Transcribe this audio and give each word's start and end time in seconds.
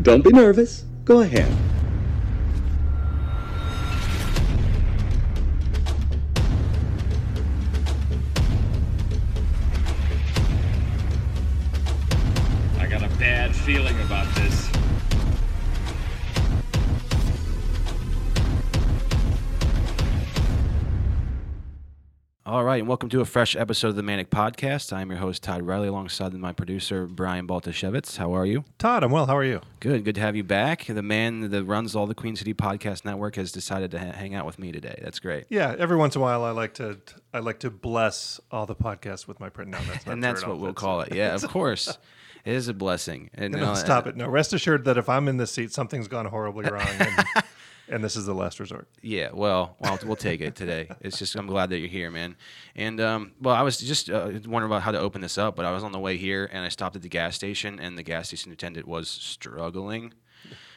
Don't 0.00 0.24
be 0.24 0.30
nervous. 0.30 0.84
Go 1.04 1.20
ahead. 1.20 1.52
I 12.78 12.86
got 12.86 13.02
a 13.02 13.08
bad 13.18 13.54
feeling 13.54 14.00
about 14.00 14.34
this. 14.36 14.75
All 22.46 22.62
right, 22.62 22.78
and 22.78 22.86
welcome 22.86 23.08
to 23.08 23.20
a 23.20 23.24
fresh 23.24 23.56
episode 23.56 23.88
of 23.88 23.96
the 23.96 24.04
Manic 24.04 24.30
Podcast. 24.30 24.92
I'm 24.92 25.10
your 25.10 25.18
host, 25.18 25.42
Todd 25.42 25.62
Riley, 25.62 25.88
alongside 25.88 26.32
my 26.34 26.52
producer, 26.52 27.06
Brian 27.08 27.44
Baltashevitz. 27.48 28.18
How 28.18 28.32
are 28.36 28.46
you? 28.46 28.64
Todd, 28.78 29.02
I'm 29.02 29.10
well. 29.10 29.26
How 29.26 29.36
are 29.36 29.42
you? 29.42 29.60
Good, 29.80 30.04
good 30.04 30.14
to 30.14 30.20
have 30.20 30.36
you 30.36 30.44
back. 30.44 30.84
The 30.86 31.02
man 31.02 31.50
that 31.50 31.64
runs 31.64 31.96
all 31.96 32.06
the 32.06 32.14
Queen 32.14 32.36
City 32.36 32.54
Podcast 32.54 33.04
Network 33.04 33.34
has 33.34 33.50
decided 33.50 33.90
to 33.90 33.98
ha- 33.98 34.12
hang 34.12 34.36
out 34.36 34.46
with 34.46 34.60
me 34.60 34.70
today. 34.70 34.96
That's 35.02 35.18
great. 35.18 35.46
Yeah, 35.48 35.74
every 35.76 35.96
once 35.96 36.14
in 36.14 36.20
a 36.20 36.22
while, 36.22 36.44
I 36.44 36.52
like 36.52 36.74
to 36.74 36.98
I 37.34 37.40
like 37.40 37.58
to 37.60 37.70
bless 37.70 38.38
all 38.52 38.64
the 38.64 38.76
podcasts 38.76 39.26
with 39.26 39.40
my 39.40 39.48
print. 39.48 39.72
No, 39.72 39.78
that's 39.88 40.06
and 40.06 40.22
that's 40.22 40.42
what 40.46 40.58
we'll 40.58 40.66
That's- 40.72 40.80
call 40.80 41.00
it. 41.00 41.12
Yeah, 41.12 41.34
of 41.34 41.42
course. 41.48 41.98
It 42.44 42.54
is 42.54 42.68
a 42.68 42.74
blessing. 42.74 43.28
And 43.34 43.54
No, 43.54 43.72
uh, 43.72 43.74
stop 43.74 44.06
it. 44.06 44.14
No, 44.14 44.28
rest 44.28 44.52
assured 44.52 44.84
that 44.84 44.96
if 44.96 45.08
I'm 45.08 45.26
in 45.26 45.36
this 45.36 45.50
seat, 45.50 45.72
something's 45.72 46.06
gone 46.06 46.26
horribly 46.26 46.70
wrong, 46.70 46.86
and, 47.00 47.24
and 47.88 48.02
this 48.02 48.16
is 48.16 48.26
the 48.26 48.34
last 48.34 48.60
resort. 48.60 48.88
Yeah, 49.02 49.30
well, 49.32 49.76
well, 49.78 49.98
we'll 50.04 50.16
take 50.16 50.40
it 50.40 50.54
today. 50.54 50.88
It's 51.00 51.18
just 51.18 51.36
I'm 51.36 51.46
glad 51.46 51.70
that 51.70 51.78
you're 51.78 51.88
here, 51.88 52.10
man. 52.10 52.36
And 52.74 53.00
um, 53.00 53.32
well, 53.40 53.54
I 53.54 53.62
was 53.62 53.78
just 53.78 54.10
uh, 54.10 54.30
wondering 54.46 54.64
about 54.64 54.82
how 54.82 54.90
to 54.92 54.98
open 54.98 55.20
this 55.20 55.38
up, 55.38 55.56
but 55.56 55.64
I 55.64 55.72
was 55.72 55.82
on 55.84 55.92
the 55.92 55.98
way 55.98 56.16
here 56.16 56.48
and 56.52 56.64
I 56.64 56.68
stopped 56.68 56.96
at 56.96 57.02
the 57.02 57.08
gas 57.08 57.34
station, 57.34 57.78
and 57.78 57.96
the 57.96 58.02
gas 58.02 58.28
station 58.28 58.52
attendant 58.52 58.86
was 58.86 59.08
struggling. 59.08 60.14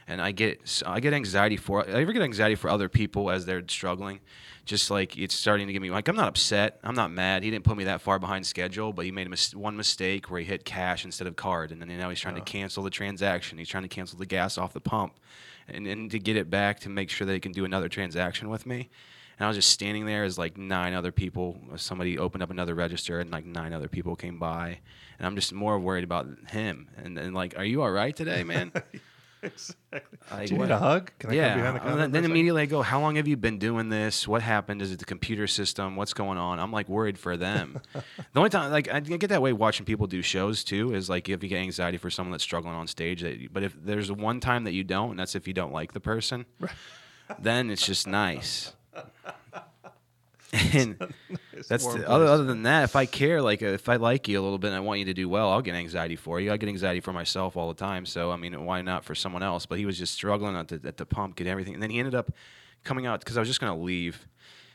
And 0.07 0.21
I 0.21 0.31
get 0.31 0.81
I 0.87 0.99
get 0.99 1.13
anxiety 1.13 1.55
for 1.55 1.87
I 1.87 2.01
ever 2.01 2.13
get 2.13 2.23
anxiety 2.23 2.55
for 2.55 2.69
other 2.69 2.89
people 2.89 3.29
as 3.29 3.45
they're 3.45 3.61
struggling. 3.67 4.21
Just 4.65 4.89
like 4.89 5.17
it's 5.17 5.35
starting 5.35 5.67
to 5.67 5.73
get 5.73 5.81
me 5.83 5.91
like 5.91 6.07
I'm 6.07 6.15
not 6.15 6.27
upset, 6.27 6.79
I'm 6.83 6.95
not 6.95 7.11
mad. 7.11 7.43
He 7.43 7.51
didn't 7.51 7.63
put 7.63 7.77
me 7.77 7.83
that 7.83 8.01
far 8.01 8.17
behind 8.17 8.45
schedule, 8.47 8.91
but 8.91 9.05
he 9.05 9.11
made 9.11 9.27
a 9.27 9.29
mis- 9.29 9.53
one 9.53 9.77
mistake 9.77 10.31
where 10.31 10.39
he 10.39 10.45
hit 10.47 10.65
cash 10.65 11.05
instead 11.05 11.27
of 11.27 11.35
card, 11.35 11.71
and 11.71 11.79
then 11.79 11.95
now 11.95 12.09
he's 12.09 12.19
trying 12.19 12.35
to 12.35 12.41
cancel 12.41 12.83
the 12.83 12.89
transaction. 12.89 13.59
He's 13.59 13.69
trying 13.69 13.83
to 13.83 13.89
cancel 13.89 14.17
the 14.17 14.25
gas 14.25 14.57
off 14.57 14.73
the 14.73 14.81
pump, 14.81 15.13
and, 15.73 15.87
and 15.87 16.11
to 16.11 16.19
get 16.19 16.35
it 16.35 16.49
back 16.49 16.79
to 16.81 16.89
make 16.89 17.09
sure 17.09 17.25
that 17.27 17.33
he 17.33 17.39
can 17.39 17.51
do 17.51 17.65
another 17.65 17.89
transaction 17.89 18.49
with 18.49 18.65
me. 18.65 18.89
And 19.37 19.45
I 19.45 19.47
was 19.47 19.57
just 19.57 19.69
standing 19.69 20.05
there 20.05 20.23
as 20.23 20.37
like 20.37 20.57
nine 20.57 20.93
other 20.93 21.11
people. 21.11 21.57
Somebody 21.77 22.17
opened 22.17 22.43
up 22.43 22.51
another 22.51 22.75
register, 22.75 23.19
and 23.19 23.31
like 23.31 23.45
nine 23.45 23.73
other 23.73 23.87
people 23.87 24.15
came 24.15 24.37
by, 24.37 24.79
and 25.17 25.25
I'm 25.25 25.35
just 25.35 25.53
more 25.53 25.79
worried 25.79 26.03
about 26.03 26.27
him. 26.49 26.89
And, 26.97 27.17
and 27.17 27.33
like, 27.33 27.57
are 27.57 27.63
you 27.63 27.81
all 27.81 27.91
right 27.91 28.15
today, 28.15 28.43
man? 28.43 28.73
Exactly. 29.43 30.19
Like, 30.31 30.47
Do 30.47 30.53
you 30.53 30.59
what- 30.59 30.65
need 30.67 30.73
a 30.73 30.77
hug? 30.79 31.11
Can 31.17 31.29
I 31.29 31.33
yeah. 31.33 31.49
come 31.53 31.57
behind 31.59 31.75
the 31.75 31.79
and 31.79 31.89
counter? 31.89 32.01
then, 32.01 32.11
then 32.11 32.25
immediately 32.25 32.61
I 32.63 32.65
go, 32.65 32.81
"How 32.81 32.99
long 32.99 33.15
have 33.15 33.27
you 33.27 33.37
been 33.37 33.57
doing 33.57 33.87
this? 33.89 34.27
What 34.27 34.41
happened? 34.41 34.81
Is 34.81 34.91
it 34.91 34.99
the 34.99 35.05
computer 35.05 35.47
system? 35.47 35.95
What's 35.95 36.13
going 36.13 36.37
on?" 36.37 36.59
I'm 36.59 36.71
like 36.73 36.89
worried 36.89 37.17
for 37.17 37.37
them. 37.37 37.79
the 37.93 38.03
only 38.35 38.49
time, 38.49 38.69
like, 38.71 38.89
I 38.93 38.99
get 38.99 39.29
that 39.29 39.41
way 39.41 39.53
watching 39.53 39.85
people 39.85 40.07
do 40.07 40.21
shows 40.21 40.63
too, 40.65 40.93
is 40.93 41.09
like 41.09 41.29
if 41.29 41.41
you 41.41 41.47
get 41.49 41.59
anxiety 41.61 41.97
for 41.97 42.09
someone 42.09 42.31
that's 42.31 42.43
struggling 42.43 42.75
on 42.75 42.85
stage. 42.87 43.21
That, 43.21 43.53
but 43.53 43.63
if 43.63 43.73
there's 43.81 44.11
one 44.11 44.39
time 44.41 44.65
that 44.65 44.73
you 44.73 44.83
don't, 44.83 45.11
and 45.11 45.19
that's 45.19 45.35
if 45.35 45.47
you 45.47 45.53
don't 45.53 45.71
like 45.71 45.93
the 45.93 46.01
person, 46.01 46.45
then 47.39 47.69
it's 47.69 47.85
just 47.85 48.07
nice. 48.07 48.73
and 50.53 50.97
that's 51.67 51.85
the, 51.85 52.09
other, 52.09 52.25
other 52.25 52.43
than 52.43 52.63
that, 52.63 52.83
if 52.83 52.95
I 52.95 53.05
care, 53.05 53.41
like 53.41 53.61
if 53.61 53.87
I 53.89 53.97
like 53.97 54.27
you 54.27 54.39
a 54.39 54.43
little 54.43 54.57
bit 54.57 54.67
and 54.67 54.75
I 54.75 54.79
want 54.79 54.99
you 54.99 55.05
to 55.05 55.13
do 55.13 55.29
well, 55.29 55.51
I'll 55.51 55.61
get 55.61 55.75
anxiety 55.75 56.15
for 56.15 56.39
you. 56.39 56.51
I 56.51 56.57
get 56.57 56.69
anxiety 56.69 56.99
for 56.99 57.13
myself 57.13 57.55
all 57.57 57.67
the 57.67 57.79
time. 57.79 58.05
So 58.05 58.31
I 58.31 58.37
mean, 58.37 58.65
why 58.65 58.81
not 58.81 59.03
for 59.03 59.15
someone 59.15 59.43
else? 59.43 59.65
But 59.65 59.77
he 59.77 59.85
was 59.85 59.97
just 59.97 60.13
struggling 60.13 60.55
at 60.55 60.67
the, 60.69 60.81
at 60.83 60.97
the 60.97 61.05
pump, 61.05 61.35
get 61.35 61.47
everything, 61.47 61.73
and 61.73 61.83
then 61.83 61.89
he 61.89 61.99
ended 61.99 62.15
up 62.15 62.31
coming 62.83 63.05
out 63.05 63.19
because 63.19 63.37
I 63.37 63.39
was 63.39 63.49
just 63.49 63.59
gonna 63.59 63.77
leave 63.77 64.27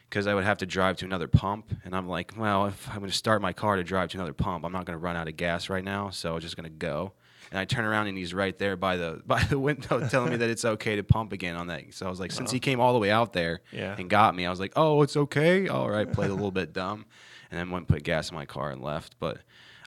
because 0.08 0.27
I 0.27 0.34
would 0.34 0.45
have 0.45 0.58
to 0.58 0.67
drive 0.67 0.96
to 0.98 1.05
another 1.05 1.27
pump, 1.27 1.74
and 1.85 1.95
I'm 1.95 2.08
like, 2.08 2.35
well, 2.36 2.67
if 2.67 2.89
I'm 2.91 3.01
gonna 3.01 3.11
start 3.11 3.42
my 3.42 3.52
car 3.52 3.77
to 3.77 3.83
drive 3.83 4.11
to 4.11 4.18
another 4.18 4.33
pump, 4.33 4.64
I'm 4.64 4.73
not 4.73 4.85
gonna 4.85 4.98
run 4.98 5.17
out 5.17 5.29
of 5.29 5.36
gas 5.36 5.68
right 5.68 5.83
now, 5.85 6.11
so 6.11 6.35
I'm 6.35 6.41
just 6.41 6.56
gonna 6.56 6.68
go. 6.70 7.14
And 7.55 7.61
I 7.61 7.67
turn 7.67 7.85
around 7.85 8.09
and 8.09 8.19
he's 8.19 8.35
right 8.35 8.59
there 8.59 8.75
by 8.77 8.97
the 8.97 9.23
by 9.27 9.41
the 9.45 9.61
window 9.61 10.05
telling 10.09 10.31
me 10.31 10.37
that 10.39 10.51
it's 10.51 10.65
okay 10.65 10.97
to 10.97 11.05
pump 11.05 11.33
again 11.33 11.55
on 11.55 11.69
that. 11.69 11.95
So 11.95 12.05
I 12.05 12.11
was 12.11 12.19
like, 12.19 12.33
since 12.33 12.51
he 12.51 12.59
came 12.59 12.81
all 12.81 12.92
the 12.92 12.98
way 12.98 13.13
out 13.13 13.33
there 13.33 13.61
Yeah. 13.70 13.95
and 13.97 14.11
got 14.11 14.35
me, 14.35 14.45
I 14.45 14.51
was 14.51 14.59
like, 14.59 14.73
oh, 14.75 15.03
it's 15.03 15.17
okay. 15.17 15.69
All 15.69 15.89
right, 15.89 16.11
played 16.13 16.31
a 16.31 16.35
little 16.35 16.51
bit 16.51 16.73
dumb, 16.73 17.07
and 17.53 17.61
then 17.61 17.70
went 17.70 17.83
and 17.83 17.89
put 17.89 18.03
gas 18.03 18.29
in 18.31 18.35
my 18.35 18.45
car 18.45 18.73
and 18.73 18.83
left. 18.83 19.15
But 19.20 19.39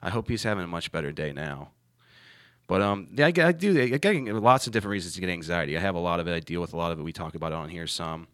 I 0.02 0.08
hope 0.08 0.30
he's 0.30 0.44
having 0.44 0.64
a 0.64 0.68
much 0.68 0.90
better 0.92 1.12
day 1.12 1.34
now. 1.34 1.72
But 2.68 2.80
um, 2.80 3.08
yeah, 3.12 3.26
I, 3.26 3.32
I 3.48 3.52
do. 3.52 3.78
I 3.82 3.98
get 3.98 4.34
lots 4.34 4.66
of 4.66 4.72
different 4.72 4.92
reasons 4.92 5.14
to 5.16 5.20
get 5.20 5.28
anxiety. 5.28 5.76
I 5.76 5.80
have 5.80 5.94
a 5.94 5.98
lot 6.00 6.20
of 6.20 6.26
it. 6.26 6.34
I 6.34 6.40
deal 6.40 6.62
with 6.62 6.72
a 6.72 6.76
lot 6.78 6.90
of 6.92 6.98
it. 6.98 7.02
We 7.02 7.12
talk 7.12 7.34
about 7.34 7.52
it 7.52 7.56
on 7.56 7.68
here 7.68 7.86
some. 7.86 8.28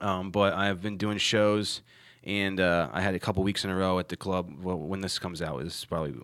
Um, 0.00 0.30
but 0.32 0.54
I've 0.54 0.80
been 0.80 0.96
doing 0.96 1.18
shows, 1.18 1.82
and 2.24 2.58
uh, 2.58 2.88
I 2.92 3.00
had 3.00 3.14
a 3.14 3.18
couple 3.20 3.42
weeks 3.44 3.64
in 3.64 3.70
a 3.70 3.76
row 3.76 3.98
at 3.98 4.08
the 4.08 4.16
club. 4.16 4.50
Well, 4.62 4.78
when 4.78 5.00
this 5.02 5.18
comes 5.20 5.40
out, 5.42 5.62
is 5.62 5.84
probably 5.84 6.14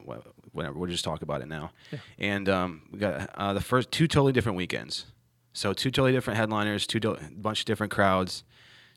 wh- 0.56 0.59
whenever. 0.59 0.78
We'll 0.78 0.91
just 0.91 1.05
talk 1.05 1.22
about 1.22 1.41
it 1.43 1.49
now. 1.49 1.71
And 2.19 2.49
um, 2.49 2.83
we 2.91 2.99
got 2.99 3.31
uh, 3.34 3.53
the 3.53 3.61
first 3.61 3.91
two 3.91 4.06
totally 4.06 4.33
different 4.33 4.56
weekends. 4.56 5.06
So 5.53 5.72
two 5.72 5.91
totally 5.91 6.12
different 6.12 6.37
headliners, 6.37 6.87
two 6.87 7.00
do- 7.00 7.17
bunch 7.37 7.61
of 7.61 7.67
different 7.67 7.93
crowds. 7.93 8.44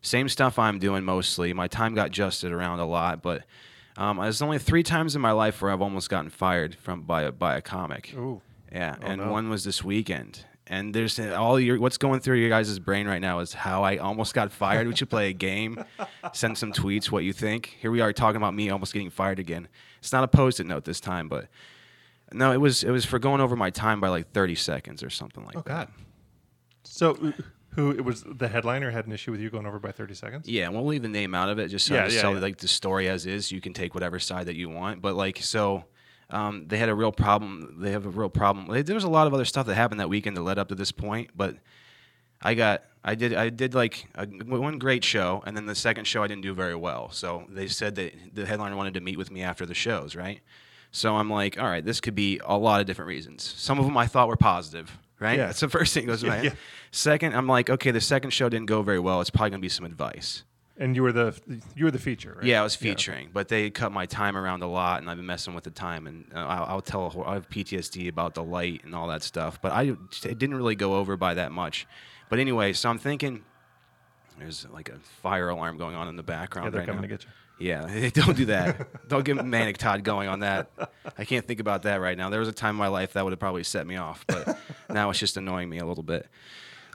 Same 0.01 0.29
stuff 0.29 0.57
I'm 0.57 0.79
doing 0.79 1.03
mostly. 1.03 1.53
My 1.53 1.67
time 1.67 1.93
got 1.93 2.07
adjusted 2.07 2.51
around 2.51 2.79
a 2.79 2.85
lot, 2.85 3.21
but 3.21 3.43
um, 3.97 4.17
there's 4.17 4.41
only 4.41 4.59
three 4.59 4.83
times 4.83 5.15
in 5.15 5.21
my 5.21 5.31
life 5.31 5.61
where 5.61 5.71
I've 5.71 5.81
almost 5.81 6.09
gotten 6.09 6.29
fired 6.29 6.75
from 6.75 7.01
by 7.01 7.23
a, 7.23 7.31
by 7.31 7.57
a 7.57 7.61
comic. 7.61 8.13
Ooh. 8.15 8.41
Yeah, 8.71 8.95
and 9.01 9.21
no. 9.21 9.31
one 9.31 9.49
was 9.49 9.63
this 9.63 9.83
weekend. 9.83 10.45
And 10.71 10.93
there's 10.93 11.17
uh, 11.19 11.35
all 11.35 11.59
your 11.59 11.79
what's 11.79 11.97
going 11.97 12.19
through 12.19 12.37
your 12.37 12.49
guys' 12.49 12.77
brain 12.77 13.07
right 13.07 13.19
now 13.21 13.39
is 13.39 13.53
how 13.53 13.83
I 13.83 13.97
almost 13.97 14.35
got 14.35 14.51
fired. 14.51 14.87
we 14.87 14.95
should 14.95 15.09
play 15.09 15.29
a 15.29 15.33
game, 15.33 15.83
send 16.31 16.57
some 16.59 16.71
tweets, 16.73 17.09
what 17.09 17.23
you 17.23 17.33
think. 17.33 17.75
Here 17.81 17.89
we 17.89 18.01
are 18.01 18.13
talking 18.13 18.37
about 18.37 18.53
me 18.53 18.69
almost 18.69 18.93
getting 18.93 19.09
fired 19.09 19.39
again. 19.39 19.67
It's 19.97 20.11
not 20.13 20.23
a 20.23 20.27
post-it 20.27 20.67
note 20.67 20.85
this 20.85 20.99
time, 20.99 21.27
but 21.27 21.47
no, 22.31 22.51
it 22.51 22.57
was 22.57 22.83
it 22.83 22.91
was 22.91 23.03
for 23.03 23.17
going 23.17 23.41
over 23.41 23.55
my 23.55 23.71
time 23.71 23.99
by 23.99 24.09
like 24.09 24.31
30 24.31 24.53
seconds 24.53 25.01
or 25.01 25.09
something 25.09 25.43
like 25.43 25.55
Oh 25.57 25.61
that. 25.61 25.67
God. 25.67 25.87
So, 26.83 27.11
uh, 27.15 27.31
who 27.75 27.91
it 27.91 28.05
was 28.05 28.23
the 28.23 28.47
headliner 28.47 28.91
had 28.91 29.07
an 29.07 29.11
issue 29.11 29.31
with 29.31 29.41
you 29.41 29.49
going 29.49 29.65
over 29.65 29.79
by 29.79 29.91
30 29.91 30.13
seconds? 30.13 30.47
Yeah, 30.47 30.65
and 30.65 30.75
we'll 30.75 30.85
leave 30.85 31.01
the 31.01 31.07
name 31.07 31.33
out 31.33 31.49
of 31.49 31.57
it 31.57 31.69
just 31.69 31.87
so 31.87 31.95
Yeah, 31.95 32.01
I 32.01 32.05
just 32.05 32.17
yeah, 32.17 32.21
tell 32.21 32.33
yeah. 32.35 32.39
like 32.39 32.57
the 32.57 32.67
story 32.67 33.09
as 33.09 33.25
is. 33.25 33.51
You 33.51 33.59
can 33.61 33.73
take 33.73 33.95
whatever 33.95 34.19
side 34.19 34.45
that 34.45 34.55
you 34.55 34.69
want, 34.69 35.01
but 35.01 35.15
like 35.15 35.37
so. 35.41 35.85
Um, 36.29 36.65
they 36.67 36.77
had 36.77 36.89
a 36.89 36.95
real 36.95 37.11
problem. 37.11 37.77
They 37.79 37.91
have 37.91 38.05
a 38.05 38.09
real 38.09 38.29
problem. 38.29 38.67
They- 38.67 38.81
There 38.83 38.95
was 38.95 39.03
a 39.03 39.09
lot 39.09 39.25
of 39.27 39.33
other 39.33 39.45
stuff 39.45 39.65
that 39.67 39.75
happened 39.75 39.99
that 39.99 40.09
weekend 40.09 40.37
that 40.37 40.41
led 40.41 40.59
up 40.59 40.69
to 40.69 40.75
this 40.75 40.91
point, 40.91 41.31
but 41.35 41.55
I 42.41 42.53
got, 42.53 42.83
I 43.03 43.15
did, 43.15 43.33
I 43.33 43.49
did 43.49 43.73
like 43.73 44.05
a, 44.15 44.25
one 44.27 44.77
great 44.77 45.03
show, 45.03 45.43
and 45.45 45.57
then 45.57 45.65
the 45.65 45.75
second 45.75 46.05
show 46.05 46.23
I 46.23 46.27
didn't 46.27 46.43
do 46.43 46.53
very 46.53 46.75
well. 46.75 47.09
So 47.11 47.45
they 47.49 47.67
said 47.67 47.95
that 47.95 48.13
the 48.33 48.45
headliner 48.45 48.75
wanted 48.75 48.93
to 48.93 49.01
meet 49.01 49.17
with 49.17 49.31
me 49.31 49.41
after 49.41 49.65
the 49.65 49.73
shows, 49.73 50.15
right? 50.15 50.39
So 50.91 51.15
I'm 51.17 51.29
like, 51.29 51.59
all 51.59 51.65
right, 51.67 51.83
this 51.83 51.99
could 51.99 52.15
be 52.15 52.39
a 52.45 52.57
lot 52.57 52.79
of 52.81 52.87
different 52.87 53.09
reasons. 53.09 53.43
Some 53.43 53.77
of 53.79 53.85
them 53.85 53.97
I 53.97 54.07
thought 54.07 54.27
were 54.27 54.37
positive, 54.37 54.97
right? 55.19 55.37
Yeah. 55.37 55.47
That's 55.47 55.59
the 55.59 55.69
first 55.77 55.93
thing 55.93 56.05
that 56.05 56.11
goes 56.13 56.21
to 56.21 56.27
my 56.27 56.35
head. 56.37 56.45
yeah. 56.45 56.53
Second, 56.91 57.35
I'm 57.35 57.47
like, 57.47 57.69
okay, 57.69 57.91
the 57.91 58.01
second 58.01 58.31
show 58.31 58.49
didn't 58.49 58.67
go 58.67 58.81
very 58.83 58.99
well. 58.99 59.19
It's 59.21 59.29
probably 59.29 59.49
gonna 59.51 59.61
be 59.61 59.69
some 59.69 59.85
advice. 59.85 60.43
And 60.81 60.95
you 60.95 61.03
were 61.03 61.11
the 61.11 61.37
you 61.75 61.83
were 61.85 61.91
the 61.91 61.99
feature, 61.99 62.35
right? 62.37 62.45
Yeah, 62.45 62.61
I 62.61 62.63
was 62.63 62.73
featuring, 62.73 63.29
but 63.33 63.49
they 63.49 63.69
cut 63.69 63.91
my 63.91 64.05
time 64.05 64.37
around 64.37 64.63
a 64.63 64.67
lot, 64.67 65.01
and 65.01 65.09
I've 65.11 65.17
been 65.17 65.25
messing 65.25 65.53
with 65.53 65.65
the 65.65 65.71
time. 65.71 66.07
And 66.07 66.25
uh, 66.33 66.37
I'll, 66.39 66.65
I'll 66.75 66.81
tell, 66.81 67.05
a 67.05 67.09
whole- 67.09 67.25
I 67.25 67.33
have 67.33 67.49
PTSD 67.49 68.07
about 68.07 68.33
the 68.33 68.43
light 68.43 68.85
and 68.85 68.95
all 68.95 69.07
that 69.09 69.21
stuff, 69.21 69.61
but 69.61 69.73
I 69.73 69.83
it 70.23 70.39
didn't 70.39 70.55
really 70.55 70.75
go 70.75 70.95
over 70.95 71.17
by 71.17 71.33
that 71.33 71.51
much. 71.51 71.85
But 72.29 72.39
anyway, 72.39 72.71
so 72.73 72.89
I'm 72.89 72.97
thinking 72.97 73.43
there's 74.39 74.65
like 74.71 74.87
a 74.89 74.99
fire 75.21 75.49
alarm 75.49 75.77
going 75.77 75.95
on 75.95 76.07
in 76.07 76.15
the 76.15 76.23
background 76.23 76.67
Yeah, 76.67 76.69
they're 76.71 76.79
right 76.79 76.87
coming 76.87 77.01
now. 77.01 77.07
to 77.17 77.25
get 77.25 77.25
you. 77.25 77.29
Yeah, 77.67 78.09
don't 78.13 78.37
do 78.37 78.45
that. 78.45 78.87
don't 79.09 79.25
get 79.25 79.45
Manic 79.45 79.77
Todd 79.77 80.05
going 80.05 80.29
on 80.29 80.39
that. 80.39 80.71
I 81.17 81.25
can't 81.25 81.45
think 81.45 81.59
about 81.59 81.81
that 81.83 81.99
right 81.99 82.17
now. 82.17 82.29
There 82.29 82.39
was 82.39 82.47
a 82.47 82.53
time 82.53 82.75
in 82.75 82.79
my 82.79 82.87
life 82.87 83.13
that 83.13 83.23
would 83.25 83.33
have 83.33 83.39
probably 83.39 83.63
set 83.65 83.85
me 83.85 83.97
off, 83.97 84.23
but 84.27 84.57
now 84.89 85.09
it's 85.09 85.19
just 85.19 85.35
annoying 85.35 85.67
me 85.69 85.79
a 85.79 85.85
little 85.85 86.03
bit. 86.05 86.25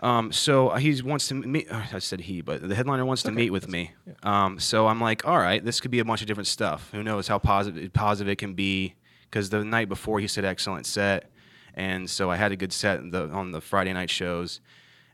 Um, 0.05 0.33
so 0.33 0.69
he 0.75 1.01
wants 1.01 1.29
to 1.29 1.35
meet. 1.35 1.73
uh, 1.73 1.81
I 1.91 1.99
said 1.99 2.21
he, 2.21 2.43
but 2.43 2.69
the 2.69 2.75
headliner 2.75 3.07
wants 3.07 3.23
to 3.23 3.33
meet 3.33 3.49
with 3.49 3.71
me. 3.71 3.93
Um, 4.23 4.61
so 4.61 4.87
I'm 4.87 5.01
like, 5.01 5.27
all 5.27 5.39
right, 5.39 5.65
this 5.65 5.81
could 5.81 5.91
be 5.91 5.99
a 5.99 6.05
bunch 6.05 6.21
of 6.21 6.27
different 6.27 6.47
stuff. 6.47 6.91
Who 6.93 7.03
knows 7.03 7.27
how 7.27 7.39
positive 7.39 7.91
positive 7.95 8.31
it 8.31 8.37
can 8.37 8.53
be? 8.53 8.97
Because 9.23 9.49
the 9.49 9.65
night 9.65 9.89
before 9.89 10.21
he 10.21 10.27
said 10.29 10.45
excellent 10.45 10.85
set, 10.85 11.31
and 11.73 12.09
so 12.09 12.31
I 12.31 12.37
had 12.37 12.53
a 12.53 12.57
good 12.57 12.71
set 12.71 13.11
the, 13.11 13.31
on 13.31 13.51
the 13.51 13.63
Friday 13.63 13.95
night 13.95 14.11
shows. 14.11 14.61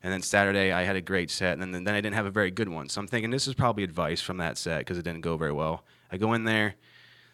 And 0.03 0.13
then 0.13 0.23
Saturday, 0.23 0.73
I 0.73 0.83
had 0.83 0.97
a 0.97 1.01
great 1.01 1.31
set, 1.31 1.59
and 1.59 1.75
then, 1.75 1.85
then 1.85 1.95
I 1.95 2.01
didn't 2.01 2.17
have 2.17 2.27
a 2.27 2.31
very 2.31 2.51
good 2.51 2.69
one. 2.69 2.89
So 2.89 3.01
I'm 3.01 3.07
thinking 3.07 3.31
this 3.31 3.47
is 3.47 3.55
probably 3.55 3.85
advice 3.85 4.21
from 4.21 4.39
that 4.39 4.59
set 4.59 4.81
because 4.81 4.99
it 4.99 5.05
didn't 5.05 5.21
go 5.21 5.37
very 5.37 5.53
well. 5.53 5.85
I 6.11 6.17
go 6.17 6.33
in 6.33 6.45
there, 6.45 6.75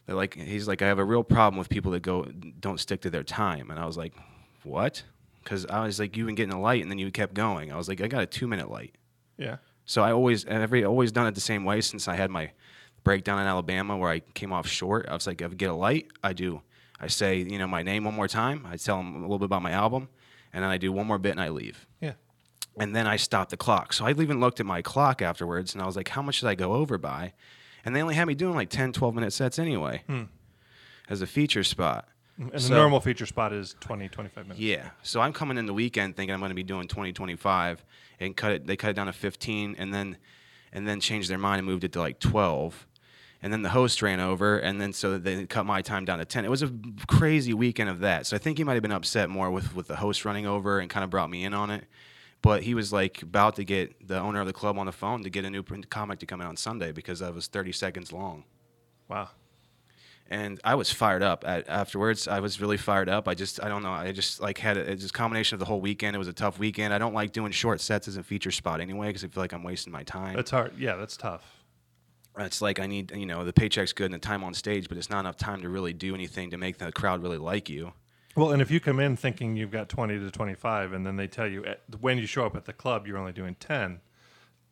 they're 0.04 0.16
like, 0.16 0.34
he's 0.34 0.68
like, 0.68 0.82
I 0.82 0.88
have 0.88 0.98
a 0.98 1.04
real 1.04 1.24
problem 1.24 1.58
with 1.58 1.70
people 1.70 1.92
that 1.92 2.02
go 2.02 2.24
don't 2.60 2.80
stick 2.80 3.00
to 3.02 3.10
their 3.10 3.22
time, 3.22 3.70
and 3.70 3.80
I 3.80 3.86
was 3.86 3.96
like, 3.96 4.12
what? 4.62 5.04
Because 5.46 5.64
I 5.66 5.84
was 5.86 6.00
like, 6.00 6.16
you've 6.16 6.26
been 6.26 6.34
getting 6.34 6.52
a 6.52 6.60
light, 6.60 6.82
and 6.82 6.90
then 6.90 6.98
you 6.98 7.08
kept 7.12 7.32
going. 7.32 7.72
I 7.72 7.76
was 7.76 7.88
like, 7.88 8.00
I 8.00 8.08
got 8.08 8.20
a 8.20 8.26
two 8.26 8.48
minute 8.48 8.68
light. 8.68 8.96
Yeah. 9.38 9.58
So 9.84 10.02
I 10.02 10.10
always 10.10 10.44
and 10.44 10.60
every 10.60 10.84
always 10.84 11.12
done 11.12 11.28
it 11.28 11.36
the 11.36 11.40
same 11.40 11.64
way 11.64 11.80
since 11.80 12.08
I 12.08 12.16
had 12.16 12.32
my 12.32 12.50
breakdown 13.04 13.38
in 13.38 13.46
Alabama 13.46 13.96
where 13.96 14.10
I 14.10 14.18
came 14.18 14.52
off 14.52 14.66
short. 14.66 15.06
I 15.08 15.14
was 15.14 15.28
like, 15.28 15.40
I 15.40 15.46
get 15.46 15.70
a 15.70 15.74
light, 15.74 16.08
I 16.24 16.32
do. 16.32 16.62
I 16.98 17.06
say, 17.06 17.36
you 17.36 17.58
know, 17.58 17.68
my 17.68 17.84
name 17.84 18.02
one 18.02 18.14
more 18.14 18.26
time. 18.26 18.66
I 18.68 18.76
tell 18.76 18.96
them 18.96 19.14
a 19.14 19.20
little 19.20 19.38
bit 19.38 19.44
about 19.44 19.62
my 19.62 19.70
album, 19.70 20.08
and 20.52 20.64
then 20.64 20.70
I 20.70 20.78
do 20.78 20.90
one 20.90 21.06
more 21.06 21.18
bit 21.18 21.30
and 21.30 21.40
I 21.40 21.50
leave. 21.50 21.86
Yeah. 22.00 22.14
And 22.76 22.96
then 22.96 23.06
I 23.06 23.14
stop 23.14 23.50
the 23.50 23.56
clock. 23.56 23.92
So 23.92 24.04
I 24.04 24.10
even 24.10 24.40
looked 24.40 24.58
at 24.58 24.66
my 24.66 24.82
clock 24.82 25.22
afterwards 25.22 25.72
and 25.72 25.82
I 25.82 25.86
was 25.86 25.94
like, 25.94 26.08
how 26.08 26.22
much 26.22 26.40
did 26.40 26.48
I 26.48 26.56
go 26.56 26.72
over 26.72 26.98
by? 26.98 27.32
And 27.84 27.94
they 27.94 28.02
only 28.02 28.16
had 28.16 28.26
me 28.26 28.34
doing 28.34 28.54
like 28.54 28.68
10, 28.68 28.92
12 28.92 29.14
minute 29.14 29.32
sets 29.32 29.58
anyway 29.58 30.02
hmm. 30.06 30.24
as 31.08 31.22
a 31.22 31.26
feature 31.26 31.62
spot. 31.62 32.08
And 32.38 32.52
the 32.52 32.68
normal 32.70 33.00
feature 33.00 33.26
spot 33.26 33.52
is 33.52 33.74
20, 33.80 34.08
25 34.08 34.44
minutes. 34.44 34.60
Yeah. 34.60 34.90
So 35.02 35.20
I'm 35.20 35.32
coming 35.32 35.56
in 35.56 35.66
the 35.66 35.72
weekend 35.72 36.16
thinking 36.16 36.34
I'm 36.34 36.40
going 36.40 36.50
to 36.50 36.54
be 36.54 36.62
doing 36.62 36.86
20, 36.86 37.12
25 37.12 37.84
and 38.20 38.36
cut 38.36 38.52
it. 38.52 38.66
They 38.66 38.76
cut 38.76 38.90
it 38.90 38.92
down 38.94 39.06
to 39.06 39.12
15 39.12 39.76
and 39.78 39.94
then, 39.94 40.18
and 40.72 40.86
then 40.86 41.00
changed 41.00 41.30
their 41.30 41.38
mind 41.38 41.60
and 41.60 41.66
moved 41.66 41.84
it 41.84 41.92
to 41.92 42.00
like 42.00 42.18
12. 42.20 42.86
And 43.42 43.52
then 43.52 43.62
the 43.62 43.68
host 43.68 44.00
ran 44.02 44.18
over, 44.18 44.58
and 44.58 44.80
then 44.80 44.92
so 44.92 45.18
they 45.18 45.46
cut 45.46 45.66
my 45.66 45.82
time 45.82 46.04
down 46.04 46.18
to 46.18 46.24
10. 46.24 46.44
It 46.44 46.50
was 46.50 46.62
a 46.62 46.72
crazy 47.06 47.52
weekend 47.52 47.90
of 47.90 48.00
that. 48.00 48.26
So 48.26 48.34
I 48.34 48.38
think 48.38 48.58
he 48.58 48.64
might 48.64 48.74
have 48.74 48.82
been 48.82 48.92
upset 48.92 49.28
more 49.28 49.50
with, 49.50 49.74
with 49.76 49.88
the 49.88 49.96
host 49.96 50.24
running 50.24 50.46
over 50.46 50.80
and 50.80 50.90
kind 50.90 51.04
of 51.04 51.10
brought 51.10 51.30
me 51.30 51.44
in 51.44 51.52
on 51.54 51.70
it. 51.70 51.84
But 52.42 52.62
he 52.62 52.74
was 52.74 52.92
like 52.92 53.22
about 53.22 53.56
to 53.56 53.64
get 53.64 54.08
the 54.08 54.18
owner 54.18 54.40
of 54.40 54.46
the 54.46 54.52
club 54.52 54.78
on 54.78 54.86
the 54.86 54.92
phone 54.92 55.22
to 55.22 55.30
get 55.30 55.44
a 55.44 55.50
new 55.50 55.62
print 55.62 55.90
comic 55.90 56.18
to 56.20 56.26
come 56.26 56.40
out 56.40 56.48
on 56.48 56.56
Sunday 56.56 56.92
because 56.92 57.20
that 57.20 57.34
was 57.34 57.46
30 57.46 57.72
seconds 57.72 58.12
long 58.12 58.44
Wow. 59.08 59.30
And 60.28 60.60
I 60.64 60.74
was 60.74 60.90
fired 60.90 61.22
up 61.22 61.44
at, 61.46 61.68
afterwards. 61.68 62.26
I 62.26 62.40
was 62.40 62.60
really 62.60 62.76
fired 62.76 63.08
up. 63.08 63.28
I 63.28 63.34
just, 63.34 63.62
I 63.62 63.68
don't 63.68 63.82
know. 63.82 63.92
I 63.92 64.12
just 64.12 64.40
like 64.40 64.58
had 64.58 64.76
a, 64.76 64.80
it's 64.80 65.02
just 65.02 65.14
combination 65.14 65.54
of 65.54 65.60
the 65.60 65.66
whole 65.66 65.80
weekend. 65.80 66.16
It 66.16 66.18
was 66.18 66.28
a 66.28 66.32
tough 66.32 66.58
weekend. 66.58 66.92
I 66.92 66.98
don't 66.98 67.14
like 67.14 67.32
doing 67.32 67.52
short 67.52 67.80
sets 67.80 68.08
as 68.08 68.16
a 68.16 68.22
feature 68.22 68.50
spot 68.50 68.80
anyway 68.80 69.08
because 69.08 69.24
I 69.24 69.28
feel 69.28 69.42
like 69.42 69.52
I'm 69.52 69.62
wasting 69.62 69.92
my 69.92 70.02
time. 70.02 70.34
That's 70.34 70.50
hard. 70.50 70.76
Yeah, 70.78 70.96
that's 70.96 71.16
tough. 71.16 71.44
it's 72.38 72.60
like 72.60 72.80
I 72.80 72.86
need, 72.86 73.12
you 73.12 73.26
know, 73.26 73.44
the 73.44 73.52
paycheck's 73.52 73.92
good 73.92 74.06
and 74.06 74.14
the 74.14 74.18
time 74.18 74.42
on 74.42 74.52
stage, 74.54 74.88
but 74.88 74.98
it's 74.98 75.10
not 75.10 75.20
enough 75.20 75.36
time 75.36 75.62
to 75.62 75.68
really 75.68 75.92
do 75.92 76.14
anything 76.14 76.50
to 76.50 76.58
make 76.58 76.78
the 76.78 76.90
crowd 76.90 77.22
really 77.22 77.38
like 77.38 77.68
you. 77.68 77.92
Well, 78.34 78.50
and 78.50 78.60
if 78.60 78.70
you 78.70 78.80
come 78.80 79.00
in 79.00 79.16
thinking 79.16 79.56
you've 79.56 79.70
got 79.70 79.88
20 79.88 80.18
to 80.18 80.30
25 80.30 80.92
and 80.92 81.06
then 81.06 81.16
they 81.16 81.26
tell 81.26 81.46
you 81.46 81.64
at, 81.64 81.80
when 82.00 82.18
you 82.18 82.26
show 82.26 82.44
up 82.44 82.54
at 82.54 82.66
the 82.66 82.72
club 82.72 83.06
you're 83.06 83.16
only 83.16 83.32
doing 83.32 83.56
10, 83.58 84.00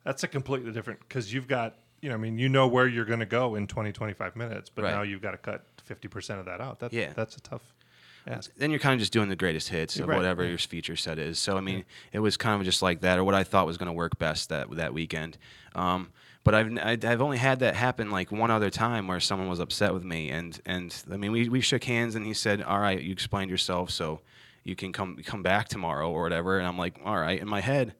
that's 0.04 0.22
a 0.22 0.28
completely 0.28 0.70
different 0.72 1.00
because 1.00 1.32
you've 1.32 1.48
got, 1.48 1.78
you 2.04 2.10
know, 2.10 2.16
I 2.16 2.18
mean, 2.18 2.36
you 2.38 2.50
know 2.50 2.68
where 2.68 2.86
you're 2.86 3.06
going 3.06 3.20
to 3.20 3.26
go 3.26 3.54
in 3.54 3.66
20, 3.66 3.90
25 3.90 4.36
minutes, 4.36 4.68
but 4.68 4.84
Right. 4.84 4.90
now 4.92 5.00
you've 5.00 5.22
got 5.22 5.30
to 5.30 5.38
cut 5.38 5.64
50% 5.88 6.38
of 6.38 6.44
that 6.44 6.60
out. 6.60 6.78
That, 6.80 6.92
Yeah. 6.92 7.14
That's 7.16 7.34
a 7.36 7.40
tough 7.40 7.62
ask. 8.26 8.54
then 8.56 8.70
you're 8.70 8.78
kind 8.78 8.92
of 8.92 9.00
just 9.00 9.10
doing 9.12 9.30
the 9.30 9.36
greatest 9.36 9.70
hits 9.70 9.98
of 9.98 10.06
Right, 10.06 10.16
whatever 10.16 10.42
yeah. 10.42 10.50
your 10.50 10.58
feature 10.58 10.96
set 10.96 11.18
is. 11.18 11.38
So 11.38 11.56
I 11.56 11.62
mean, 11.62 11.86
it 12.12 12.18
was 12.18 12.36
kind 12.36 12.60
of 12.60 12.64
just 12.66 12.82
like 12.82 13.00
that, 13.00 13.18
or 13.18 13.24
what 13.24 13.34
I 13.34 13.42
thought 13.42 13.66
was 13.66 13.78
going 13.78 13.86
to 13.86 13.92
work 13.94 14.18
best 14.18 14.50
that 14.50 14.70
that 14.72 14.92
weekend. 14.92 15.38
Um, 15.74 16.12
but 16.44 16.54
I've 16.54 17.04
I've 17.06 17.22
only 17.22 17.38
had 17.38 17.60
that 17.60 17.74
happen 17.74 18.10
like 18.10 18.30
one 18.30 18.50
other 18.50 18.68
time 18.68 19.06
where 19.06 19.18
someone 19.18 19.48
was 19.48 19.60
upset 19.60 19.94
with 19.94 20.04
me, 20.04 20.28
and 20.28 20.60
and 20.66 20.94
I 21.10 21.16
mean 21.16 21.32
we 21.32 21.48
we 21.48 21.62
shook 21.62 21.84
hands, 21.84 22.14
and 22.16 22.26
he 22.26 22.34
said, 22.34 22.60
"All 22.62 22.80
right, 22.80 23.00
you 23.00 23.12
explained 23.12 23.50
yourself, 23.50 23.88
so 23.90 24.20
you 24.62 24.76
can 24.76 24.92
come 24.92 25.16
come 25.24 25.42
back 25.42 25.68
tomorrow 25.68 26.10
or 26.10 26.20
whatever." 26.22 26.58
And 26.58 26.66
I'm 26.68 26.76
like, 26.76 27.00
"All 27.02 27.16
right," 27.18 27.40
in 27.40 27.48
my 27.48 27.60
head. 27.62 27.94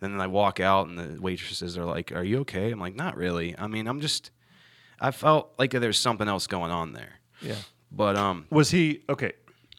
And 0.00 0.12
then 0.12 0.20
I 0.20 0.26
walk 0.26 0.60
out, 0.60 0.88
and 0.88 0.98
the 0.98 1.20
waitresses 1.20 1.78
are 1.78 1.84
like, 1.84 2.12
"Are 2.12 2.24
you 2.24 2.40
okay?" 2.40 2.70
I'm 2.70 2.80
like, 2.80 2.94
"Not 2.94 3.16
really. 3.16 3.54
I 3.58 3.66
mean, 3.66 3.86
I'm 3.86 4.00
just." 4.00 4.30
I 5.00 5.10
felt 5.10 5.52
like 5.58 5.70
there's 5.72 5.98
something 5.98 6.28
else 6.28 6.46
going 6.46 6.70
on 6.70 6.92
there. 6.92 7.20
Yeah. 7.42 7.56
But 7.90 8.16
um, 8.16 8.46
Was 8.50 8.70
he 8.70 9.02
okay? 9.08 9.32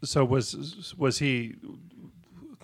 So 0.04 0.24
was 0.24 0.94
was 0.98 1.20
he 1.20 1.56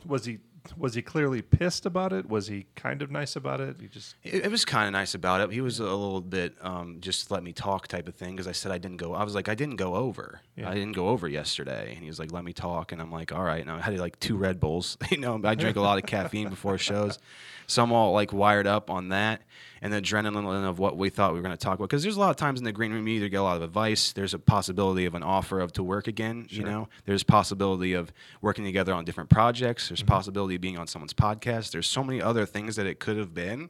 was 0.05 0.25
he 0.25 0.39
was 0.77 0.93
he 0.93 1.01
clearly 1.01 1.41
pissed 1.41 1.85
about 1.85 2.13
it? 2.13 2.29
Was 2.29 2.47
he 2.47 2.67
kind 2.75 3.01
of 3.01 3.11
nice 3.11 3.35
about 3.35 3.61
it? 3.61 3.77
He 3.79 3.87
just 3.87 4.15
It, 4.23 4.45
it 4.45 4.51
was 4.51 4.65
kind 4.65 4.87
of 4.87 4.93
nice 4.93 5.13
about 5.13 5.41
it. 5.41 5.51
He 5.51 5.61
was 5.61 5.79
a 5.79 5.83
little 5.83 6.21
bit 6.21 6.55
um, 6.61 6.97
just 6.99 7.31
let 7.31 7.43
me 7.43 7.53
talk 7.53 7.87
type 7.87 8.07
of 8.07 8.15
thing 8.15 8.35
because 8.35 8.47
I 8.47 8.51
said 8.51 8.71
I 8.71 8.77
didn't 8.77 8.97
go. 8.97 9.13
I 9.13 9.23
was 9.23 9.35
like 9.35 9.49
I 9.49 9.55
didn't 9.55 9.77
go 9.77 9.95
over. 9.95 10.41
Yeah. 10.55 10.69
I 10.69 10.73
didn't 10.73 10.93
go 10.93 11.09
over 11.09 11.27
yesterday, 11.27 11.93
and 11.93 12.01
he 12.01 12.07
was 12.07 12.19
like 12.19 12.31
let 12.31 12.43
me 12.43 12.53
talk, 12.53 12.91
and 12.91 13.01
I'm 13.01 13.11
like 13.11 13.31
all 13.31 13.43
right. 13.43 13.61
And 13.61 13.71
I 13.71 13.79
had 13.79 13.97
like 13.99 14.19
two 14.19 14.37
Red 14.37 14.59
Bulls. 14.59 14.97
you 15.09 15.17
know, 15.17 15.39
I 15.43 15.55
drink 15.55 15.77
a 15.77 15.81
lot 15.81 15.97
of 15.97 16.05
caffeine 16.05 16.49
before 16.49 16.77
shows, 16.77 17.19
so 17.67 17.83
I'm 17.83 17.91
all 17.91 18.13
like 18.13 18.33
wired 18.33 18.67
up 18.67 18.89
on 18.89 19.09
that 19.09 19.41
and 19.81 19.91
the 19.91 20.01
adrenaline 20.01 20.67
of 20.67 20.77
what 20.77 20.95
we 20.95 21.09
thought 21.09 21.33
we 21.33 21.39
were 21.39 21.43
going 21.43 21.57
to 21.57 21.63
talk 21.63 21.75
about. 21.75 21.89
Because 21.89 22.03
there's 22.03 22.17
a 22.17 22.19
lot 22.19 22.29
of 22.29 22.35
times 22.35 22.59
in 22.59 22.65
the 22.65 22.71
green 22.71 22.93
room 22.93 23.07
you 23.07 23.15
either 23.15 23.29
get 23.29 23.37
a 23.37 23.43
lot 23.43 23.57
of 23.57 23.63
advice. 23.63 24.13
There's 24.13 24.33
a 24.33 24.39
possibility 24.39 25.05
of 25.05 25.15
an 25.15 25.23
offer 25.23 25.59
of 25.59 25.73
to 25.73 25.83
work 25.83 26.07
again. 26.07 26.45
You 26.49 26.63
know, 26.63 26.87
there's 27.05 27.23
possibility 27.23 27.93
of 27.93 28.13
working 28.41 28.63
together 28.63 28.93
on 28.93 29.05
different 29.05 29.29
projects. 29.29 29.89
There's 29.89 30.01
mm-hmm. 30.01 30.09
possibility 30.09 30.55
of 30.55 30.61
being 30.61 30.77
on 30.77 30.87
someone's 30.87 31.13
podcast. 31.13 31.71
There's 31.71 31.87
so 31.87 32.03
many 32.03 32.21
other 32.21 32.45
things 32.45 32.75
that 32.75 32.85
it 32.85 32.99
could 32.99 33.17
have 33.17 33.33
been 33.33 33.69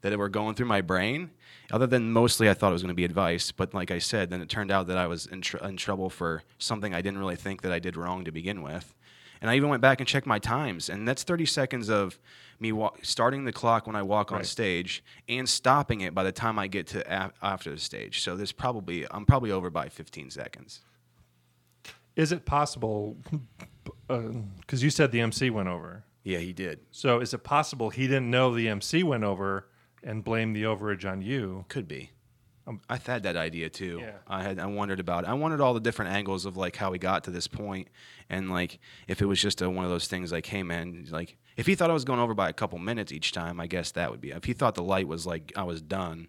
that 0.00 0.18
were 0.18 0.28
going 0.28 0.54
through 0.54 0.66
my 0.66 0.80
brain. 0.80 1.30
Other 1.72 1.86
than 1.86 2.12
mostly, 2.12 2.50
I 2.50 2.54
thought 2.54 2.68
it 2.68 2.72
was 2.72 2.82
going 2.82 2.88
to 2.88 2.94
be 2.94 3.06
advice, 3.06 3.50
but 3.50 3.72
like 3.72 3.90
I 3.90 3.98
said, 3.98 4.28
then 4.28 4.42
it 4.42 4.50
turned 4.50 4.70
out 4.70 4.86
that 4.88 4.98
I 4.98 5.06
was 5.06 5.24
in, 5.24 5.40
tr- 5.40 5.56
in 5.58 5.78
trouble 5.78 6.10
for 6.10 6.42
something 6.58 6.92
I 6.92 7.00
didn't 7.00 7.18
really 7.18 7.36
think 7.36 7.62
that 7.62 7.72
I 7.72 7.78
did 7.78 7.96
wrong 7.96 8.24
to 8.24 8.30
begin 8.30 8.60
with. 8.62 8.94
And 9.40 9.50
I 9.50 9.56
even 9.56 9.70
went 9.70 9.80
back 9.80 10.00
and 10.00 10.08
checked 10.08 10.26
my 10.26 10.38
times, 10.38 10.90
and 10.90 11.08
that's 11.08 11.22
30 11.22 11.46
seconds 11.46 11.88
of 11.88 12.18
me 12.60 12.72
wa- 12.72 12.92
starting 13.02 13.44
the 13.44 13.52
clock 13.52 13.86
when 13.86 13.96
I 13.96 14.02
walk 14.02 14.32
on 14.32 14.44
stage 14.44 15.02
and 15.28 15.48
stopping 15.48 16.00
it 16.02 16.14
by 16.14 16.22
the 16.22 16.32
time 16.32 16.58
I 16.58 16.66
get 16.66 16.86
to 16.88 17.00
af- 17.24 17.32
after 17.42 17.70
the 17.70 17.78
stage. 17.78 18.22
So 18.22 18.36
there's 18.36 18.52
probably 18.52 19.06
I'm 19.10 19.26
probably 19.26 19.50
over 19.50 19.70
by 19.70 19.88
15 19.88 20.30
seconds. 20.30 20.80
is 22.16 22.32
it 22.32 22.44
possible? 22.44 23.16
Uh, 24.08 24.18
because 24.60 24.82
you 24.82 24.90
said 24.90 25.12
the 25.12 25.20
MC 25.20 25.50
went 25.50 25.68
over. 25.68 26.04
Yeah, 26.22 26.38
he 26.38 26.52
did. 26.52 26.80
So 26.90 27.20
is 27.20 27.34
it 27.34 27.42
possible 27.44 27.90
he 27.90 28.06
didn't 28.06 28.30
know 28.30 28.54
the 28.54 28.68
MC 28.68 29.02
went 29.02 29.24
over 29.24 29.68
and 30.02 30.22
blamed 30.24 30.54
the 30.56 30.62
overage 30.64 31.10
on 31.10 31.22
you? 31.22 31.64
Could 31.68 31.88
be. 31.88 32.10
Um, 32.66 32.80
I've 32.88 33.06
had 33.06 33.24
that 33.24 33.36
idea 33.36 33.68
too. 33.68 33.98
Yeah. 34.00 34.12
I 34.26 34.42
had 34.42 34.58
I 34.58 34.64
wondered 34.66 35.00
about 35.00 35.24
it. 35.24 35.30
I 35.30 35.34
wondered 35.34 35.60
all 35.60 35.74
the 35.74 35.80
different 35.80 36.12
angles 36.12 36.46
of 36.46 36.56
like 36.56 36.76
how 36.76 36.90
we 36.90 36.98
got 36.98 37.24
to 37.24 37.30
this 37.30 37.46
point, 37.46 37.88
and 38.30 38.50
like 38.50 38.78
if 39.06 39.20
it 39.20 39.26
was 39.26 39.38
just 39.40 39.60
a, 39.60 39.68
one 39.68 39.84
of 39.84 39.90
those 39.90 40.06
things 40.06 40.32
like, 40.32 40.46
hey 40.46 40.62
man, 40.62 41.06
like 41.10 41.36
if 41.56 41.66
he 41.66 41.74
thought 41.74 41.90
I 41.90 41.94
was 41.94 42.04
going 42.04 42.20
over 42.20 42.34
by 42.34 42.48
a 42.48 42.52
couple 42.52 42.78
minutes 42.78 43.12
each 43.12 43.32
time, 43.32 43.60
I 43.60 43.66
guess 43.66 43.92
that 43.92 44.10
would 44.10 44.20
be. 44.20 44.30
If 44.30 44.44
he 44.44 44.52
thought 44.52 44.74
the 44.74 44.82
light 44.82 45.06
was 45.08 45.26
like 45.26 45.52
I 45.56 45.62
was 45.64 45.80
done, 45.82 46.28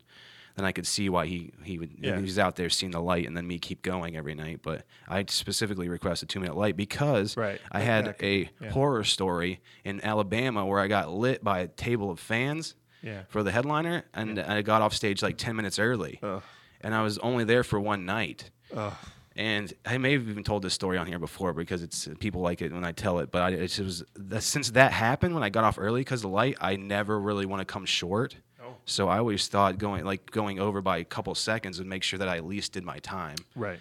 then 0.55 0.65
I 0.65 0.71
could 0.71 0.87
see 0.87 1.09
why 1.09 1.25
he 1.25 1.51
he 1.63 1.77
would 1.77 1.91
Yeah. 1.99 2.15
he 2.15 2.21
was 2.21 2.39
out 2.39 2.55
there 2.55 2.69
seeing 2.69 2.91
the 2.91 3.01
light 3.01 3.27
and 3.27 3.35
then 3.35 3.45
me 3.47 3.59
keep 3.59 3.81
going 3.81 4.15
every 4.15 4.35
night. 4.35 4.59
But 4.63 4.85
I 5.07 5.25
specifically 5.27 5.89
requested 5.89 6.29
two 6.29 6.39
minute 6.39 6.55
light 6.55 6.77
because 6.77 7.35
Right. 7.35 7.59
I 7.71 7.81
had 7.81 8.17
could- 8.17 8.25
a 8.25 8.49
yeah. 8.61 8.69
horror 8.71 9.03
story 9.03 9.59
in 9.83 9.99
Alabama 10.03 10.65
where 10.65 10.79
I 10.79 10.87
got 10.87 11.11
lit 11.11 11.43
by 11.43 11.59
a 11.59 11.67
table 11.67 12.09
of 12.11 12.19
fans 12.19 12.75
Yeah. 13.01 13.23
for 13.27 13.43
the 13.43 13.51
headliner, 13.51 14.05
and 14.13 14.39
I 14.39 14.61
got 14.61 14.81
off 14.81 14.93
stage 14.93 15.21
like 15.21 15.37
ten 15.37 15.55
minutes 15.55 15.77
early, 15.77 16.19
Ugh. 16.23 16.41
and 16.81 16.95
I 16.95 17.01
was 17.03 17.17
only 17.19 17.43
there 17.43 17.63
for 17.63 17.79
one 17.79 18.05
night. 18.05 18.49
Ugh. 18.75 18.93
And 19.37 19.73
I 19.85 19.97
may 19.97 20.13
have 20.13 20.29
even 20.29 20.43
told 20.43 20.63
this 20.63 20.73
story 20.73 20.97
on 20.97 21.07
here 21.07 21.19
before 21.19 21.51
because 21.53 21.83
it's 21.83 22.07
people 22.19 22.39
like 22.41 22.61
it 22.61 22.71
when 22.71 22.85
I 22.85 22.93
tell 22.93 23.19
it. 23.19 23.31
But 23.31 23.41
I, 23.41 23.49
it 23.49 23.79
was 23.79 24.03
since 24.39 24.71
that 24.71 24.93
happened 24.93 25.33
when 25.33 25.43
I 25.43 25.49
got 25.49 25.65
off 25.65 25.77
early 25.77 26.01
because 26.01 26.21
the 26.21 26.29
light, 26.29 26.55
I 26.61 26.77
never 26.77 27.19
really 27.19 27.45
want 27.45 27.59
to 27.59 27.65
come 27.65 27.85
short. 27.85 28.37
Oh. 28.63 28.75
So 28.85 29.09
I 29.09 29.17
always 29.17 29.47
thought 29.49 29.77
going 29.77 30.05
like 30.05 30.31
going 30.31 30.59
over 30.59 30.81
by 30.81 30.99
a 30.99 31.03
couple 31.03 31.35
seconds 31.35 31.79
would 31.79 31.87
make 31.87 32.03
sure 32.03 32.17
that 32.17 32.29
I 32.29 32.37
at 32.37 32.45
least 32.45 32.71
did 32.71 32.85
my 32.85 32.99
time. 32.99 33.35
Right. 33.55 33.79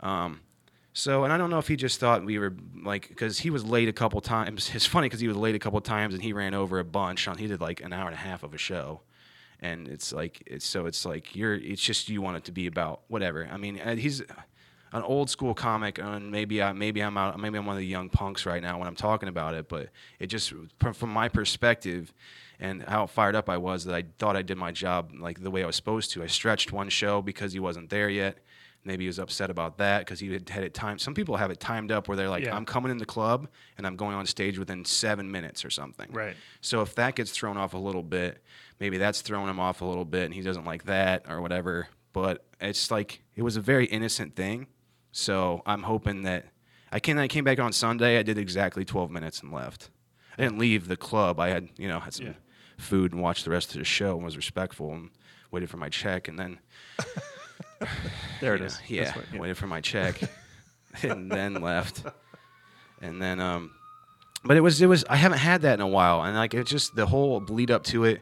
Um, 0.00 0.40
So, 0.94 1.24
and 1.24 1.32
I 1.32 1.38
don't 1.38 1.48
know 1.50 1.58
if 1.58 1.68
he 1.68 1.76
just 1.76 1.98
thought 1.98 2.22
we 2.24 2.38
were 2.38 2.54
like, 2.84 3.08
because 3.08 3.38
he 3.40 3.50
was 3.50 3.64
late 3.64 3.88
a 3.88 3.92
couple 3.94 4.20
times. 4.20 4.70
It's 4.74 4.86
funny 4.86 5.06
because 5.06 5.20
he 5.20 5.26
was 5.28 5.36
late 5.36 5.54
a 5.54 5.58
couple 5.58 5.80
times 5.80 6.14
and 6.14 6.22
he 6.22 6.32
ran 6.32 6.54
over 6.54 6.78
a 6.78 6.84
bunch. 6.84 7.26
On 7.26 7.36
he 7.38 7.46
did 7.48 7.60
like 7.60 7.80
an 7.82 7.92
hour 7.92 8.06
and 8.06 8.14
a 8.14 8.18
half 8.18 8.42
of 8.44 8.52
a 8.54 8.58
show, 8.58 9.00
and 9.58 9.88
it's 9.88 10.12
like 10.12 10.42
it's 10.46 10.66
so 10.66 10.86
it's 10.86 11.04
like 11.04 11.34
you're. 11.34 11.54
It's 11.54 11.82
just 11.82 12.08
you 12.08 12.22
want 12.22 12.36
it 12.36 12.44
to 12.44 12.52
be 12.52 12.66
about 12.68 13.00
whatever. 13.08 13.48
I 13.50 13.56
mean, 13.56 13.80
uh, 13.80 13.96
he's 13.96 14.22
an 14.92 15.02
old 15.02 15.30
school 15.30 15.54
comic, 15.54 15.98
and 15.98 16.30
maybe 16.30 16.62
I 16.62 16.72
maybe 16.72 17.00
I'm 17.00 17.16
out. 17.16 17.38
Maybe 17.38 17.58
I'm 17.58 17.66
one 17.66 17.76
of 17.76 17.80
the 17.80 17.86
young 17.86 18.08
punks 18.08 18.46
right 18.46 18.62
now 18.62 18.78
when 18.78 18.86
I'm 18.86 18.96
talking 18.96 19.28
about 19.28 19.54
it. 19.54 19.68
But 19.68 19.88
it 20.18 20.26
just 20.26 20.52
from, 20.78 21.10
my 21.10 21.28
perspective. 21.28 22.12
And 22.60 22.80
how 22.84 23.06
fired 23.06 23.34
up 23.34 23.48
I 23.48 23.56
was 23.56 23.86
that 23.86 23.94
I 23.94 24.04
thought 24.20 24.36
I 24.36 24.42
did 24.42 24.56
my 24.56 24.70
job 24.70 25.10
like 25.18 25.42
the 25.42 25.50
way 25.50 25.64
I 25.64 25.66
was 25.66 25.74
supposed 25.74 26.12
to. 26.12 26.22
I 26.22 26.28
stretched 26.28 26.70
one 26.70 26.88
show 26.90 27.20
because 27.20 27.52
he 27.52 27.58
wasn't 27.58 27.90
there 27.90 28.08
yet. 28.08 28.38
Maybe 28.84 29.02
he 29.02 29.08
was 29.08 29.18
upset 29.18 29.50
about 29.50 29.78
that 29.78 30.00
because 30.00 30.20
he 30.20 30.32
had 30.32 30.48
had 30.48 30.62
it 30.62 30.72
timed. 30.72 31.00
Some 31.00 31.12
people 31.12 31.36
have 31.36 31.50
it 31.50 31.58
timed 31.58 31.90
up 31.90 32.06
where 32.06 32.16
they're 32.16 32.28
like, 32.28 32.44
Yeah. 32.44 32.54
I'm 32.54 32.64
coming 32.64 32.92
in 32.92 32.98
the 32.98 33.06
club 33.06 33.48
and 33.78 33.86
I'm 33.86 33.96
going 33.96 34.14
on 34.14 34.26
stage 34.26 34.58
within 34.60 34.84
seven 34.84 35.28
minutes 35.28 35.64
or 35.64 35.70
something. 35.70 36.08
Right. 36.12 36.36
So 36.60 36.82
if 36.82 36.94
that 36.96 37.16
gets 37.16 37.32
thrown 37.32 37.56
off 37.56 37.74
a 37.74 37.78
little 37.78 38.02
bit, 38.02 38.42
maybe 38.78 38.96
that's 38.96 39.22
throwing 39.22 39.48
him 39.48 39.58
off 39.58 39.80
a 39.80 39.84
little 39.84 40.04
bit 40.04 40.24
and 40.26 40.34
he 40.34 40.40
doesn't 40.40 40.64
like 40.64 40.84
that 40.84 41.24
or 41.28 41.40
whatever. 41.40 41.88
But 42.12 42.44
it's 42.60 42.92
like, 42.92 43.22
it 43.34 43.42
was 43.42 43.56
a 43.56 43.60
very 43.60 43.86
innocent 43.86 44.36
thing. 44.36 44.66
So 45.12 45.62
I'm 45.66 45.82
hoping 45.82 46.22
that 46.22 46.46
I 46.90 46.98
came, 47.00 47.18
I 47.18 47.28
came 47.28 47.44
back 47.44 47.58
on 47.60 47.72
Sunday. 47.72 48.18
I 48.18 48.22
did 48.22 48.38
exactly 48.38 48.84
12 48.84 49.10
minutes 49.10 49.40
and 49.40 49.52
left. 49.52 49.90
I 50.36 50.42
didn't 50.42 50.58
leave 50.58 50.88
the 50.88 50.96
club. 50.96 51.38
I 51.38 51.48
had, 51.48 51.68
you 51.76 51.86
know, 51.88 52.00
had 52.00 52.14
some 52.14 52.26
Yeah. 52.26 52.32
food 52.78 53.12
and 53.12 53.20
watched 53.22 53.44
the 53.44 53.50
rest 53.50 53.72
of 53.72 53.78
the 53.78 53.84
show 53.84 54.14
and 54.16 54.24
was 54.24 54.36
respectful 54.36 54.92
and 54.92 55.10
waited 55.50 55.68
for 55.70 55.76
my 55.76 55.88
check 55.90 56.28
and 56.28 56.38
then 56.38 56.58
There 58.40 58.54
it 58.54 58.60
is. 58.62 58.80
yeah, 58.88 59.02
is. 59.02 59.08
Yeah, 59.08 59.16
what- 59.16 59.24
yeah. 59.32 59.40
waited 59.40 59.56
for 59.58 59.66
my 59.66 59.80
check, 59.92 60.20
and 61.02 61.30
then 61.30 61.54
left, 61.54 62.04
and 63.00 63.20
then 63.20 63.40
um, 63.40 63.72
but 64.44 64.56
it 64.56 64.60
was 64.60 64.80
it 64.80 64.86
was 64.86 65.04
I 65.08 65.16
haven't 65.16 65.38
had 65.38 65.62
that 65.62 65.74
in 65.74 65.80
a 65.80 65.86
while, 65.88 66.22
and 66.22 66.36
like 66.36 66.54
it's 66.54 66.70
just 66.70 66.94
the 66.94 67.06
whole 67.06 67.40
lead 67.40 67.70
up 67.72 67.82
to 67.84 68.04
it, 68.04 68.20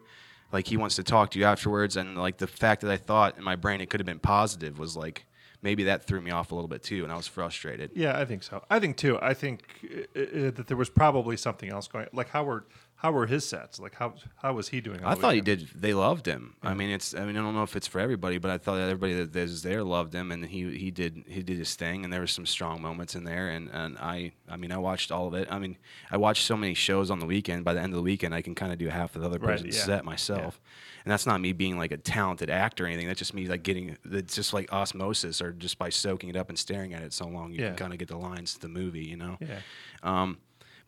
like 0.50 0.66
he 0.66 0.76
wants 0.78 0.97
to 0.97 1.02
talk 1.02 1.30
to 1.32 1.38
you 1.38 1.44
afterwards, 1.44 1.97
and 1.97 2.16
like 2.16 2.38
the 2.38 2.47
fact 2.47 2.80
that 2.82 2.90
I 2.90 2.97
thought 2.97 3.37
in 3.37 3.44
my 3.44 3.54
brain 3.56 3.80
it 3.82 3.90
could 3.90 4.00
have 4.00 4.06
been 4.06 4.18
positive 4.18 4.78
was 4.78 4.97
like 4.97 5.26
maybe 5.62 5.84
that 5.84 6.04
threw 6.04 6.20
me 6.20 6.30
off 6.30 6.52
a 6.52 6.54
little 6.54 6.68
bit 6.68 6.82
too, 6.82 7.02
and 7.04 7.12
I 7.12 7.16
was 7.16 7.26
frustrated. 7.26 7.92
Yeah, 7.94 8.18
I 8.18 8.24
think 8.24 8.42
so. 8.42 8.64
I 8.70 8.78
think 8.78 8.96
too. 8.96 9.18
I 9.20 9.34
think 9.34 9.62
uh, 9.84 10.20
uh, 10.20 10.50
that 10.50 10.64
there 10.66 10.76
was 10.76 10.90
probably 10.90 11.36
something 11.36 11.70
else 11.70 11.88
going. 11.88 12.06
Like 12.12 12.30
how 12.30 12.44
were 12.44 12.64
how 13.02 13.12
were 13.12 13.26
his 13.26 13.49
sets? 13.49 13.80
Like 13.80 13.95
how 13.95 14.12
how 14.37 14.52
was 14.52 14.69
he 14.69 14.80
doing? 14.83 15.00
I 15.02 15.14
thought 15.14 15.35
he 15.35 15.40
did. 15.40 15.69
They 15.75 15.95
loved 15.95 16.26
him. 16.26 16.54
I 16.62 16.75
mean, 16.75 16.90
it's. 16.90 17.14
I 17.14 17.25
mean, 17.25 17.37
I 17.37 17.40
don't 17.40 17.54
know 17.54 17.62
if 17.62 17.75
it's 17.75 17.87
for 17.87 17.99
everybody, 17.99 18.37
but 18.37 18.50
I 18.50 18.59
thought 18.59 18.76
that 18.76 18.90
everybody 18.90 19.25
that 19.25 19.35
was 19.40 19.62
there 19.62 19.83
loved 19.83 20.14
him, 20.14 20.30
and 20.30 20.45
he 20.45 20.76
he 20.76 20.90
did 20.90 21.25
he 21.26 21.42
did 21.42 21.57
his 21.57 21.75
thing, 21.75 22.04
and 22.04 22.12
there 22.12 22.21
were 22.21 22.26
some 22.26 22.45
strong 22.45 22.83
moments 22.83 23.14
in 23.14 23.25
there, 23.25 23.49
and 23.49 23.71
and 23.73 23.97
I 23.99 24.33
I 24.49 24.57
mean, 24.57 24.71
I 24.71 24.76
watched 24.78 25.11
all 25.11 25.26
of 25.28 25.35
it. 25.35 25.49
I 25.50 25.59
mean, 25.59 25.78
I 26.11 26.19
watched 26.19 26.45
so 26.45 26.57
many 26.57 26.75
shows 26.75 27.11
on 27.11 27.21
the 27.21 27.26
weekend. 27.26 27.64
By 27.64 27.73
the 27.73 27.80
end 27.80 27.92
of 27.92 27.97
the 27.97 28.02
weekend, 28.02 28.35
I 28.35 28.42
can 28.42 28.54
kind 28.54 28.71
of 28.73 28.78
do 28.78 28.88
half 28.88 29.16
of 29.16 29.23
the 29.23 29.28
other 29.28 29.38
Right, 29.38 29.52
person's 29.57 29.76
yeah. 29.78 29.85
set 29.85 30.04
myself, 30.04 30.61
and 31.04 31.11
that's 31.11 31.26
not 31.26 31.40
me 31.40 31.52
being 31.52 31.78
like 31.78 31.92
a 31.92 31.97
talented 31.97 32.50
actor 32.50 32.85
or 32.85 32.87
anything. 32.87 33.07
That's 33.07 33.19
just 33.19 33.33
me 33.33 33.47
like 33.49 33.62
getting. 33.62 33.97
It's 34.11 34.35
just 34.35 34.52
like 34.52 34.71
osmosis, 34.73 35.40
or 35.40 35.52
just 35.52 35.78
by 35.78 35.88
soaking 35.88 36.28
it 36.28 36.37
up 36.37 36.50
and 36.50 36.59
staring 36.59 36.92
at 36.92 37.02
it 37.02 37.14
so 37.14 37.26
long, 37.26 37.52
you 37.52 37.61
Yeah. 37.62 37.69
can 37.69 37.76
kind 37.76 37.92
of 37.95 37.99
get 37.99 38.09
the 38.09 38.19
lines 38.19 38.52
to 38.54 38.61
the 38.61 38.69
movie, 38.69 39.04
you 39.07 39.16
know. 39.16 39.38
Yeah. 39.40 39.61
Um, 40.02 40.38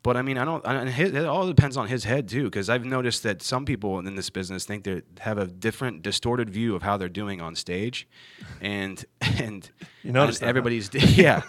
but 0.02 0.16
I 0.16 0.22
mean, 0.22 0.36
I 0.38 0.44
don't. 0.44 0.66
I, 0.66 0.88
his, 0.90 1.12
it 1.12 1.26
all 1.26 1.46
depends 1.46 1.76
on 1.76 1.86
his 1.88 2.04
head 2.04 2.28
too, 2.28 2.44
because 2.44 2.68
I've 2.68 2.84
noticed 2.84 3.22
that 3.22 3.42
some 3.42 3.64
people 3.64 3.98
in 4.00 4.14
this 4.16 4.30
business 4.30 4.64
think 4.64 4.84
they 4.84 5.02
have 5.20 5.38
a 5.38 5.46
different, 5.46 6.02
distorted 6.02 6.50
view 6.50 6.74
of 6.74 6.82
how 6.82 6.96
they're 6.96 7.08
doing 7.08 7.40
on 7.40 7.54
stage, 7.54 8.08
and 8.60 9.04
and 9.20 9.70
You 10.02 10.12
noticed 10.12 10.40
and 10.40 10.46
huh? 10.46 10.50
everybody's 10.50 10.88
di- 10.88 10.98
yeah, 11.22 11.42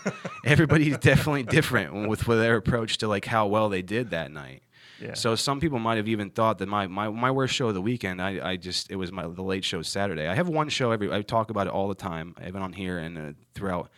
everybody's 0.46 0.98
definitely 0.98 1.44
different 1.44 2.08
with, 2.08 2.28
with 2.28 2.40
their 2.40 2.56
approach 2.56 3.00
to 3.00 3.08
like 3.08 3.26
how 3.26 3.48
well 3.48 3.70
they 3.70 3.82
did 3.82 4.12
that 4.12 4.32
night. 4.32 4.64
Yeah. 5.02 5.16
So 5.16 5.36
some 5.36 5.60
people 5.60 5.80
might 5.80 5.98
have 5.98 6.08
even 6.08 6.30
thought 6.30 6.60
that 6.60 6.68
my, 6.68 6.88
my, 6.88 7.10
my 7.10 7.32
worst 7.32 7.54
show 7.54 7.68
of 7.68 7.74
the 7.74 7.82
weekend, 7.82 8.22
I, 8.22 8.52
I 8.52 8.56
just 8.56 8.90
it 8.92 8.96
was 8.96 9.12
my 9.12 9.28
the 9.28 9.42
late 9.42 9.66
show 9.66 9.82
Saturday. 9.82 10.28
I 10.28 10.36
have 10.36 10.48
one 10.48 10.70
show 10.70 10.92
every 10.92 11.12
I 11.12 11.22
talk 11.24 11.50
about 11.50 11.68
it 11.68 11.74
all 11.74 11.88
the 11.88 11.96
time, 11.96 12.36
even 12.46 12.62
on 12.62 12.72
here 12.74 13.00
and 13.00 13.18
uh, 13.18 13.32
throughout 13.54 13.90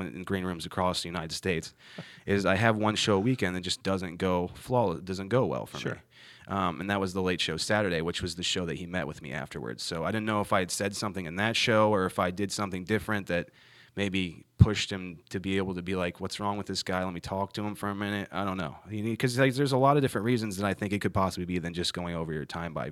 in 0.00 0.22
green 0.24 0.44
rooms 0.44 0.66
across 0.66 1.02
the 1.02 1.08
United 1.08 1.32
States. 1.32 1.74
Is 2.26 2.44
I 2.46 2.54
have 2.56 2.76
one 2.76 2.94
show 2.96 3.14
a 3.16 3.20
weekend 3.20 3.54
that 3.56 3.60
just 3.62 3.82
doesn't 3.82 4.16
go 4.16 4.50
flawless, 4.54 5.00
doesn't 5.00 5.28
go 5.28 5.46
well 5.46 5.66
for 5.66 5.78
Sure. 5.78 5.94
me. 5.94 6.00
Um, 6.46 6.80
and 6.80 6.90
that 6.90 7.00
was 7.00 7.14
the 7.14 7.22
late 7.22 7.40
show 7.40 7.56
Saturday, 7.56 8.02
which 8.02 8.20
was 8.20 8.34
the 8.34 8.42
show 8.42 8.66
that 8.66 8.76
he 8.76 8.84
met 8.86 9.06
with 9.06 9.22
me 9.22 9.32
afterwards. 9.32 9.82
So 9.82 10.04
I 10.04 10.08
didn't 10.10 10.26
know 10.26 10.40
if 10.42 10.52
I 10.52 10.58
had 10.60 10.70
said 10.70 10.94
something 10.94 11.24
in 11.24 11.36
that 11.36 11.56
show 11.56 11.90
or 11.90 12.04
if 12.04 12.18
I 12.18 12.30
did 12.30 12.52
something 12.52 12.84
different 12.84 13.28
that 13.28 13.48
maybe 13.96 14.44
pushed 14.58 14.90
him 14.90 15.20
to 15.30 15.38
be 15.40 15.56
able 15.56 15.74
to 15.74 15.80
be 15.82 15.94
like, 15.94 16.20
"What's 16.20 16.40
wrong 16.40 16.58
with 16.58 16.66
this 16.66 16.82
guy? 16.82 17.02
Let 17.04 17.14
me 17.14 17.20
talk 17.20 17.52
to 17.54 17.62
him 17.64 17.74
for 17.74 17.88
a 17.88 17.94
minute." 17.94 18.28
I 18.32 18.44
don't 18.44 18.56
know, 18.58 18.76
because 18.90 19.38
like, 19.38 19.54
there's 19.54 19.72
a 19.72 19.78
lot 19.78 19.96
of 19.96 20.02
different 20.02 20.24
reasons 20.24 20.56
that 20.56 20.66
I 20.66 20.74
think 20.74 20.92
it 20.92 21.00
could 21.00 21.14
possibly 21.14 21.44
be 21.46 21.58
than 21.58 21.72
just 21.74 21.94
going 21.94 22.14
over 22.16 22.32
your 22.32 22.44
time 22.44 22.74
by, 22.74 22.90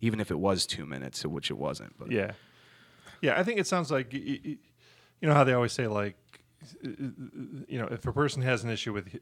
even 0.00 0.20
if 0.20 0.30
it 0.30 0.38
was 0.38 0.66
two 0.66 0.84
minutes, 0.86 1.24
which 1.24 1.50
it 1.50 1.56
wasn't. 1.58 1.98
But 1.98 2.10
Yeah, 2.12 2.32
yeah. 3.22 3.38
I 3.40 3.42
think 3.44 3.58
it 3.58 3.66
sounds 3.66 3.90
like 3.90 4.12
you 4.12 4.58
know 5.22 5.32
how 5.34 5.42
they 5.44 5.54
always 5.54 5.72
say 5.72 5.86
like, 5.86 6.14
uh, 6.14 6.25
you 6.82 7.78
know, 7.78 7.88
if 7.90 8.06
a 8.06 8.12
person 8.12 8.42
has 8.42 8.64
an 8.64 8.70
issue 8.70 8.92
with 8.92 9.18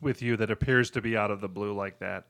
with 0.00 0.22
you 0.22 0.36
that 0.36 0.50
appears 0.50 0.90
to 0.90 1.00
be 1.00 1.16
out 1.16 1.30
of 1.30 1.40
the 1.40 1.48
blue 1.48 1.72
like 1.72 1.98
that, 1.98 2.26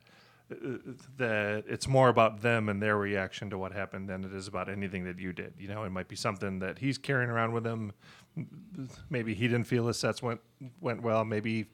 that 1.17 1.63
it's 1.67 1.87
more 1.87 2.09
about 2.09 2.41
them 2.41 2.69
and 2.69 2.81
their 2.81 2.97
reaction 2.97 3.49
to 3.49 3.57
what 3.57 3.71
happened 3.71 4.09
than 4.09 4.23
it 4.23 4.33
is 4.33 4.47
about 4.47 4.69
anything 4.69 5.03
that 5.05 5.19
you 5.19 5.33
did. 5.33 5.53
You 5.57 5.67
know, 5.67 5.83
it 5.83 5.91
might 5.91 6.07
be 6.07 6.15
something 6.15 6.59
that 6.59 6.79
he's 6.79 6.97
carrying 6.97 7.29
around 7.29 7.53
with 7.53 7.65
him. 7.65 7.93
Maybe 9.09 9.33
he 9.33 9.47
didn't 9.47 9.65
feel 9.65 9.87
his 9.87 9.97
sets 9.97 10.21
went 10.21 10.41
went 10.81 11.01
well. 11.01 11.23
Maybe 11.23 11.67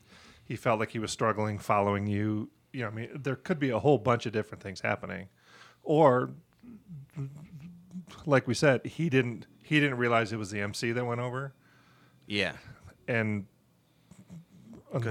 he 0.45 0.55
felt 0.55 0.79
like 0.79 0.91
he 0.91 0.99
was 0.99 1.11
struggling 1.11 1.57
following 1.57 2.07
you. 2.07 2.49
You 2.73 2.81
know, 2.81 2.87
I 2.87 2.91
mean, 2.91 3.09
there 3.15 3.35
could 3.35 3.59
be 3.59 3.69
a 3.71 3.79
whole 3.79 3.97
bunch 3.97 4.25
of 4.25 4.33
different 4.33 4.61
things 4.61 4.81
happening, 4.81 5.29
or 5.83 6.31
like 8.25 8.47
we 8.47 8.53
said, 8.53 8.85
he 8.85 9.09
didn't 9.09 9.47
he 9.63 9.79
didn't 9.79 9.97
realize 9.97 10.31
it 10.31 10.37
was 10.37 10.51
the 10.51 10.61
MC 10.61 10.91
that 10.91 11.05
went 11.05 11.21
over 11.21 11.53
yeah, 12.29 12.53
and 13.07 13.45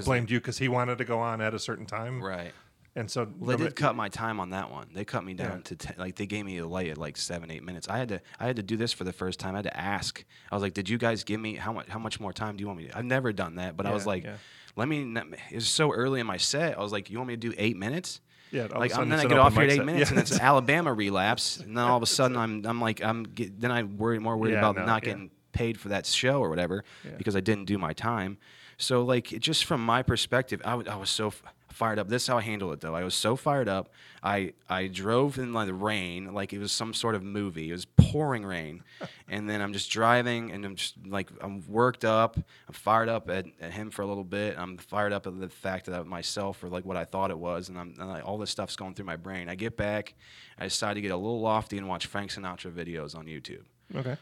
blamed 0.04 0.30
you 0.30 0.40
because 0.40 0.58
he 0.58 0.68
wanted 0.68 0.98
to 0.98 1.04
go 1.04 1.18
on 1.18 1.40
at 1.40 1.54
a 1.54 1.58
certain 1.58 1.86
time, 1.86 2.22
right. 2.22 2.52
And 2.96 3.08
so 3.08 3.28
Well, 3.38 3.56
they 3.56 3.64
did 3.64 3.76
cut 3.76 3.94
my 3.94 4.08
time 4.08 4.40
on 4.40 4.50
that 4.50 4.72
one. 4.72 4.88
They 4.92 5.04
cut 5.04 5.24
me 5.24 5.32
down 5.34 5.58
Yeah. 5.58 5.62
to 5.64 5.76
ten, 5.76 5.94
like 5.98 6.16
they 6.16 6.26
gave 6.26 6.44
me 6.44 6.58
a 6.58 6.66
light 6.66 6.88
at 6.88 6.98
like 6.98 7.16
seven, 7.16 7.48
eight 7.48 7.62
minutes. 7.62 7.86
I 7.88 7.96
had 7.98 8.08
to 8.08 8.20
I 8.40 8.46
had 8.46 8.56
to 8.56 8.62
do 8.62 8.76
this 8.76 8.92
for 8.92 9.04
the 9.04 9.12
first 9.12 9.38
time. 9.38 9.54
I 9.54 9.58
had 9.58 9.64
to 9.66 9.76
ask. 9.76 10.24
I 10.50 10.56
was 10.56 10.62
like, 10.62 10.74
"Did 10.74 10.88
you 10.88 10.98
guys 10.98 11.22
give 11.22 11.38
me 11.40 11.54
how 11.54 11.72
much 11.72 11.86
how 11.88 12.00
much 12.00 12.18
more 12.18 12.32
time 12.32 12.56
do 12.56 12.62
you 12.62 12.66
want 12.66 12.78
me?" 12.80 12.88
to? 12.88 12.98
I've 12.98 13.04
never 13.04 13.32
done 13.32 13.56
that, 13.56 13.76
but 13.76 13.86
I 13.86 13.92
was 13.92 14.04
like, 14.04 14.24
yeah. 14.24 14.36
"Let 14.74 14.88
me." 14.88 15.14
It's 15.50 15.68
so 15.68 15.92
early 15.92 16.18
in 16.18 16.26
my 16.26 16.38
set. 16.38 16.76
I 16.76 16.82
was 16.82 16.90
like, 16.90 17.08
"You 17.08 17.18
want 17.18 17.28
me 17.28 17.34
to 17.34 17.40
do 17.50 17.54
eight 17.56 17.76
minutes?" 17.76 18.20
Yeah, 18.50 18.62
all 18.62 18.66
of 18.66 18.72
a 18.72 18.78
like 18.80 18.90
sudden 18.90 19.02
and 19.04 19.12
then 19.12 19.18
it's 19.20 19.26
I 19.26 19.28
get 19.28 19.38
off 19.38 19.52
here 19.54 19.62
at 19.62 19.70
eight 19.70 19.76
set. 19.76 19.86
minutes, 19.86 20.10
Yeah. 20.10 20.14
and 20.16 20.20
it's 20.22 20.32
an 20.32 20.40
Alabama 20.40 20.92
relapse, 20.92 21.58
and 21.58 21.76
then 21.76 21.84
all 21.84 21.98
of 21.98 22.02
a 22.02 22.06
sudden 22.18 22.36
I'm 22.36 22.66
I'm 22.66 22.80
like 22.80 23.04
I'm 23.04 23.22
get, 23.24 23.60
then 23.60 23.70
I 23.70 23.84
worry 23.84 24.18
more 24.18 24.36
worried 24.36 24.52
Yeah, 24.54 24.58
about 24.58 24.76
no, 24.76 24.84
not 24.86 25.04
yeah. 25.04 25.10
getting 25.10 25.30
paid 25.52 25.78
for 25.80 25.88
that 25.88 26.06
show 26.06 26.40
or 26.40 26.48
whatever 26.50 26.84
Yeah. 27.04 27.12
because 27.18 27.36
I 27.36 27.40
didn't 27.40 27.64
do 27.66 27.78
my 27.78 27.92
time. 27.92 28.38
So 28.76 29.02
like 29.02 29.26
just 29.40 29.64
from 29.64 29.84
my 29.84 30.02
perspective, 30.02 30.62
I 30.64 30.74
was 30.74 31.10
so 31.10 31.28
f- 31.28 31.42
fired 31.72 31.98
up. 31.98 32.08
This 32.08 32.22
is 32.22 32.28
how 32.28 32.38
I 32.38 32.42
handled 32.42 32.72
it 32.74 32.80
though. 32.80 32.94
I 32.94 33.02
was 33.02 33.14
so 33.14 33.34
fired 33.34 33.68
up. 33.68 33.90
I 34.22 34.52
I 34.68 34.86
drove 34.86 35.36
in 35.38 35.52
like 35.52 35.66
the 35.66 35.74
rain, 35.74 36.32
like 36.32 36.52
it 36.52 36.58
was 36.60 36.70
some 36.70 36.94
sort 36.94 37.16
of 37.16 37.22
movie. 37.24 37.70
It 37.70 37.72
was 37.72 37.86
pouring 37.86 38.44
rain, 38.44 38.84
and 39.28 39.50
then 39.50 39.60
I'm 39.60 39.72
just 39.72 39.90
driving, 39.90 40.52
and 40.52 40.64
I'm 40.64 40.76
just 40.76 40.94
like 41.06 41.28
I'm 41.40 41.64
worked 41.68 42.04
up. 42.04 42.36
I'm 42.36 42.72
fired 42.74 43.08
up 43.08 43.28
at, 43.30 43.46
at 43.60 43.72
him 43.72 43.90
for 43.90 44.02
a 44.02 44.06
little 44.06 44.22
bit. 44.24 44.56
I'm 44.56 44.76
fired 44.78 45.12
up 45.12 45.26
at 45.26 45.40
the 45.40 45.48
fact 45.48 45.86
that 45.86 45.98
I, 45.98 46.02
myself 46.04 46.58
for 46.58 46.68
like 46.68 46.84
what 46.84 46.96
I 46.96 47.04
thought 47.04 47.32
it 47.32 47.38
was, 47.38 47.68
and 47.70 47.76
I'm 47.78 47.94
and 47.98 48.08
like, 48.08 48.24
all 48.24 48.38
this 48.38 48.50
stuff's 48.50 48.76
going 48.76 48.94
through 48.94 49.06
my 49.06 49.16
brain. 49.16 49.48
I 49.48 49.56
get 49.56 49.76
back, 49.76 50.14
I 50.56 50.64
decide 50.64 50.94
to 50.94 51.00
get 51.00 51.10
a 51.10 51.16
little 51.16 51.40
lofty 51.40 51.78
and 51.78 51.88
watch 51.88 52.06
Frank 52.06 52.30
Sinatra 52.30 52.70
videos 52.72 53.16
on 53.16 53.26
YouTube. 53.26 53.62
okay, 53.96 54.16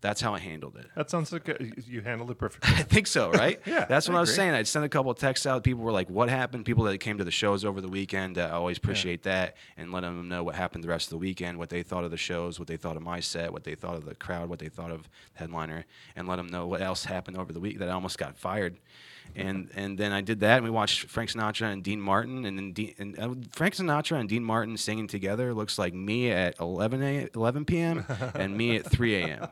That's 0.00 0.20
how 0.20 0.32
I 0.32 0.38
handled 0.38 0.76
it. 0.76 0.86
that 0.94 1.10
sounds 1.10 1.32
like 1.32 1.48
a, 1.48 1.56
you 1.86 2.02
handled 2.02 2.30
it 2.30 2.38
perfectly. 2.38 2.72
I 2.76 2.82
think 2.82 3.06
so, 3.06 3.30
right? 3.32 3.60
Yeah, 3.66 3.84
That's 3.84 4.08
what 4.08 4.14
I 4.14 4.18
I 4.18 4.20
was 4.20 4.34
saying. 4.34 4.54
I'd 4.54 4.68
send 4.68 4.84
a 4.84 4.88
couple 4.88 5.10
of 5.10 5.18
texts 5.18 5.44
out. 5.44 5.64
People 5.64 5.82
were 5.82 5.92
like, 5.92 6.08
"What 6.08 6.28
happened?" 6.28 6.64
People 6.64 6.84
that 6.84 6.98
came 6.98 7.18
to 7.18 7.24
the 7.24 7.30
shows 7.30 7.64
over 7.64 7.80
the 7.80 7.88
weekend. 7.88 8.38
Uh, 8.38 8.42
I 8.42 8.50
always 8.50 8.78
appreciate 8.78 9.24
that, 9.24 9.56
and 9.76 9.92
letting 9.92 10.16
them 10.16 10.28
know 10.28 10.42
what 10.44 10.54
happened 10.54 10.84
the 10.84 10.88
rest 10.88 11.06
of 11.08 11.10
the 11.10 11.18
weekend, 11.18 11.58
what 11.58 11.68
they 11.68 11.82
thought 11.82 12.04
of 12.04 12.10
the 12.10 12.16
shows, 12.16 12.58
what 12.58 12.68
they 12.68 12.76
thought 12.76 12.96
of 12.96 13.02
my 13.02 13.20
set, 13.20 13.52
what 13.52 13.64
they 13.64 13.74
thought 13.74 13.96
of 13.96 14.04
the 14.04 14.14
crowd, 14.14 14.48
what 14.48 14.58
they 14.60 14.68
thought 14.68 14.90
of 14.90 15.02
the 15.02 15.08
headliner, 15.40 15.84
and 16.16 16.28
let 16.28 16.36
them 16.36 16.46
know 16.46 16.66
what 16.66 16.80
else 16.80 17.04
happened 17.04 17.36
over 17.36 17.52
the 17.52 17.60
week 17.60 17.78
that 17.80 17.88
I 17.88 17.92
almost 17.92 18.18
got 18.18 18.38
fired. 18.38 18.76
And 19.36 19.70
and 19.74 19.96
then 19.96 20.12
I 20.12 20.20
did 20.20 20.40
that, 20.40 20.56
and 20.56 20.64
we 20.64 20.70
watched 20.70 21.08
Frank 21.08 21.30
Sinatra 21.30 21.72
and 21.72 21.82
Dean 21.82 22.00
Martin, 22.00 22.44
and 22.44 22.58
then 22.58 22.72
Dean, 22.72 22.94
and 22.98 23.18
uh, 23.18 23.34
Frank 23.52 23.74
Sinatra 23.74 24.18
and 24.18 24.28
Dean 24.28 24.42
Martin 24.42 24.76
singing 24.76 25.06
together 25.06 25.54
looks 25.54 25.78
like 25.78 25.94
me 25.94 26.30
at 26.30 26.58
11 26.58 27.02
a, 27.02 27.28
11 27.34 27.64
p.m. 27.64 28.04
and 28.34 28.56
me 28.56 28.76
at 28.76 28.90
3 28.90 29.14
a.m. 29.16 29.48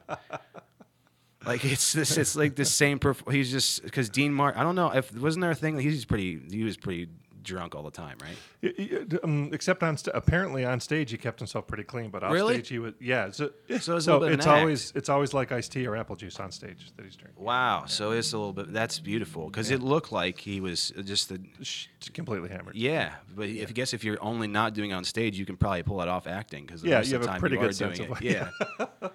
Like 1.47 1.65
it's 1.65 1.93
this, 1.93 2.17
it's 2.17 2.35
like 2.35 2.57
the 2.57 2.65
same. 2.65 2.99
Perf- 2.99 3.31
he's 3.31 3.51
just 3.53 3.85
because 3.85 4.09
Dean 4.09 4.35
Martin. 4.35 4.61
I 4.61 4.65
don't 4.65 4.75
know 4.75 4.91
if 4.91 5.15
wasn't 5.17 5.43
there 5.43 5.53
a 5.53 5.55
thing 5.55 5.79
he's 5.79 6.05
pretty. 6.05 6.41
He 6.51 6.65
was 6.65 6.77
pretty 6.77 7.09
drunk 7.47 7.75
all 7.75 7.83
the 7.83 7.91
time, 7.91 8.19
right? 8.23 9.19
Um, 9.25 9.51
except 9.53 9.83
on 9.83 9.97
st- 9.97 10.15
apparently 10.15 10.65
on 10.65 10.81
stage 10.81 11.11
he 11.11 11.17
kept 11.17 11.39
himself 11.39 11.67
pretty 11.67 11.85
clean, 11.85 12.11
but 12.11 12.23
off 12.23 12.33
Really? 12.33 12.55
stage 12.55 12.69
he 12.69 12.79
was 12.79 12.93
yeah. 13.01 13.31
So, 13.31 13.51
So 13.69 13.75
it's 13.75 13.85
so 13.87 13.95
little 13.97 14.21
bit 14.21 14.29
of 14.33 14.39
it's 14.41 14.47
act. 14.47 14.59
always 14.61 14.93
it's 14.95 15.09
always 15.09 15.33
like 15.33 15.53
iced 15.53 15.73
tea 15.73 15.87
or 15.87 15.97
apple 15.97 16.17
juice 16.17 16.39
on 16.41 16.51
stage 16.53 16.93
that 16.97 17.05
he's 17.05 17.17
drinking. 17.17 17.43
Wow. 17.43 17.85
So 17.87 18.11
it's 18.11 18.33
a 18.35 18.37
little 18.39 18.53
bit. 18.53 18.73
That's 18.73 18.99
beautiful 18.99 19.47
because 19.47 19.71
it 19.71 19.81
looked 19.81 20.13
like 20.13 20.39
he 20.39 20.61
was 20.61 20.93
just 21.05 21.29
the. 21.31 21.41
Completely 22.13 22.49
hammered. 22.51 22.77
Yeah, 22.77 23.15
but 23.35 23.49
if 23.49 23.69
I 23.69 23.73
guess 23.73 23.93
if 23.95 24.05
you're 24.05 24.23
only 24.23 24.47
not 24.47 24.75
doing 24.75 24.91
it 24.91 24.95
on 24.95 25.03
stage, 25.05 25.39
you 25.39 25.45
can 25.47 25.57
probably 25.57 25.83
pull 25.83 26.01
it 26.03 26.09
off 26.09 26.27
acting 26.27 26.65
because 26.67 26.85
Yeah, 26.85 27.03
you 27.03 27.15
have 27.19 27.27
a 27.27 27.39
pretty 27.39 27.57
you 27.57 27.63
good 27.63 27.75
sense 27.75 27.99
doing 27.99 28.11
of 28.13 28.23
it. 28.23 28.25
Yeah, 28.25 28.49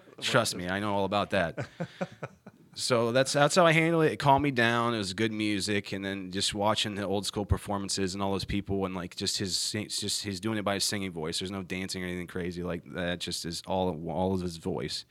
trust 0.22 0.56
me, 0.56 0.68
I 0.68 0.80
know 0.80 0.94
all 0.94 1.06
about 1.06 1.30
that. 1.32 1.68
So 2.74 3.12
that's 3.12 3.34
that's 3.34 3.56
how 3.56 3.66
I 3.66 3.74
handle 3.74 4.02
it. 4.02 4.14
It 4.14 4.18
calmed 4.18 4.44
me 4.44 4.52
down. 4.52 4.94
It 4.94 4.98
was 4.98 5.14
good 5.14 5.34
music, 5.34 5.92
and 5.92 6.06
then 6.06 6.32
just 6.32 6.54
watching 6.54 6.96
the 6.96 7.06
old 7.06 7.26
school 7.26 7.46
performances 7.46 8.14
and 8.14 8.24
all 8.24 8.32
those 8.32 8.46
people, 8.46 8.86
and 8.86 8.96
like 8.96 9.16
just 9.16 9.38
his 9.40 9.72
just 9.72 10.24
he's 10.24 10.40
doing 10.40 10.58
it 10.58 10.64
by 10.64 10.76
his 10.76 10.86
singing 10.86 11.12
voice. 11.12 11.40
There's 11.40 11.52
no 11.52 11.64
dancing 11.64 12.02
or 12.02 12.08
anything 12.08 12.28
crazy 12.28 12.64
like 12.64 12.82
that. 12.94 13.20
Just 13.20 13.46
is 13.46 13.62
all 13.68 14.02
all 14.10 14.34
of 14.34 14.42
his 14.42 14.56
voice, 14.56 15.06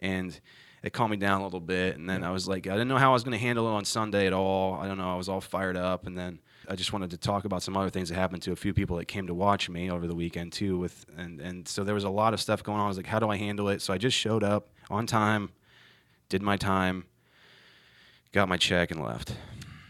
and 0.00 0.40
it 0.82 0.92
calmed 0.94 1.10
me 1.10 1.16
down 1.18 1.42
a 1.42 1.44
little 1.44 1.60
bit. 1.60 1.96
And 1.96 2.08
then 2.08 2.24
I 2.24 2.30
was 2.30 2.48
like, 2.48 2.66
I 2.66 2.72
didn't 2.72 2.88
know 2.88 2.96
how 2.96 3.10
I 3.10 3.12
was 3.12 3.24
going 3.24 3.38
to 3.38 3.38
handle 3.38 3.68
it 3.68 3.72
on 3.72 3.84
Sunday 3.84 4.26
at 4.26 4.32
all. 4.32 4.74
I 4.74 4.88
don't 4.88 4.98
know. 4.98 5.12
I 5.12 5.16
was 5.16 5.28
all 5.28 5.40
fired 5.40 5.76
up, 5.76 6.06
and 6.06 6.16
then 6.16 6.40
I 6.68 6.76
just 6.76 6.92
wanted 6.92 7.10
to 7.10 7.18
talk 7.18 7.44
about 7.44 7.62
some 7.62 7.76
other 7.76 7.90
things 7.90 8.08
that 8.08 8.14
happened 8.14 8.42
to 8.42 8.52
a 8.52 8.56
few 8.56 8.72
people 8.72 8.96
that 8.96 9.04
came 9.04 9.26
to 9.26 9.34
watch 9.34 9.68
me 9.68 9.90
over 9.90 10.06
the 10.06 10.14
weekend 10.14 10.52
too. 10.52 10.78
With 10.78 11.04
and 11.16 11.40
and 11.40 11.68
so 11.68 11.84
there 11.84 11.94
was 11.94 12.04
a 12.04 12.10
lot 12.10 12.32
of 12.32 12.40
stuff 12.40 12.62
going 12.62 12.78
on. 12.78 12.86
I 12.86 12.88
was 12.88 12.96
like, 12.96 13.06
how 13.06 13.18
do 13.18 13.28
I 13.28 13.36
handle 13.36 13.68
it? 13.68 13.82
So 13.82 13.92
I 13.92 13.98
just 13.98 14.16
showed 14.16 14.42
up 14.42 14.70
on 14.90 15.06
time, 15.06 15.50
did 16.32 16.42
my 16.42 16.56
time, 16.56 17.04
got 18.32 18.48
my 18.48 18.56
check, 18.56 18.90
and 18.90 19.02
left. 19.02 19.36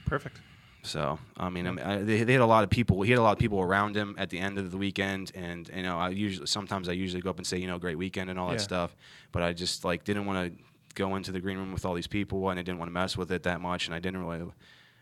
Perfect. 0.06 0.40
So 0.82 1.20
I 1.36 1.48
mean, 1.48 1.68
I 1.68 1.70
mean 1.70 1.84
I, 1.86 1.98
they, 2.02 2.24
they 2.24 2.32
had 2.32 2.42
a 2.42 2.46
lot 2.46 2.64
of 2.64 2.70
people. 2.70 3.02
He 3.02 3.12
had 3.12 3.18
a 3.20 3.22
lot 3.22 3.30
of 3.32 3.38
people 3.38 3.60
around 3.60 3.96
him 3.96 4.16
at 4.18 4.28
the 4.30 4.38
end 4.40 4.58
of 4.58 4.72
the 4.72 4.76
weekend, 4.76 5.30
and 5.36 5.70
you 5.74 5.84
know, 5.84 5.96
I 5.98 6.08
usually 6.08 6.46
sometimes 6.48 6.88
I 6.88 6.92
usually 6.92 7.22
go 7.22 7.30
up 7.30 7.38
and 7.38 7.46
say, 7.46 7.58
you 7.58 7.68
know, 7.68 7.78
great 7.78 7.96
weekend 7.96 8.28
and 8.30 8.38
all 8.38 8.48
that 8.48 8.54
Yeah. 8.54 8.62
stuff. 8.72 8.96
But 9.30 9.42
I 9.44 9.52
just 9.52 9.84
like 9.84 10.02
didn't 10.02 10.26
want 10.26 10.38
to 10.56 10.62
go 10.96 11.14
into 11.14 11.30
the 11.30 11.38
green 11.40 11.56
room 11.56 11.72
with 11.72 11.84
all 11.86 11.94
these 11.94 12.08
people, 12.08 12.50
and 12.50 12.58
I 12.58 12.64
didn't 12.64 12.80
want 12.80 12.88
to 12.88 12.92
mess 12.92 13.16
with 13.16 13.30
it 13.30 13.44
that 13.44 13.60
much, 13.60 13.86
and 13.86 13.94
I 13.94 14.00
didn't 14.00 14.20
really. 14.24 14.44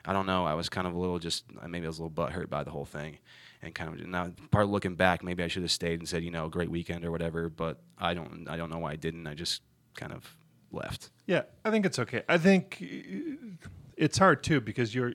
I 0.04 0.12
don't 0.12 0.26
know. 0.26 0.44
I 0.44 0.52
was 0.54 0.68
kind 0.68 0.86
of 0.86 0.94
a 0.94 0.98
little 0.98 1.18
just 1.18 1.44
maybe 1.66 1.86
I 1.86 1.88
was 1.88 1.98
a 1.98 2.02
little 2.04 2.14
butthurt 2.24 2.50
by 2.50 2.62
the 2.62 2.70
whole 2.70 2.84
thing, 2.86 3.16
and 3.62 3.74
kind 3.74 3.88
of 3.98 4.06
now 4.06 4.30
part 4.50 4.64
of 4.64 4.70
looking 4.70 4.96
back, 4.96 5.24
maybe 5.24 5.42
I 5.42 5.48
should 5.48 5.62
have 5.62 5.70
stayed 5.72 5.98
and 6.00 6.06
said, 6.08 6.22
you 6.22 6.30
know, 6.30 6.48
great 6.50 6.70
weekend 6.70 7.04
or 7.06 7.10
whatever. 7.10 7.48
But 7.48 7.78
I 7.98 8.12
don't. 8.12 8.46
I 8.50 8.58
don't 8.58 8.70
know 8.70 8.78
why 8.80 8.92
I 8.92 8.96
didn't. 8.96 9.26
I 9.26 9.32
just 9.34 9.62
kind 9.96 10.12
of 10.12 10.36
left. 10.72 11.10
Yeah, 11.26 11.42
I 11.64 11.70
think 11.70 11.86
it's 11.86 11.98
okay. 11.98 12.22
I 12.28 12.38
think 12.38 12.78
uh, 12.82 13.66
it's 13.96 14.18
hard 14.18 14.42
too 14.42 14.60
because 14.60 14.94
you're 14.94 15.12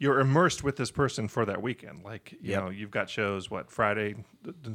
you're 0.00 0.20
immersed 0.20 0.62
with 0.62 0.76
this 0.76 0.90
person 0.92 1.26
for 1.26 1.44
that 1.44 1.60
weekend. 1.60 2.04
Like 2.04 2.32
you 2.40 2.52
Yep. 2.52 2.62
know, 2.64 2.70
you've 2.70 2.90
got 2.90 3.10
shows. 3.10 3.50
What 3.50 3.70
Friday? 3.70 4.14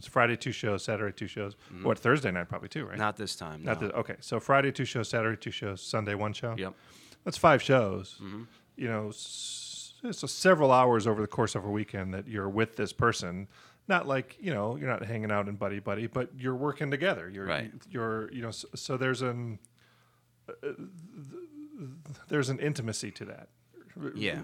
Friday 0.09 0.35
two 0.35 0.51
shows. 0.51 0.83
Saturday 0.83 1.13
two 1.15 1.27
shows. 1.27 1.55
What 1.81 1.97
Thursday 1.97 2.31
night 2.31 2.49
probably 2.49 2.69
too, 2.69 2.83
right? 2.83 2.91
Mm-hmm. 2.93 2.99
Not 2.99 3.17
this 3.17 3.35
time. 3.35 3.63
Not 3.63 3.81
no. 3.81 3.87
the, 3.87 3.93
okay. 3.95 4.15
So 4.19 4.39
Friday 4.39 4.71
two 4.71 4.85
shows. 4.85 5.09
Saturday 5.09 5.37
two 5.37 5.51
shows. 5.51 5.81
Sunday 5.81 6.15
one 6.15 6.33
show. 6.33 6.55
Yep. 6.57 6.73
That's 7.23 7.37
five 7.37 7.61
shows. 7.61 8.19
Mm-hmm. 8.21 8.43
You 8.75 8.87
know, 8.89 9.11
so 9.11 10.27
several 10.27 10.71
hours 10.71 11.07
over 11.07 11.21
the 11.21 11.27
course 11.27 11.55
of 11.55 11.63
a 11.63 11.69
weekend 11.69 12.13
that 12.13 12.27
you're 12.27 12.49
with 12.49 12.75
this 12.75 12.91
person. 12.91 13.47
Not 13.87 14.07
like 14.07 14.37
you 14.41 14.53
know 14.53 14.75
you're 14.75 14.89
not 14.89 15.05
hanging 15.05 15.31
out 15.31 15.47
in 15.47 15.55
buddy 15.55 15.79
buddy, 15.79 16.07
but 16.07 16.29
you're 16.37 16.55
working 16.55 16.91
together. 16.91 17.29
You're 17.29 17.45
Right. 17.45 17.71
you're 17.89 18.31
you 18.31 18.41
know 18.41 18.51
so, 18.51 18.67
so 18.75 18.97
there's 18.97 19.21
an 19.21 19.59
uh, 19.63 19.67
there's 22.29 22.49
an 22.49 22.59
intimacy 22.59 23.11
to 23.11 23.25
that. 23.25 23.49
Yeah. 24.15 24.41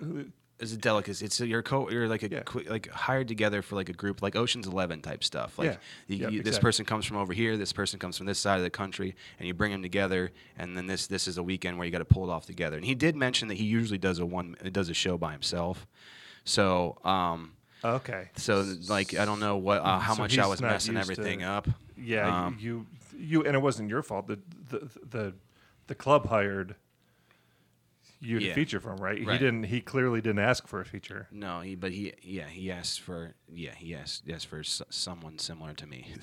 It's 0.60 0.74
a 0.74 0.78
delicacy. 0.78 1.26
It's 1.26 1.40
a, 1.40 1.48
you're 1.48 1.62
co. 1.64 1.90
You're 1.90 2.10
like 2.10 2.22
a 2.24 2.30
Yeah. 2.30 2.42
qui- 2.44 2.66
like 2.68 2.90
hired 2.90 3.30
together 3.30 3.62
for 3.62 3.76
like 3.76 3.88
a 3.88 3.94
group, 3.94 4.22
like 4.22 4.36
Ocean's 4.36 4.68
Eleven 4.68 5.02
type 5.02 5.24
stuff. 5.24 5.58
Like 5.58 5.72
Yeah. 5.72 5.78
you, 6.08 6.18
Yep, 6.18 6.32
you- 6.34 6.40
this 6.40 6.48
exactly. 6.50 6.68
person 6.68 6.86
comes 6.86 7.06
from 7.06 7.16
over 7.16 7.32
here, 7.32 7.56
this 7.56 7.72
person 7.72 7.98
comes 7.98 8.18
from 8.18 8.26
this 8.26 8.40
side 8.40 8.58
of 8.58 8.64
the 8.64 8.70
country, 8.70 9.16
and 9.40 9.48
you 9.48 9.54
bring 9.54 9.72
them 9.72 9.82
together, 9.82 10.32
and 10.58 10.76
then 10.76 10.86
this 10.86 11.08
this 11.08 11.30
is 11.30 11.38
a 11.38 11.44
weekend 11.44 11.78
where 11.78 11.86
you 11.86 11.92
got 11.94 12.00
to 12.00 12.06
pull 12.06 12.30
it 12.30 12.32
off 12.34 12.46
together. 12.46 12.76
And 12.76 12.86
he 12.86 12.94
did 12.94 13.16
mention 13.16 13.48
that 13.48 13.56
he 13.56 13.64
usually 13.64 13.98
does 13.98 14.20
a 14.20 14.26
one 14.26 14.58
does 14.74 14.90
a 14.90 14.94
show 14.94 15.18
by 15.18 15.32
himself. 15.32 15.88
So 16.44 16.98
um, 17.06 17.54
Okay. 17.86 18.28
so 18.36 18.66
like 18.90 19.18
I 19.18 19.24
don't 19.24 19.40
know 19.40 19.56
what 19.56 19.80
uh, 19.82 19.98
how 20.00 20.16
So 20.16 20.24
much 20.24 20.38
I 20.38 20.46
was 20.46 20.62
messing 20.62 20.98
everything 20.98 21.40
to- 21.40 21.46
up. 21.46 21.68
Yeah, 21.98 22.48
Um, 22.48 22.58
you 22.60 22.86
you 23.18 23.46
and 23.46 23.56
it 23.56 23.62
wasn't 23.62 23.90
your 23.90 24.04
fault. 24.04 24.28
The 24.28 24.40
the 24.70 24.90
the, 25.10 25.34
the 25.90 25.96
club 25.96 26.28
hired 26.30 26.76
you 28.22 28.40
to 28.40 28.46
Yeah. 28.46 28.54
feature 28.54 28.80
from, 28.80 28.98
right? 28.98 29.18
He 29.18 29.26
didn't. 29.26 29.64
He 29.64 29.82
clearly 29.82 30.22
didn't 30.22 30.40
ask 30.40 30.68
for 30.68 30.80
a 30.80 30.86
feature. 30.86 31.28
No, 31.32 31.60
he 31.62 31.76
but 31.76 31.92
he 31.92 32.14
yeah 32.22 32.48
he 32.48 32.72
asked 32.72 33.02
for 33.02 33.34
yeah 33.52 33.74
he 33.76 33.94
asked 33.96 34.24
yes 34.26 34.44
for 34.46 34.60
s- 34.60 34.82
someone 34.90 35.38
similar 35.40 35.74
to 35.74 35.86
me. 35.88 36.14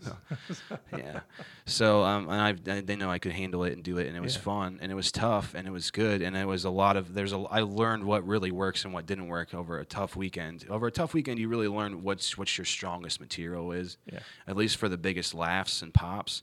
yeah. 0.96 1.20
So 1.66 2.04
um, 2.04 2.28
and 2.28 2.40
I 2.70 2.80
they 2.82 2.94
know 2.96 3.10
I 3.10 3.18
could 3.18 3.32
handle 3.32 3.64
it 3.64 3.72
and 3.72 3.82
do 3.82 3.98
it, 3.98 4.06
and 4.06 4.16
it 4.16 4.20
was 4.20 4.34
Yeah. 4.36 4.42
fun 4.42 4.78
and 4.82 4.92
it 4.92 4.94
was 4.94 5.10
tough 5.10 5.54
and 5.54 5.66
it 5.66 5.70
was 5.70 5.90
good 5.90 6.22
and 6.22 6.36
it 6.36 6.46
was 6.46 6.64
a 6.64 6.70
lot 6.70 6.96
of 6.96 7.14
there's 7.14 7.32
a 7.32 7.38
I 7.50 7.60
learned 7.62 8.04
what 8.04 8.26
really 8.26 8.50
works 8.50 8.84
and 8.84 8.92
what 8.94 9.06
didn't 9.06 9.26
work 9.28 9.54
over 9.54 9.78
a 9.78 9.84
tough 9.84 10.14
weekend. 10.16 10.64
Over 10.68 10.86
a 10.86 10.92
tough 10.92 11.14
weekend, 11.14 11.38
you 11.38 11.48
really 11.48 11.68
learn 11.68 12.02
what's 12.02 12.36
what's 12.38 12.56
your 12.58 12.64
strongest 12.66 13.18
material 13.20 13.72
is. 13.72 13.96
Yeah. 14.10 14.20
At 14.46 14.56
least 14.56 14.76
for 14.76 14.88
the 14.88 14.98
biggest 14.98 15.34
laughs 15.34 15.82
and 15.82 15.92
pops. 15.92 16.42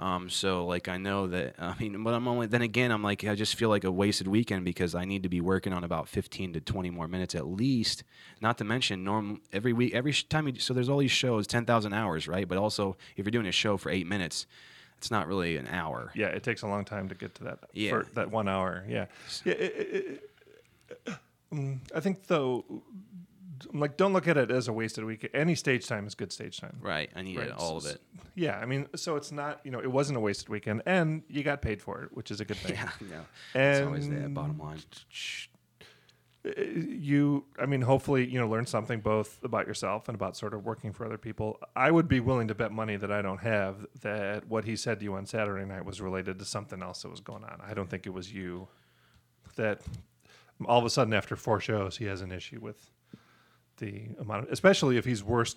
Um, 0.00 0.30
so 0.30 0.64
like 0.64 0.88
I 0.88 0.96
know 0.96 1.26
that 1.26 1.56
I 1.58 1.74
mean, 1.78 2.02
but 2.02 2.14
I'm 2.14 2.26
only 2.26 2.46
then 2.46 2.62
again 2.62 2.90
I'm 2.90 3.02
like 3.02 3.22
I 3.24 3.34
just 3.34 3.54
feel 3.54 3.68
like 3.68 3.84
a 3.84 3.92
wasted 3.92 4.26
weekend 4.26 4.64
because 4.64 4.94
I 4.94 5.04
need 5.04 5.22
to 5.22 5.28
be 5.28 5.42
working 5.42 5.74
on 5.74 5.84
about 5.84 6.08
15 6.08 6.54
to 6.54 6.60
20 6.60 6.90
more 6.90 7.06
minutes 7.06 7.34
at 7.34 7.46
least. 7.46 8.02
Not 8.40 8.56
to 8.58 8.64
mention 8.64 9.04
norm 9.04 9.42
every 9.52 9.74
week 9.74 9.94
every 9.94 10.14
time 10.14 10.48
you 10.48 10.58
so 10.58 10.72
there's 10.72 10.88
all 10.88 10.98
these 10.98 11.10
shows 11.10 11.46
10,000 11.46 11.92
hours 11.92 12.26
right, 12.26 12.48
but 12.48 12.56
also 12.56 12.96
if 13.16 13.26
you're 13.26 13.30
doing 13.30 13.46
a 13.46 13.52
show 13.52 13.76
for 13.76 13.90
eight 13.90 14.06
minutes, 14.06 14.46
it's 14.96 15.10
not 15.10 15.26
really 15.28 15.58
an 15.58 15.68
hour. 15.68 16.10
Yeah, 16.14 16.28
it 16.28 16.42
takes 16.42 16.62
a 16.62 16.66
long 16.66 16.84
time 16.84 17.08
to 17.10 17.14
get 17.14 17.34
to 17.36 17.44
that. 17.44 17.58
Yeah. 17.74 17.90
for 17.90 18.06
that 18.14 18.30
one 18.30 18.48
hour. 18.48 18.84
Yeah. 18.88 19.06
yeah 19.44 19.52
it, 19.52 19.60
it, 19.60 20.22
it, 21.06 21.14
um, 21.52 21.82
I 21.94 22.00
think 22.00 22.26
though, 22.26 22.64
like, 23.72 23.96
don't 23.96 24.12
look 24.12 24.26
at 24.28 24.36
it 24.36 24.50
as 24.50 24.68
a 24.68 24.72
wasted 24.72 25.04
week. 25.04 25.28
Any 25.34 25.54
stage 25.54 25.86
time 25.86 26.06
is 26.06 26.14
good 26.14 26.32
stage 26.32 26.58
time. 26.60 26.76
Right, 26.80 27.10
I 27.14 27.22
need 27.22 27.38
Right. 27.38 27.50
all 27.52 27.76
of 27.76 27.86
it. 27.86 28.00
Yeah, 28.34 28.58
I 28.58 28.66
mean, 28.66 28.86
so 28.96 29.16
it's 29.16 29.32
not 29.32 29.60
you 29.64 29.70
know 29.70 29.80
it 29.80 29.90
wasn't 29.90 30.16
a 30.16 30.20
wasted 30.20 30.48
weekend, 30.48 30.82
and 30.86 31.22
you 31.28 31.42
got 31.42 31.62
paid 31.62 31.80
for 31.82 32.02
it, 32.02 32.10
which 32.16 32.30
is 32.30 32.40
a 32.40 32.44
good 32.44 32.56
thing. 32.58 32.76
Yeah, 32.76 32.90
no, 33.54 33.60
it's 33.60 33.80
always 33.86 34.08
that 34.08 34.16
And- 34.18 34.34
bottom 34.34 34.58
line. 34.58 34.78
Uh, 36.42 36.52
you 36.62 37.44
i 37.58 37.66
mean 37.66 37.82
hopefully 37.82 38.26
you 38.26 38.38
know 38.38 38.48
learn 38.48 38.64
something 38.64 39.00
both 39.00 39.38
about 39.44 39.66
yourself 39.66 40.08
and 40.08 40.14
about 40.14 40.34
sort 40.34 40.54
of 40.54 40.64
working 40.64 40.90
for 40.90 41.04
other 41.04 41.18
people 41.18 41.60
i 41.76 41.90
would 41.90 42.08
be 42.08 42.18
willing 42.18 42.48
to 42.48 42.54
bet 42.54 42.72
money 42.72 42.96
that 42.96 43.12
i 43.12 43.20
don't 43.20 43.40
have 43.42 43.84
that 44.00 44.48
what 44.48 44.64
he 44.64 44.74
said 44.74 44.98
to 44.98 45.04
you 45.04 45.12
on 45.12 45.26
saturday 45.26 45.66
night 45.66 45.84
was 45.84 46.00
related 46.00 46.38
to 46.38 46.44
something 46.46 46.82
else 46.82 47.02
that 47.02 47.10
was 47.10 47.20
going 47.20 47.44
on 47.44 47.60
i 47.62 47.74
don't 47.74 47.90
think 47.90 48.06
it 48.06 48.14
was 48.14 48.32
you 48.32 48.66
that 49.56 49.82
all 50.64 50.78
of 50.78 50.84
a 50.86 50.88
sudden 50.88 51.12
after 51.12 51.36
four 51.36 51.60
shows 51.60 51.98
he 51.98 52.06
has 52.06 52.22
an 52.22 52.32
issue 52.32 52.58
with 52.58 52.90
the 53.80 54.02
amount 54.20 54.44
of, 54.44 54.52
especially 54.52 54.96
if 54.96 55.04
he's 55.04 55.24
worse 55.24 55.56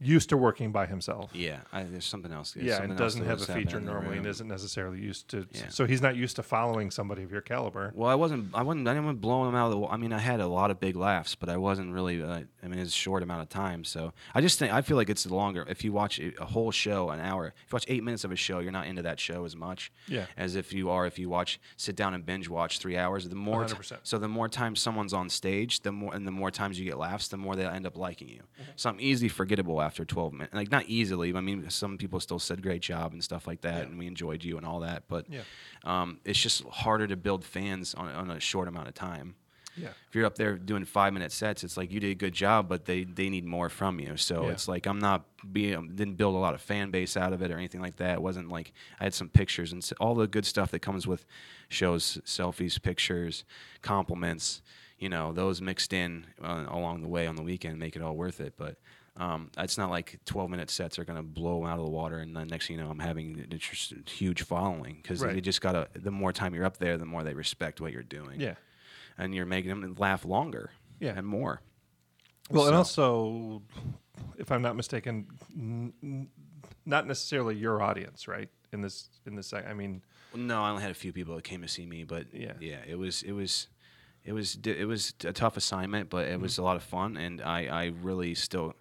used 0.00 0.28
to 0.28 0.36
working 0.36 0.72
by 0.72 0.86
himself 0.86 1.30
Yeah, 1.34 1.58
I, 1.72 1.82
there's 1.84 2.04
something 2.04 2.32
else. 2.32 2.52
there's 2.52 2.66
yeah, 2.66 2.74
something 2.74 2.90
and 2.90 2.98
doesn't 2.98 3.24
have 3.24 3.42
a 3.42 3.52
feature 3.52 3.80
normally 3.80 4.18
and 4.18 4.26
isn't 4.26 4.46
necessarily 4.48 5.00
used 5.00 5.28
to. 5.28 5.46
Yeah. 5.52 5.68
So 5.68 5.86
he's 5.86 6.00
not 6.02 6.16
used 6.16 6.36
to 6.36 6.42
following 6.42 6.90
somebody 6.90 7.22
of 7.22 7.32
your 7.32 7.40
caliber. 7.40 7.92
Well, 7.94 8.08
I 8.08 8.14
wasn't. 8.14 8.54
I 8.54 8.62
wasn't. 8.62 8.86
I 8.88 8.94
didn't 8.94 9.16
blow 9.16 9.44
them 9.44 9.54
out 9.54 9.72
of 9.72 9.80
the. 9.80 9.86
I 9.86 9.96
mean, 9.96 10.12
I 10.12 10.18
had 10.18 10.40
a 10.40 10.46
lot 10.46 10.70
of 10.70 10.80
big 10.80 10.96
laughs, 10.96 11.34
but 11.34 11.48
I 11.48 11.56
wasn't 11.56 11.92
really. 11.92 12.22
Uh, 12.22 12.42
I 12.62 12.68
mean, 12.68 12.78
it's 12.78 12.92
a 12.92 12.94
short 12.96 13.22
amount 13.22 13.42
of 13.42 13.48
time, 13.48 13.84
so 13.84 14.12
I 14.34 14.40
just 14.40 14.58
think 14.58 14.72
I 14.72 14.82
feel 14.82 14.96
like 14.96 15.10
it's 15.10 15.26
longer. 15.26 15.64
If 15.68 15.84
you 15.84 15.92
watch 15.92 16.20
a 16.20 16.44
whole 16.44 16.70
show, 16.70 17.10
an 17.10 17.20
hour. 17.20 17.48
If 17.48 17.72
you 17.72 17.76
watch 17.76 17.84
eight 17.88 18.04
minutes 18.04 18.24
of 18.24 18.32
a 18.32 18.36
show, 18.36 18.58
you're 18.60 18.72
not 18.72 18.86
into 18.86 19.02
that 19.02 19.18
show 19.20 19.44
as 19.44 19.56
much. 19.56 19.92
Yeah. 20.06 20.26
As 20.36 20.56
if 20.56 20.72
you 20.72 20.90
are 20.90 21.06
if 21.06 21.18
you 21.18 21.28
watch 21.28 21.60
sit 21.76 21.96
down 21.96 22.14
and 22.14 22.24
binge 22.24 22.48
watch 22.48 22.78
three 22.78 22.96
hours. 22.96 23.28
The 23.28 23.34
more. 23.34 23.64
t- 23.64 23.74
100%. 23.74 23.98
so 24.02 24.18
the 24.18 24.28
more 24.28 24.48
time 24.48 24.76
someone's 24.76 25.12
on 25.12 25.28
stage, 25.28 25.80
the 25.80 25.92
more 25.92 26.14
and 26.14 26.26
the 26.26 26.30
more 26.32 26.50
times 26.50 26.78
you 26.78 26.84
get 26.84 26.98
laughs, 26.98 27.28
the 27.28 27.36
more 27.36 27.56
they'll 27.56 27.70
end 27.70 27.86
up 27.86 27.96
liking 27.96 28.28
you. 28.28 28.42
Something 28.76 29.04
easy 29.04 29.28
forgettable 29.28 29.80
after 29.88 30.04
12 30.04 30.32
minutes. 30.32 30.54
Like 30.54 30.70
not 30.70 30.84
easily. 30.86 31.34
I 31.34 31.40
mean, 31.40 31.68
some 31.70 31.98
people 31.98 32.20
still 32.20 32.38
said 32.38 32.62
great 32.62 32.82
job 32.82 33.12
and 33.12 33.24
stuff 33.24 33.46
like 33.46 33.62
that, 33.62 33.78
Yeah. 33.78 33.82
and 33.88 33.98
we 33.98 34.06
enjoyed 34.06 34.44
you 34.44 34.56
and 34.56 34.64
all 34.64 34.80
that. 34.80 35.04
But 35.08 35.26
Yeah. 35.28 35.42
um, 35.84 36.20
it's 36.24 36.40
just 36.40 36.62
harder 36.64 37.06
to 37.08 37.16
build 37.16 37.44
fans 37.44 37.94
on, 37.94 38.08
on 38.08 38.30
a 38.30 38.38
short 38.40 38.68
amount 38.68 38.88
of 38.88 38.94
time. 38.94 39.34
Yeah. 39.76 39.90
If 40.08 40.14
you're 40.16 40.26
up 40.26 40.34
there 40.34 40.56
doing 40.56 40.84
five 40.84 41.12
minute 41.12 41.30
sets, 41.30 41.62
it's 41.62 41.76
like 41.76 41.92
you 41.92 42.00
did 42.00 42.10
a 42.10 42.14
good 42.16 42.32
job, 42.34 42.68
but 42.68 42.84
they, 42.86 43.04
they 43.04 43.28
need 43.28 43.44
more 43.44 43.68
from 43.68 44.00
you. 44.00 44.16
So 44.16 44.44
Yeah. 44.46 44.50
it's 44.52 44.66
like 44.66 44.86
I'm 44.86 44.98
not 44.98 45.24
being 45.52 45.94
didn't 45.94 46.14
build 46.16 46.34
a 46.34 46.38
lot 46.38 46.54
of 46.54 46.60
fan 46.60 46.90
base 46.90 47.16
out 47.16 47.32
of 47.32 47.42
it 47.42 47.50
or 47.52 47.56
anything 47.58 47.80
like 47.80 47.96
that. 47.96 48.14
It 48.14 48.22
wasn't 48.22 48.48
like 48.48 48.72
I 49.00 49.04
had 49.04 49.14
some 49.14 49.28
pictures 49.28 49.72
and 49.72 49.88
all 50.00 50.16
the 50.16 50.26
good 50.26 50.44
stuff 50.46 50.72
that 50.72 50.80
comes 50.80 51.06
with 51.06 51.24
shows, 51.68 52.18
selfies, 52.24 52.82
pictures, 52.82 53.44
compliments. 53.82 54.62
You 54.98 55.08
know, 55.08 55.32
those 55.32 55.60
mixed 55.62 55.92
in 55.92 56.26
uh, 56.42 56.64
along 56.68 57.02
the 57.02 57.08
way 57.08 57.28
on 57.28 57.36
the 57.36 57.42
weekend 57.42 57.78
make 57.78 57.94
it 57.94 58.02
all 58.02 58.16
worth 58.16 58.40
it. 58.40 58.54
But 58.56 58.78
um, 59.18 59.50
it's 59.58 59.76
not 59.76 59.90
like 59.90 60.18
12 60.26 60.48
minute 60.50 60.70
sets 60.70 60.98
are 60.98 61.04
going 61.04 61.16
to 61.16 61.22
blow 61.22 61.66
out 61.66 61.78
of 61.78 61.84
the 61.84 61.90
water, 61.90 62.18
and 62.18 62.34
then 62.36 62.46
next 62.48 62.68
thing 62.68 62.78
you 62.78 62.82
know, 62.84 62.90
I'm 62.90 62.98
having 63.00 63.46
a 63.52 64.10
huge 64.10 64.42
following 64.42 64.98
because 65.02 65.20
Right. 65.22 65.34
you 65.34 65.40
just 65.40 65.60
gotta. 65.60 65.88
The 65.94 66.10
more 66.10 66.32
time 66.32 66.54
you're 66.54 66.64
up 66.64 66.76
there, 66.78 66.96
the 66.96 67.04
more 67.06 67.22
they 67.24 67.34
respect 67.34 67.80
what 67.80 67.92
you're 67.92 68.02
doing 68.02 68.40
Yeah. 68.40 68.54
and 69.18 69.34
you're 69.34 69.46
making 69.46 69.70
them 69.80 69.94
laugh 69.98 70.24
longer 70.24 70.70
Yeah. 71.00 71.14
and 71.16 71.26
more. 71.26 71.60
Well, 72.50 72.66
and 72.66 72.74
also, 72.76 73.62
if 74.38 74.50
I'm 74.52 74.62
not 74.62 74.74
mistaken, 74.76 75.26
n- 75.54 75.92
n- 76.02 76.30
not 76.86 77.06
necessarily 77.06 77.56
your 77.56 77.82
audience, 77.82 78.26
right? 78.28 78.48
In 78.72 78.80
this, 78.82 79.10
in 79.26 79.34
this, 79.34 79.52
I 79.52 79.74
mean, 79.74 80.02
No, 80.34 80.62
I 80.62 80.70
only 80.70 80.82
had 80.82 80.90
a 80.90 80.94
few 80.94 81.12
people 81.12 81.34
that 81.36 81.44
came 81.44 81.62
to 81.62 81.68
see 81.68 81.86
me, 81.86 82.04
but 82.04 82.32
Yeah. 82.32 82.52
yeah, 82.60 82.80
it 82.86 82.96
was 82.98 83.22
it 83.22 83.32
was 83.32 83.68
it 84.24 84.32
was 84.32 84.58
it 84.64 84.86
was 84.86 85.14
a 85.24 85.32
tough 85.32 85.56
assignment, 85.56 86.08
but 86.10 86.28
it 86.28 86.38
was 86.38 86.52
Mm-hmm. 86.52 86.62
a 86.62 86.64
lot 86.64 86.76
of 86.76 86.82
fun, 86.82 87.16
and 87.16 87.40
I 87.42 87.66
I 87.66 87.84
really 87.86 88.34
still. 88.34 88.74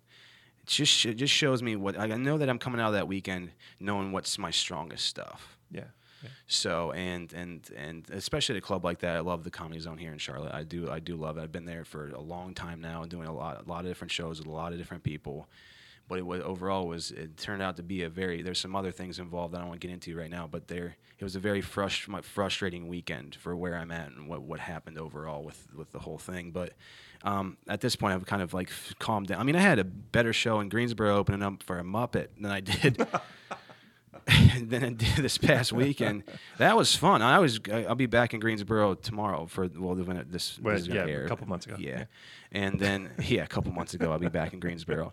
It 0.68 0.72
just 0.72 1.06
it 1.06 1.14
just 1.16 1.34
shows 1.34 1.64
me 1.64 1.76
what 1.78 1.98
I 1.98 2.08
know 2.08 2.38
that 2.38 2.50
I'm 2.50 2.60
coming 2.60 2.82
out 2.82 2.88
of 2.88 2.94
that 2.94 3.08
weekend 3.08 3.52
knowing 3.80 4.12
what's 4.12 4.38
my 4.38 4.52
strongest 4.52 5.06
stuff. 5.06 5.58
yeah, 5.72 5.86
yeah. 6.22 6.30
So 6.48 6.92
and 6.92 7.32
and 7.34 7.70
and 7.76 8.10
especially 8.12 8.56
at 8.56 8.60
a 8.60 8.66
club 8.66 8.84
like 8.84 9.00
that, 9.00 9.16
I 9.16 9.22
love 9.22 9.44
the 9.46 9.50
Comedy 9.52 9.80
Zone 9.80 9.98
here 9.98 10.12
in 10.12 10.18
Charlotte. 10.18 10.54
I 10.54 10.64
do 10.64 10.92
I 10.92 11.00
do 11.00 11.16
love 11.16 11.38
it. 11.38 11.42
I've 11.42 11.52
been 11.54 11.66
there 11.66 11.86
for 11.86 12.10
a 12.10 12.20
long 12.20 12.54
time 12.54 12.82
now, 12.82 13.02
and 13.02 13.10
doing 13.10 13.28
a 13.28 13.34
lot 13.34 13.64
a 13.66 13.70
lot 13.70 13.86
of 13.86 13.86
different 13.86 14.12
shows 14.12 14.40
with 14.40 14.48
a 14.48 14.52
lot 14.52 14.74
of 14.74 14.78
different 14.78 15.04
people. 15.04 15.48
But 16.10 16.20
it 16.20 16.26
was 16.26 16.42
overall 16.42 16.88
was 16.88 17.12
it 17.12 17.38
turned 17.38 17.62
out 17.62 17.76
to 17.78 17.84
be 17.84 18.04
a 18.04 18.10
very 18.10 18.42
there's 18.42 18.60
some 18.60 18.76
other 18.76 18.92
things 18.92 19.20
involved 19.20 19.54
that 19.54 19.58
I 19.58 19.62
don't 19.62 19.70
want 19.70 19.82
to 19.82 19.88
get 19.88 19.94
into 19.94 20.18
right 20.18 20.30
now. 20.30 20.48
But 20.48 20.68
there 20.68 20.96
it 21.20 21.24
was 21.24 21.36
a 21.36 21.40
very 21.40 21.62
frust- 21.62 22.24
frustrating 22.24 22.88
weekend 22.88 23.36
for 23.36 23.56
where 23.56 23.76
I'm 23.76 23.92
at 23.92 24.12
and 24.12 24.28
what 24.28 24.42
what 24.42 24.60
happened 24.60 24.98
overall 24.98 25.44
with 25.44 25.68
with 25.76 25.92
the 25.92 26.00
whole 26.00 26.18
thing. 26.18 26.52
But 26.52 26.74
um, 27.24 27.58
at 27.68 27.82
this 27.82 27.96
point, 27.96 28.14
I've 28.14 28.26
kind 28.26 28.42
of 28.42 28.54
like 28.54 28.70
calmed 29.00 29.28
down. 29.28 29.40
I 29.40 29.44
mean, 29.44 29.56
I 29.56 29.62
had 29.62 29.80
a 29.80 29.84
better 29.84 30.34
show 30.34 30.60
in 30.60 30.70
Greensboro 30.70 31.16
opening 31.18 31.44
up 31.44 31.64
for 31.64 31.80
a 31.80 31.84
Muppet 31.84 32.28
than 32.40 32.52
I 32.52 32.60
did 32.62 33.06
than 34.62 34.84
I 34.84 34.90
did 34.90 35.16
this 35.18 35.38
past 35.38 35.72
weekend. 35.72 36.24
That 36.58 36.76
was 36.76 36.96
fun. 36.96 37.22
I 37.22 37.40
was 37.40 37.60
I'll 37.72 37.96
be 37.96 38.08
back 38.08 38.34
in 38.34 38.40
Greensboro 38.40 38.96
tomorrow 38.96 39.46
for 39.46 39.68
well 39.78 39.96
when 39.96 40.18
it, 40.18 40.32
this, 40.32 40.60
Well, 40.60 40.76
this 40.76 40.88
yeah, 40.88 41.06
a 41.06 41.28
couple 41.28 41.48
months 41.48 41.66
ago. 41.66 41.76
Yeah. 41.80 41.90
Yeah. 41.90 42.06
and 42.52 42.80
then 42.80 43.12
yeah, 43.24 43.44
a 43.44 43.48
couple 43.48 43.72
months 43.72 43.94
ago 43.94 44.12
I'll 44.12 44.20
be 44.20 44.28
back 44.30 44.54
in 44.54 44.60
Greensboro. 44.60 45.12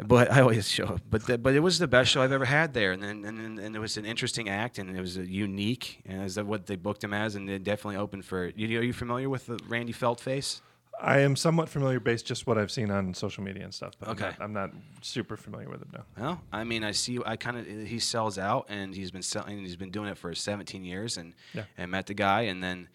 But 0.00 0.30
I 0.32 0.40
always 0.40 0.68
show 0.68 0.84
up. 0.84 1.02
But 1.08 1.26
the, 1.26 1.38
but 1.38 1.54
it 1.54 1.60
was 1.60 1.78
the 1.78 1.88
best 1.88 2.10
show 2.10 2.22
I've 2.22 2.32
ever 2.32 2.44
had 2.44 2.72
there, 2.74 2.92
and 2.92 3.02
then 3.02 3.24
and, 3.24 3.38
and, 3.38 3.58
and 3.58 3.76
it 3.76 3.78
was 3.78 3.96
an 3.96 4.04
interesting 4.04 4.48
act, 4.48 4.78
and 4.78 4.96
it 4.96 5.00
was 5.00 5.16
a 5.16 5.26
unique, 5.26 6.00
and 6.06 6.22
is 6.22 6.36
that 6.36 6.46
what 6.46 6.66
they 6.66 6.76
booked 6.76 7.02
him 7.02 7.12
as, 7.12 7.34
and 7.34 7.48
it 7.50 7.64
definitely 7.64 7.96
opened 7.96 8.24
for. 8.24 8.46
You, 8.54 8.78
are 8.78 8.82
you 8.84 8.92
familiar 8.92 9.28
with 9.28 9.46
the 9.46 9.58
Randy 9.68 9.92
Feltface? 9.92 10.60
I 11.00 11.18
am 11.20 11.36
somewhat 11.36 11.68
familiar 11.68 12.00
based 12.00 12.26
just 12.26 12.46
what 12.46 12.58
I've 12.58 12.70
seen 12.70 12.90
on 12.90 13.14
social 13.14 13.44
media 13.44 13.64
and 13.64 13.72
stuff. 13.74 13.92
But 13.98 14.08
Okay. 14.10 14.24
I'm 14.40 14.52
not, 14.52 14.70
I'm 14.70 14.72
not 14.74 15.04
super 15.04 15.36
familiar 15.36 15.68
with 15.68 15.82
him 15.82 15.90
now. 15.92 16.04
Well, 16.18 16.40
I 16.52 16.64
mean, 16.64 16.82
I 16.84 16.90
see. 16.92 17.18
I 17.24 17.36
kind 17.36 17.56
of 17.58 17.66
he 17.66 17.98
sells 17.98 18.38
out, 18.38 18.66
and 18.68 18.94
he's 18.94 19.10
been 19.10 19.22
selling. 19.22 19.58
He's 19.58 19.76
been 19.76 19.90
doing 19.90 20.08
it 20.08 20.18
for 20.18 20.34
17 20.34 20.84
years, 20.84 21.16
and 21.16 21.34
Yeah. 21.54 21.64
I 21.76 21.86
met 21.86 22.06
the 22.06 22.14
guy, 22.14 22.42
and 22.42 22.62
then 22.62 22.88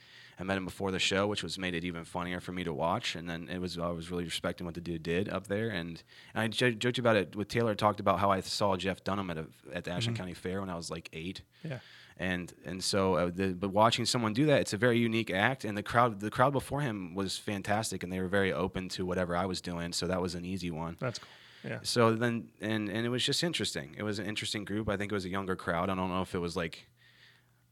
I 0.43 0.45
met 0.45 0.58
him 0.58 0.65
before 0.65 0.91
the 0.91 0.99
show, 0.99 1.25
which 1.25 1.41
was 1.41 1.58
made 1.58 1.73
it 1.73 1.84
even 1.86 2.03
funnier 2.03 2.39
for 2.41 2.51
me 2.51 2.63
to 2.65 2.73
watch. 2.73 3.15
And 3.15 3.29
then 3.29 3.47
it 3.49 3.60
was 3.60 3.77
I 3.77 3.88
was 3.89 4.12
really 4.12 4.25
respecting 4.25 4.65
what 4.65 4.75
the 4.75 4.82
dude 4.82 5.03
did 5.03 5.29
up 5.29 5.47
there, 5.47 5.69
and, 5.69 6.03
and 6.36 6.43
I 6.43 6.47
joked 6.49 6.97
about 6.97 7.15
it 7.15 7.36
with 7.36 7.47
Taylor. 7.47 7.73
Talked 7.75 7.99
about 7.99 8.19
how 8.19 8.29
I 8.29 8.41
saw 8.41 8.75
Jeff 8.75 9.03
Dunham 9.03 9.29
at 9.29 9.38
a, 9.38 9.45
at 9.73 9.84
the 9.86 9.91
Ashland 9.91 10.17
County 10.17 10.34
Fair 10.34 10.60
when 10.60 10.69
I 10.69 10.75
was 10.75 10.91
like 10.91 11.10
eight. 11.13 11.41
Yeah. 11.63 11.79
and 12.17 12.53
and 12.65 12.84
so 12.84 13.15
uh, 13.15 13.32
the, 13.34 13.47
but 13.53 13.69
watching 13.69 14.06
someone 14.06 14.34
do 14.34 14.45
that 14.45 14.60
it's 14.62 14.73
a 14.73 14.77
very 14.77 14.99
unique 14.99 15.32
act 15.32 15.63
and 15.65 15.75
the 15.77 15.82
crowd 15.82 16.19
the 16.19 16.29
crowd 16.29 16.53
before 16.53 16.82
him 16.82 17.15
was 17.15 17.38
fantastic 17.39 18.03
and 18.03 18.12
they 18.13 18.19
were 18.19 18.27
very 18.27 18.53
open 18.53 18.88
to 18.89 19.03
whatever 19.03 19.36
i 19.36 19.45
was 19.47 19.62
doing 19.62 19.91
so 19.91 20.06
that 20.06 20.21
was 20.21 20.36
an 20.36 20.45
easy 20.45 20.69
one 20.69 20.95
That's 20.99 21.17
cool. 21.17 21.27
Yeah. 21.71 21.79
so 21.82 22.13
then 22.13 22.49
and 22.62 22.88
and 22.89 23.03
it 23.08 23.10
was 23.10 23.23
just 23.25 23.43
interesting 23.43 23.95
it 23.97 24.03
was 24.03 24.19
an 24.19 24.25
interesting 24.27 24.63
group 24.63 24.89
i 24.89 24.95
think 24.97 25.12
it 25.12 25.15
was 25.15 25.25
a 25.25 25.29
younger 25.29 25.56
crowd 25.56 25.89
i 25.89 25.95
don't 25.95 26.10
know 26.10 26.21
if 26.21 26.36
it 26.36 26.39
was 26.39 26.56
like 26.56 26.86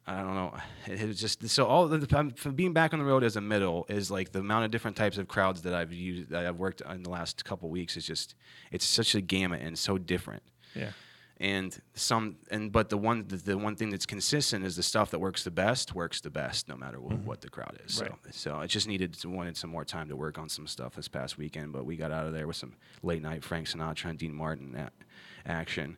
I 0.08 0.22
don't 0.22 0.36
know. 0.36 0.54
It, 0.88 1.02
it 1.02 1.08
was 1.08 1.20
just 1.20 1.48
so 1.50 1.66
all 1.66 1.88
the 1.88 2.16
I'm- 2.16 2.34
being 2.56 2.74
back 2.74 2.94
on 2.94 3.00
the 3.00 3.06
road 3.06 3.24
as 3.24 3.36
a 3.36 3.42
middle 3.42 3.86
is 3.90 4.10
like 4.10 4.32
the 4.32 4.40
amount 4.40 4.66
of 4.66 4.72
different 4.72 4.98
types 4.98 5.18
of 5.18 5.28
crowds 5.28 5.62
that 5.64 5.74
I've 5.74 5.94
used 5.94 6.30
that 6.30 6.46
I've 6.46 6.58
worked 6.58 6.82
in 6.82 7.04
the 7.04 7.10
last 7.10 7.46
couple 7.46 7.70
weeks 7.70 7.96
is 7.98 8.06
just 8.06 8.36
it's 8.72 8.86
such 8.86 9.16
a 9.16 9.22
gamut 9.22 9.62
and 9.62 9.78
so 9.78 9.98
different 9.98 10.44
Yeah. 10.76 10.92
and 11.40 11.80
some 11.94 12.38
and 12.50 12.72
but 12.72 12.90
the 12.90 12.98
one 12.98 13.28
the, 13.28 13.38
the 13.38 13.58
one 13.58 13.76
thing 13.76 13.90
that's 13.92 14.06
consistent 14.08 14.66
is 14.66 14.76
the 14.76 14.84
stuff 14.84 15.12
that 15.12 15.20
works 15.20 15.44
the 15.44 15.52
best 15.52 15.94
works 15.94 16.20
the 16.22 16.30
best 16.32 16.68
no 16.68 16.76
matter 16.76 17.00
what, 17.00 17.14
mm-hmm. 17.14 17.26
what 17.26 17.42
the 17.42 17.50
crowd 17.50 17.78
is 17.86 17.94
so 17.94 18.06
Right. 18.06 18.14
so 18.32 18.56
I 18.56 18.66
just 18.68 18.88
needed 18.88 19.14
to, 19.14 19.30
wanted 19.30 19.56
some 19.56 19.70
more 19.70 19.86
time 19.86 20.10
to 20.10 20.16
work 20.16 20.38
on 20.40 20.50
some 20.50 20.66
stuff 20.68 20.96
this 20.96 21.08
past 21.08 21.38
weekend 21.38 21.74
but 21.74 21.86
we 21.86 21.96
got 21.96 22.12
out 22.12 22.26
of 22.26 22.34
there 22.34 22.48
with 22.48 22.56
some 22.58 22.74
late 23.04 23.22
night 23.22 23.44
Frank 23.44 23.68
Sinatra 23.68 24.10
and 24.10 24.18
Dean 24.20 24.34
Martin 24.34 24.90
action 25.46 25.98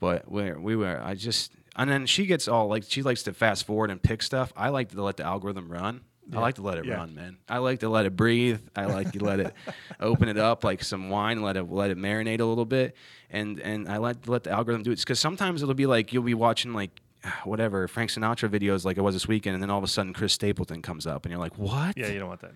but 0.00 0.30
we 0.30 0.52
we 0.52 0.76
were 0.76 1.00
I 1.02 1.14
just 1.14 1.52
and 1.76 1.88
then 1.90 2.06
she 2.06 2.26
gets 2.26 2.48
all 2.48 2.68
like 2.68 2.84
she 2.88 3.02
likes 3.02 3.22
to 3.24 3.32
fast 3.32 3.66
forward 3.66 3.90
and 3.90 4.02
pick 4.02 4.22
stuff 4.22 4.52
I 4.56 4.68
like 4.70 4.90
to 4.90 5.02
let 5.02 5.16
the 5.16 5.24
algorithm 5.24 5.70
run 5.70 6.02
I 6.32 6.38
like 6.38 6.54
to 6.54 6.62
let 6.62 6.78
it 6.78 6.84
Yeah. 6.86 6.94
run, 6.94 7.14
man. 7.16 7.36
I 7.48 7.58
like 7.58 7.80
to 7.80 7.88
let 7.88 8.06
it 8.06 8.14
breathe. 8.16 8.60
I 8.76 8.84
like 8.86 9.10
to 9.12 9.18
let 9.24 9.40
it 9.40 9.52
open 10.00 10.28
it 10.28 10.38
up 10.38 10.62
like 10.64 10.82
some 10.84 11.10
wine, 11.10 11.42
let 11.42 11.56
it 11.56 11.64
let 11.70 11.90
it 11.90 11.98
marinate 11.98 12.40
a 12.40 12.44
little 12.44 12.64
bit, 12.64 12.94
and 13.28 13.58
and 13.60 13.88
I 13.88 13.98
let 13.98 14.28
let 14.28 14.44
the 14.44 14.50
algorithm 14.50 14.82
do 14.84 14.92
it 14.92 15.00
because 15.00 15.18
sometimes 15.18 15.62
it'll 15.62 15.74
be 15.74 15.84
like 15.86 16.12
you'll 16.12 16.22
be 16.22 16.32
watching 16.34 16.72
like 16.74 17.02
whatever 17.44 17.88
Frank 17.88 18.10
Sinatra 18.10 18.48
videos 18.48 18.84
like 18.84 18.96
it 18.98 19.02
was 19.02 19.14
this 19.16 19.26
weekend, 19.26 19.54
and 19.54 19.62
then 19.62 19.68
all 19.68 19.78
of 19.78 19.84
a 19.84 19.88
sudden 19.88 20.14
Chris 20.14 20.32
Stapleton 20.32 20.80
comes 20.80 21.06
up, 21.08 21.24
and 21.26 21.32
you're 21.32 21.40
like, 21.40 21.58
what? 21.58 21.98
Yeah. 21.98 22.06
You 22.08 22.20
don't 22.20 22.28
want 22.28 22.40
that. 22.42 22.54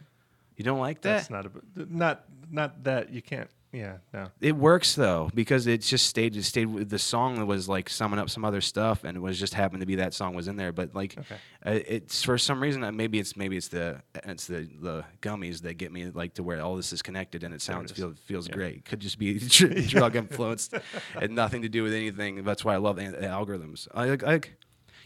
you 0.56 0.64
don't 0.64 0.78
like 0.78 1.00
that? 1.02 1.16
That's 1.28 1.30
not 1.30 1.46
a 1.46 1.50
not 1.76 2.24
not 2.50 2.84
that 2.84 3.10
you 3.12 3.20
can't. 3.20 3.50
Yeah. 3.72 3.98
No. 4.14 4.28
It 4.40 4.56
works 4.56 4.94
though 4.94 5.30
because 5.34 5.66
it 5.66 5.82
just 5.82 6.06
stayed 6.06 6.34
it 6.36 6.44
stayed 6.44 6.66
with 6.66 6.88
the 6.88 6.98
song 6.98 7.34
that 7.36 7.46
was 7.46 7.68
like 7.68 7.90
summing 7.90 8.18
up 8.18 8.30
some 8.30 8.44
other 8.44 8.60
stuff 8.62 9.04
and 9.04 9.16
it 9.16 9.20
was 9.20 9.38
just 9.38 9.52
happened 9.54 9.80
to 9.80 9.86
be 9.86 9.96
that 9.96 10.14
song 10.14 10.34
was 10.34 10.48
in 10.48 10.56
there 10.56 10.72
but 10.72 10.94
like 10.94 11.16
Okay. 11.18 11.34
uh, 11.66 11.80
it's 11.86 12.22
for 12.22 12.38
some 12.38 12.62
reason 12.62 12.82
uh, 12.84 12.92
maybe 12.92 13.18
it's 13.18 13.36
maybe 13.36 13.56
it's 13.56 13.68
the 13.68 14.00
it's 14.24 14.46
the 14.46 14.68
the 14.80 15.04
gummies 15.20 15.60
that 15.62 15.74
get 15.74 15.92
me 15.92 16.06
like 16.06 16.34
to 16.34 16.42
where 16.42 16.60
all 16.62 16.76
this 16.76 16.92
is 16.92 17.02
connected 17.02 17.42
and 17.44 17.52
it 17.52 17.60
sounds 17.60 17.92
feels 17.92 18.18
feels 18.20 18.48
Yeah. 18.48 18.54
great 18.54 18.84
could 18.86 19.00
just 19.00 19.18
be 19.18 19.38
dr- 19.46 19.88
drug 19.88 20.16
influenced 20.16 20.72
and 21.20 21.34
nothing 21.34 21.60
to 21.62 21.68
do 21.68 21.82
with 21.82 21.92
anything 21.92 22.44
that's 22.44 22.64
why 22.64 22.72
I 22.74 22.78
love 22.78 22.96
the, 22.96 23.08
the 23.08 23.26
algorithms 23.26 23.88
I 23.94 24.06
like, 24.06 24.22
I 24.22 24.26
like 24.32 24.56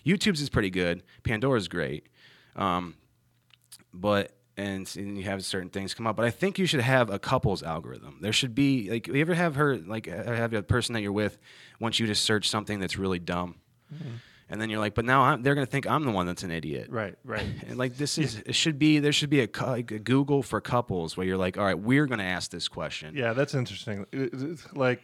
YouTube's 0.06 0.40
is 0.40 0.48
pretty 0.48 0.70
good 0.70 1.02
Pandora's 1.24 1.66
great 1.66 2.06
um, 2.56 2.94
but 3.92 4.32
and, 4.60 4.96
and 4.96 5.18
you 5.18 5.24
have 5.24 5.44
certain 5.44 5.70
things 5.70 5.94
come 5.94 6.06
up. 6.06 6.16
But 6.16 6.26
I 6.26 6.30
think 6.30 6.58
you 6.58 6.66
should 6.66 6.80
have 6.80 7.10
a 7.10 7.18
couples 7.18 7.62
algorithm. 7.62 8.18
There 8.20 8.32
should 8.32 8.54
be 8.54 8.90
like 8.90 9.06
you 9.08 9.16
ever 9.16 9.34
have 9.34 9.56
her 9.56 9.76
like 9.76 10.06
have 10.06 10.52
a 10.52 10.62
person 10.62 10.92
that 10.94 11.02
you're 11.02 11.12
with 11.12 11.38
wants 11.80 11.98
you 11.98 12.06
to 12.06 12.14
search 12.14 12.48
something 12.48 12.78
that's 12.80 12.96
really 12.98 13.18
dumb, 13.18 13.56
mm-hmm. 13.92 14.16
and 14.48 14.60
then 14.60 14.70
you're 14.70 14.80
like, 14.80 14.94
but 14.94 15.04
now 15.04 15.22
I'm, 15.22 15.42
they're 15.42 15.54
gonna 15.54 15.66
think 15.66 15.86
I'm 15.86 16.04
the 16.04 16.10
one 16.10 16.26
that's 16.26 16.42
an 16.42 16.50
idiot. 16.50 16.88
Right. 16.90 17.14
Right. 17.24 17.46
And 17.68 17.78
like 17.78 17.96
this 17.96 18.18
is 18.18 18.42
it 18.44 18.54
should 18.54 18.78
be 18.78 18.98
there 18.98 19.12
should 19.12 19.30
be 19.30 19.42
a, 19.42 19.48
like 19.62 19.90
a 19.90 19.98
Google 19.98 20.42
for 20.42 20.60
couples 20.60 21.16
where 21.16 21.26
you're 21.26 21.38
like, 21.38 21.56
all 21.56 21.64
right, 21.64 21.78
we're 21.78 22.06
gonna 22.06 22.24
ask 22.24 22.50
this 22.50 22.68
question. 22.68 23.16
Yeah, 23.16 23.32
that's 23.32 23.54
interesting. 23.54 24.06
It- 24.12 24.30
it's 24.32 24.72
Like, 24.74 25.00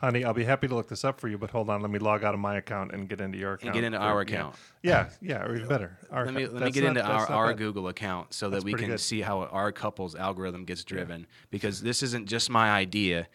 honey, 0.00 0.24
I'll 0.24 0.34
be 0.34 0.44
happy 0.44 0.66
to 0.68 0.74
look 0.74 0.88
this 0.88 1.04
up 1.04 1.20
for 1.20 1.28
you, 1.28 1.36
but 1.38 1.50
hold 1.50 1.68
on, 1.70 1.80
let 1.82 1.90
me 1.90 1.98
log 1.98 2.24
out 2.24 2.34
of 2.34 2.40
my 2.40 2.56
account 2.56 2.92
and 2.92 3.08
get 3.08 3.20
into 3.20 3.38
your 3.38 3.54
account. 3.54 3.68
And 3.68 3.74
get 3.74 3.84
into 3.84 3.98
for- 3.98 4.04
our 4.04 4.16
yeah. 4.16 4.22
account. 4.22 4.54
Yeah, 4.82 5.10
yeah, 5.20 5.42
or 5.44 5.54
even 5.54 5.68
better. 5.68 5.98
Our 6.10 6.24
Let 6.24 6.34
me 6.34 6.46
let 6.46 6.62
me 6.64 6.70
get 6.70 6.84
not- 6.84 6.96
into 6.96 7.04
our, 7.04 7.26
our. 7.30 7.54
Google 7.54 7.88
account 7.88 8.32
so 8.32 8.48
That's 8.48 8.64
that 8.64 8.72
we 8.72 8.78
can 8.78 8.88
good. 8.90 9.00
see 9.00 9.20
how 9.20 9.42
our 9.44 9.70
couple's 9.72 10.14
algorithm 10.14 10.64
gets 10.64 10.82
driven 10.84 11.26
because 11.50 11.82
this 11.82 12.02
isn't 12.02 12.26
just 12.26 12.48
my 12.48 12.70
idea. 12.70 13.28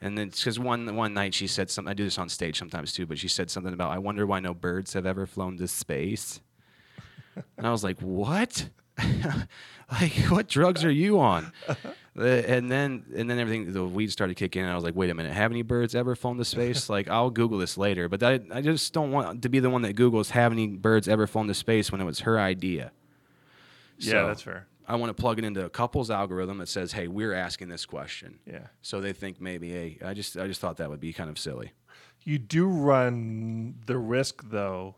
And 0.00 0.16
then 0.16 0.28
because 0.28 0.58
one 0.58 0.94
one 0.96 1.12
night 1.14 1.34
she 1.34 1.46
said 1.46 1.70
something. 1.70 1.90
I 1.90 1.94
do 1.94 2.04
this 2.04 2.18
on 2.18 2.28
stage 2.28 2.58
sometimes 2.58 2.92
too, 2.92 3.06
but 3.06 3.18
she 3.18 3.28
said 3.28 3.50
something 3.50 3.72
about 3.72 3.90
I 3.92 3.98
wonder 3.98 4.26
why 4.26 4.40
no 4.40 4.54
birds 4.54 4.92
have 4.94 5.04
ever 5.06 5.26
flown 5.26 5.56
to 5.58 5.68
space. 5.68 6.40
and 7.58 7.66
I 7.66 7.70
was 7.70 7.84
like, 7.84 8.00
what? 8.00 8.68
like 9.92 10.12
what 10.28 10.48
drugs 10.48 10.84
are 10.84 10.90
you 10.90 11.20
on? 11.20 11.52
Uh, 12.18 12.22
and 12.24 12.70
then 12.70 13.04
and 13.14 13.28
then 13.28 13.38
everything 13.38 13.72
the 13.72 13.84
weed 13.84 14.10
started 14.10 14.34
kicking 14.36 14.60
in. 14.60 14.66
And 14.66 14.72
I 14.72 14.74
was 14.74 14.84
like, 14.84 14.94
wait 14.96 15.10
a 15.10 15.14
minute, 15.14 15.32
have 15.34 15.50
any 15.50 15.62
birds 15.62 15.94
ever 15.94 16.14
flown 16.16 16.38
to 16.38 16.44
space? 16.44 16.88
like 16.96 17.08
I'll 17.08 17.30
Google 17.30 17.58
this 17.58 17.76
later, 17.76 18.08
but 18.08 18.22
I, 18.22 18.40
I 18.50 18.62
just 18.62 18.92
don't 18.92 19.10
want 19.12 19.42
to 19.42 19.48
be 19.48 19.58
the 19.58 19.68
one 19.70 19.82
that 19.82 19.96
Googles 19.96 20.30
have 20.30 20.52
any 20.52 20.66
birds 20.68 21.08
ever 21.08 21.26
flown 21.26 21.46
to 21.48 21.54
space 21.54 21.92
when 21.92 22.00
it 22.00 22.04
was 22.04 22.20
her 22.20 22.38
idea. 22.40 22.92
Yeah, 23.98 24.10
So, 24.12 24.26
that's 24.28 24.42
fair. 24.42 24.66
I 24.88 24.94
want 24.96 25.10
to 25.10 25.20
plug 25.20 25.38
it 25.38 25.44
into 25.44 25.64
a 25.64 25.68
couple's 25.68 26.10
algorithm 26.10 26.58
that 26.58 26.68
says, 26.68 26.92
"Hey, 26.92 27.08
we're 27.08 27.32
asking 27.34 27.68
this 27.68 27.84
question," 27.84 28.38
Yeah. 28.46 28.68
so 28.82 29.00
they 29.00 29.12
think 29.12 29.40
maybe, 29.40 29.70
"Hey, 29.70 29.98
I 30.04 30.14
just, 30.14 30.36
I 30.38 30.46
just 30.46 30.60
thought 30.60 30.76
that 30.76 30.88
would 30.88 31.00
be 31.00 31.12
kind 31.12 31.28
of 31.28 31.38
silly." 31.38 31.72
You 32.22 32.38
do 32.38 32.66
run 32.68 33.76
the 33.86 33.98
risk, 33.98 34.48
though, 34.48 34.94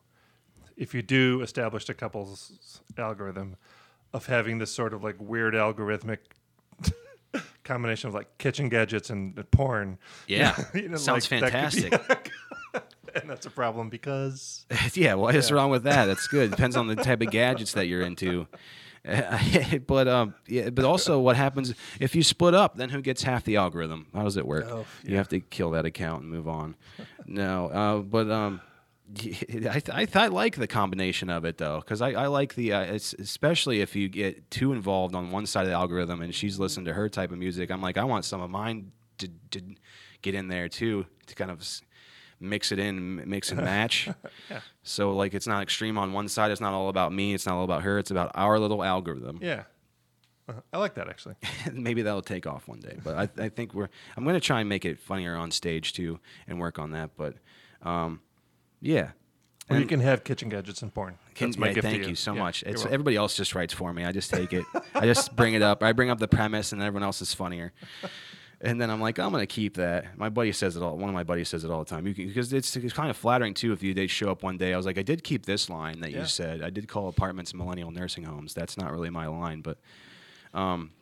if 0.77 0.95
you 0.95 1.01
do 1.03 1.41
establish 1.43 1.89
a 1.89 1.95
couple's 1.95 2.81
algorithm, 2.99 3.57
of 4.13 4.27
having 4.27 4.59
this 4.59 4.71
sort 4.73 4.93
of 4.95 5.03
like 5.03 5.17
weird 5.19 5.55
algorithmic 5.55 6.19
combination 7.69 8.09
of 8.09 8.15
like 8.15 8.39
kitchen 8.39 8.69
gadgets 8.69 9.11
and 9.11 9.35
porn. 9.51 9.99
Yeah, 10.27 10.57
You 10.75 10.89
know, 10.89 10.97
sounds 10.97 11.31
like, 11.31 11.41
that 11.41 11.73
be- 11.73 11.81
fantastic. 11.81 12.33
and 13.15 13.31
that's 13.31 13.47
a 13.47 13.51
problem 13.51 13.89
because 13.91 14.67
yeah, 14.95 15.15
what 15.15 15.35
is 15.35 15.53
wrong 15.53 15.71
with 15.71 15.85
that? 15.85 16.07
That's 16.07 16.27
good. 16.27 16.51
Depends 16.51 16.77
on 16.77 16.87
the 16.89 16.97
type 16.97 17.21
of 17.23 17.31
gadgets 17.31 17.73
that 17.75 17.87
you're 17.87 18.03
into. 18.03 18.47
but 19.87 20.09
um, 20.09 20.35
yeah, 20.47 20.71
but 20.71 20.85
also 20.85 21.19
what 21.21 21.37
happens 21.37 21.75
if 22.01 22.15
you 22.17 22.23
split 22.23 22.55
up? 22.55 22.77
Then 22.77 22.89
who 22.91 23.01
gets 23.01 23.23
half 23.23 23.45
the 23.45 23.57
algorithm? 23.57 24.07
How 24.15 24.25
does 24.25 24.37
it 24.37 24.47
work? 24.47 24.67
Oh, 24.69 24.85
You 25.05 25.17
have 25.17 25.29
to 25.29 25.41
kill 25.41 25.71
that 25.73 25.85
account 25.87 26.23
and 26.23 26.31
move 26.31 26.49
on. 26.49 26.75
no, 27.27 27.69
uh, 27.69 27.99
but 27.99 28.31
um, 28.31 28.61
I, 29.19 29.21
th- 29.23 29.91
I, 29.91 30.05
th- 30.05 30.17
I 30.17 30.27
like 30.27 30.57
the 30.57 30.67
combination 30.67 31.31
of 31.31 31.45
it 31.45 31.57
though, 31.59 31.79
because 31.81 32.03
I, 32.03 32.11
I 32.13 32.27
like 32.27 32.55
the 32.55 32.73
uh, 32.75 32.81
it's 32.83 33.15
especially 33.15 33.81
if 33.81 33.97
you 33.97 34.09
get 34.09 34.51
too 34.51 34.73
involved 34.73 35.15
on 35.15 35.31
one 35.31 35.47
side 35.47 35.63
of 35.63 35.69
the 35.69 35.75
algorithm 35.75 36.21
and 36.21 36.35
she's 36.35 36.59
listening 36.59 36.87
to 36.87 36.93
her 36.95 37.09
type 37.09 37.33
of 37.33 37.39
music. 37.39 37.71
I'm 37.71 37.81
like, 37.81 37.97
I 37.97 38.05
want 38.05 38.25
some 38.25 38.41
of 38.43 38.51
mine 38.51 38.93
to, 39.19 39.29
to 39.53 39.61
get 40.23 40.35
in 40.35 40.49
there 40.49 40.69
too 40.69 41.07
to 41.27 41.35
kind 41.35 41.51
of 41.51 41.67
mix 42.41 42.71
it 42.71 42.79
in, 42.79 43.29
mix 43.29 43.51
and 43.51 43.61
match. 43.63 44.09
yeah. 44.51 44.61
So 44.83 45.13
like 45.13 45.33
it's 45.35 45.47
not 45.47 45.63
extreme 45.63 45.97
on 45.99 46.13
one 46.13 46.29
side. 46.29 46.51
It's 46.51 46.61
not 46.61 46.75
all 46.75 46.89
about 46.91 47.13
me. 47.13 47.33
It's 47.35 47.47
not 47.47 47.55
all 47.57 47.65
about 47.65 47.83
her. 47.83 47.99
It's 47.99 48.11
about 48.11 48.31
our 48.35 48.59
little 48.59 48.85
algorithm. 48.85 49.39
yeah, 49.43 49.63
Uh-huh. 50.49 50.61
I 50.73 50.79
like 50.79 50.95
that 50.97 51.09
actually. 51.09 51.37
Maybe 51.73 52.03
that'll 52.03 52.21
take 52.23 52.47
off 52.47 52.69
one 52.69 52.81
day. 52.81 52.99
But 53.03 53.17
I, 53.39 53.45
I 53.45 53.49
think 53.49 53.73
we're. 53.75 53.89
I'm 54.17 54.25
going 54.25 54.35
to 54.35 54.41
try 54.41 54.61
and 54.61 54.69
make 54.69 54.85
it 54.85 55.01
funnier 55.01 55.35
on 55.35 55.51
stage 55.51 55.95
too, 55.95 56.21
and 56.47 56.61
work 56.61 56.79
on 56.79 56.91
that. 56.93 57.11
But, 57.17 57.37
um, 57.83 58.21
yeah. 58.81 59.11
Or 59.71 59.77
you 59.79 59.85
can 59.85 60.01
have 60.01 60.25
kitchen 60.25 60.49
gadgets 60.49 60.81
and 60.81 60.95
porn. 60.95 61.19
Can, 61.35 61.49
That's 61.51 61.59
my 61.59 61.67
yeah, 61.67 61.73
gift 61.75 61.85
thank 61.87 62.03
you. 62.05 62.09
you 62.11 62.15
so 62.15 62.33
Yeah, 62.33 62.41
much. 62.43 62.63
It's 62.63 62.87
everybody 62.87 63.17
else 63.17 63.37
just 63.37 63.55
writes 63.55 63.75
for 63.75 63.93
me. 63.93 64.03
I 64.03 64.13
just 64.13 64.31
take 64.31 64.55
it. 64.55 64.65
I 64.95 65.05
just 65.05 65.37
bring 65.37 65.53
it 65.53 65.61
up. 65.61 65.83
I 65.83 65.93
bring 65.93 66.09
up 66.09 66.19
the 66.19 66.27
premise, 66.29 66.73
and 66.73 66.81
everyone 66.83 67.03
else 67.03 67.21
is 67.21 67.35
funnier. 67.35 67.75
And 68.63 68.81
then 68.81 68.89
I'm 68.91 68.99
like, 69.01 69.19
I'm 69.19 69.31
gonna 69.31 69.47
keep 69.47 69.77
that. 69.77 70.17
My 70.17 70.31
buddy 70.31 70.53
says 70.53 70.75
it 70.77 70.83
all. 70.83 70.97
One 70.97 71.11
of 71.11 71.15
my 71.15 71.23
buddies 71.23 71.51
says 71.51 71.65
it 71.65 71.71
all 71.71 71.81
the 71.81 71.85
time. 71.85 72.03
Because 72.05 72.51
it's, 72.55 72.75
it's 72.77 72.95
kind 72.95 73.11
of 73.11 73.17
flattering 73.19 73.53
too. 73.53 73.73
If 73.75 73.83
you 73.83 73.93
they 73.93 74.07
show 74.07 74.31
up 74.31 74.43
one 74.43 74.57
day, 74.57 74.73
I 74.73 74.77
was 74.79 74.87
like, 74.87 74.97
I 74.99 75.03
did 75.03 75.23
keep 75.23 75.45
this 75.45 75.69
line 75.69 76.01
that 76.01 76.13
Yeah. 76.13 76.21
you 76.21 76.25
said. 76.27 76.63
I 76.63 76.71
did 76.71 76.89
call 76.89 77.09
apartments 77.09 77.53
millennial 77.53 77.91
nursing 77.91 78.25
homes. 78.25 78.55
That's 78.55 78.79
not 78.79 78.91
really 78.91 79.11
my 79.11 79.27
line, 79.27 79.61
but 79.61 79.79
um, 80.55 80.93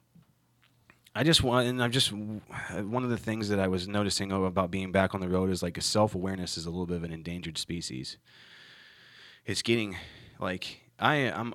I 1.17 1.23
just 1.23 1.43
want, 1.43 1.67
and 1.67 1.83
I'm 1.83 1.93
just 1.93 2.13
one 2.13 3.03
of 3.03 3.09
the 3.09 3.17
things 3.17 3.49
that 3.49 3.59
I 3.59 3.69
was 3.69 3.89
noticing 3.89 4.33
about 4.33 4.71
being 4.71 4.93
back 4.93 5.15
on 5.15 5.23
the 5.23 5.31
road 5.31 5.49
is 5.49 5.63
like 5.63 5.79
a 5.79 5.81
self 5.81 6.15
awareness 6.15 6.59
is 6.59 6.67
a 6.67 6.71
little 6.71 6.85
bit 6.85 6.99
of 6.99 7.05
an 7.05 7.13
endangered 7.13 7.57
species. 7.57 8.19
It's 9.47 9.63
getting 9.63 9.97
like 10.39 10.83
I 10.99 11.15
I'm 11.33 11.55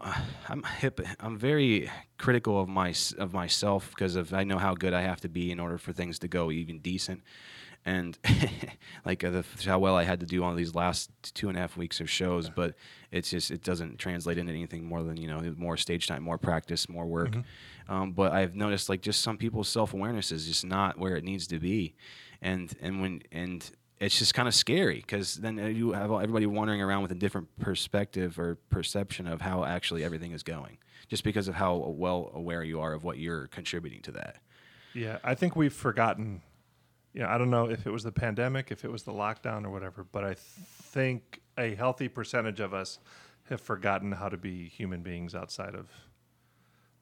I'm 0.50 0.64
hip. 0.64 1.00
I'm 1.20 1.38
very 1.38 1.92
critical 2.18 2.60
of 2.60 2.70
my 2.70 2.96
of 3.20 3.34
myself 3.34 3.92
because 3.92 4.16
of 4.16 4.34
I 4.34 4.44
know 4.46 4.58
how 4.58 4.74
good 4.74 4.96
I 4.96 5.02
have 5.02 5.22
to 5.22 5.30
be 5.30 5.52
in 5.52 5.60
order 5.60 5.78
for 5.78 5.94
things 5.94 6.18
to 6.20 6.28
go 6.28 6.50
even 6.50 6.80
decent, 6.80 7.22
and 7.86 8.18
like 9.06 9.24
uh, 9.24 9.32
the, 9.32 9.46
how 9.66 9.80
well 9.80 9.96
I 9.96 10.04
had 10.04 10.20
to 10.20 10.26
do 10.26 10.44
on 10.44 10.56
these 10.56 10.76
last 10.76 11.10
two 11.34 11.50
and 11.50 11.58
a 11.58 11.62
half 11.62 11.78
weeks 11.78 12.00
of 12.00 12.10
shows. 12.10 12.50
But 12.50 12.76
it's 13.12 13.30
just 13.30 13.52
it 13.52 13.64
doesn't 13.64 13.98
translate 14.00 14.38
into 14.38 14.52
anything 14.52 14.86
more 14.86 15.04
than 15.04 15.18
you 15.18 15.28
know 15.28 15.54
more 15.58 15.78
stage 15.78 16.08
time, 16.08 16.24
more 16.24 16.38
practice, 16.38 16.88
more 16.90 17.06
work. 17.06 17.36
Um, 17.90 18.12
but 18.12 18.32
I've 18.32 18.56
noticed 18.56 18.90
like 18.90 19.02
just 19.02 19.22
some 19.22 19.38
people's 19.38 19.68
self 19.68 19.94
awareness 19.94 20.32
is 20.32 20.48
just 20.48 20.66
not 20.66 20.98
where 20.98 21.16
it 21.16 21.24
needs 21.24 21.48
to 21.48 21.60
be, 21.60 21.96
and 22.42 22.74
and 22.82 23.02
when 23.02 23.22
and 23.32 23.70
it's 24.02 24.18
just 24.18 24.34
kind 24.34 24.48
of 24.48 24.56
scary 24.56 24.96
because 24.96 25.36
then 25.36 25.60
uh, 25.60 25.68
you 25.68 25.92
have 25.92 26.12
everybody 26.12 26.48
wandering 26.48 26.82
around 26.82 27.04
with 27.04 27.12
a 27.12 27.16
different 27.16 27.48
perspective 27.60 28.40
or 28.40 28.56
perception 28.70 29.28
of 29.28 29.42
how 29.42 29.64
actually 29.64 30.04
everything 30.04 30.32
is 30.32 30.42
going, 30.42 30.80
just 31.08 31.24
because 31.24 31.48
of 31.48 31.56
how 31.56 31.76
well 31.76 32.32
aware 32.34 32.64
you 32.64 32.82
are 32.82 32.94
of 32.94 33.04
what 33.04 33.20
you're 33.20 33.48
contributing 33.48 34.02
to 34.02 34.12
that. 34.12 34.38
Yeah, 34.94 35.20
I 35.24 35.36
think 35.36 35.56
we've 35.56 35.74
forgotten. 35.74 36.42
You 37.14 37.22
know, 37.22 37.28
I 37.28 37.38
don't 37.38 37.50
know 37.50 37.70
if 37.70 37.86
it 37.86 37.92
was 37.92 38.04
the 38.04 38.12
pandemic, 38.12 38.72
if 38.72 38.86
it 38.86 38.92
was 38.92 39.04
the 39.04 39.12
lockdown 39.12 39.66
or 39.66 39.70
whatever, 39.70 40.06
but 40.12 40.24
I 40.24 40.36
think 40.36 41.42
a 41.58 41.76
healthy 41.76 42.08
percentage 42.08 42.60
of 42.60 42.74
us 42.74 43.00
have 43.50 43.60
forgotten 43.60 44.14
how 44.14 44.30
to 44.30 44.38
be 44.38 44.70
human 44.70 45.02
beings 45.02 45.36
outside 45.36 45.76
of, 45.76 45.90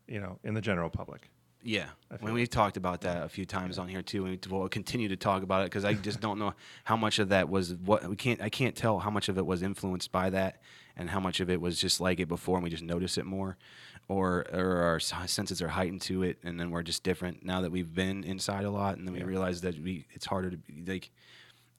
you 0.07 0.19
know, 0.19 0.39
in 0.43 0.55
the 0.55 0.61
general 0.61 0.89
public. 0.89 1.29
Yeah, 1.61 1.87
when 2.21 2.33
we 2.33 2.47
talked 2.47 2.77
about 2.77 3.01
that 3.01 3.21
a 3.21 3.27
few 3.27 3.45
times 3.45 3.77
on 3.77 3.89
here 3.89 4.01
too, 4.01 4.25
and 4.25 4.43
we'll 4.49 4.69
continue 4.69 5.09
to 5.09 5.17
talk 5.17 5.43
about 5.43 5.63
it 5.63 5.65
because 5.65 5.83
I 5.83 5.93
just 5.93 6.21
don't 6.21 6.39
know 6.39 6.53
how 6.85 6.95
much 6.95 7.19
of 7.19 7.29
that 7.29 7.49
was 7.49 7.75
what 7.75 8.07
we 8.07 8.15
can't. 8.15 8.41
I 8.41 8.47
can't 8.47 8.77
tell 8.77 8.97
how 8.99 9.09
much 9.09 9.27
of 9.27 9.37
it 9.37 9.45
was 9.45 9.61
influenced 9.61 10.09
by 10.09 10.29
that, 10.29 10.61
and 10.95 11.09
how 11.09 11.19
much 11.19 11.41
of 11.41 11.49
it 11.49 11.59
was 11.59 11.77
just 11.77 11.99
like 11.99 12.21
it 12.21 12.29
before, 12.29 12.55
and 12.55 12.63
we 12.63 12.69
just 12.69 12.83
notice 12.83 13.17
it 13.17 13.25
more, 13.25 13.57
or 14.09 14.45
or 14.51 14.81
our 14.81 14.99
senses 14.99 15.61
are 15.61 15.69
heightened 15.69 16.01
to 16.01 16.23
it, 16.23 16.37
and 16.43 16.59
then 16.59 16.71
we're 16.71 16.83
just 16.83 17.03
different 17.03 17.45
now 17.45 17.61
that 17.61 17.71
we've 17.71 17.93
been 17.93 18.25
inside 18.25 18.65
a 18.65 18.71
lot, 18.71 18.97
and 18.97 19.07
then 19.07 19.13
we 19.13 19.23
realize 19.23 19.61
that 19.61 19.79
we 19.81 20.05
it's 20.11 20.25
harder 20.25 20.49
to 20.49 20.57
be 20.57 20.83
like. 20.85 21.11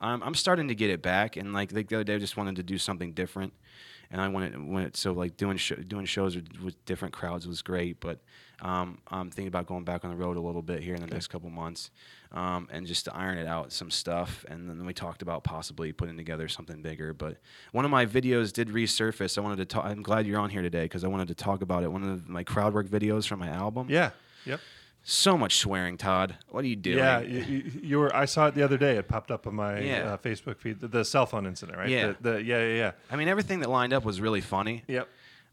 I'm 0.03 0.23
I'm 0.23 0.35
starting 0.35 0.69
to 0.69 0.75
get 0.75 0.89
it 0.89 1.03
back, 1.03 1.37
and 1.37 1.53
like 1.53 1.73
the 1.75 1.81
other 1.81 2.05
day, 2.05 2.15
I 2.15 2.19
just 2.19 2.39
wanted 2.39 2.57
to 2.57 2.63
do 2.63 2.79
something 2.79 3.13
different, 3.13 3.53
and 4.11 4.19
I 4.19 4.29
wanted 4.29 4.57
when 4.67 4.85
it 4.85 4.97
so 4.97 5.13
like 5.13 5.37
doing 5.37 5.59
sh- 5.59 5.73
doing 5.87 6.07
shows 6.07 6.37
with, 6.37 6.49
with 6.65 6.85
different 6.87 7.13
crowds 7.13 7.47
was 7.47 7.61
great, 7.61 8.01
but 8.01 8.19
um, 8.63 8.99
I'm 9.09 9.31
thinking 9.31 9.49
about 9.49 9.67
going 9.67 9.85
back 9.85 10.05
on 10.05 10.11
the 10.11 10.17
road 10.17 10.37
a 10.37 10.41
little 10.41 10.63
bit 10.63 10.83
here 10.83 10.95
in 10.95 11.01
the 11.01 11.07
next 11.07 11.29
couple 11.29 11.49
months, 11.51 11.91
um, 12.33 12.69
and 12.71 12.87
just 12.87 13.07
to 13.07 13.15
iron 13.15 13.39
it 13.39 13.47
out 13.47 13.73
some 13.73 13.91
stuff, 13.91 14.45
and 14.49 14.69
then 14.69 14.85
we 14.87 14.93
talked 14.95 15.23
about 15.23 15.45
possibly 15.45 15.93
putting 15.93 16.17
together 16.17 16.47
something 16.49 16.83
bigger. 16.83 17.13
But 17.13 17.39
one 17.73 17.85
of 17.85 17.91
my 17.91 18.07
videos 18.07 18.53
did 18.53 18.69
resurface. 18.69 19.39
I 19.39 19.41
wanted 19.41 19.57
to 19.57 19.65
talk. 19.65 19.85
I'm 19.87 20.03
glad 20.03 20.27
you're 20.27 20.41
on 20.41 20.51
here 20.51 20.63
today 20.63 20.83
because 20.85 21.05
I 21.05 21.09
wanted 21.09 21.29
to 21.29 21.35
talk 21.35 21.63
about 21.63 21.83
it. 21.85 21.91
One 21.93 22.03
of 22.05 22.29
my 22.29 22.45
crowd 22.45 22.75
work 22.75 22.87
videos 22.87 23.27
from 23.27 23.39
my 23.41 23.49
album. 23.49 23.87
Yeah. 23.91 24.11
Yep. 24.47 24.61
So 25.03 25.39
much 25.39 25.57
swearing, 25.57 25.97
Todd. 25.97 26.37
What 26.51 26.63
are 26.63 26.69
you 26.69 26.77
doing? 26.77 26.99
Yeah, 26.99 27.21
you, 27.21 27.39
you, 27.41 27.73
you 27.83 27.99
were. 27.99 28.15
I 28.15 28.27
saw 28.27 28.49
it 28.49 28.55
the 28.55 28.63
other 28.63 28.77
day. 28.77 28.99
It 28.99 29.09
popped 29.09 29.31
up 29.31 29.47
on 29.47 29.55
my 29.55 29.81
Yeah. 29.81 30.13
uh, 30.13 30.17
Facebook 30.19 30.59
feed. 30.59 30.79
The, 30.81 30.89
the 30.89 31.05
cell 31.07 31.25
phone 31.25 31.47
incident, 31.47 31.79
right? 31.79 31.89
Yeah. 31.89 32.09
The, 32.21 32.33
the, 32.33 32.43
yeah, 32.43 32.59
yeah, 32.67 32.75
yeah. 32.75 32.93
I 33.11 33.17
mean, 33.17 33.27
everything 33.29 33.61
that 33.61 33.71
lined 33.71 33.95
up 33.95 34.05
was 34.05 34.21
really 34.21 34.43
funny. 34.43 34.85
Yep. 34.89 35.09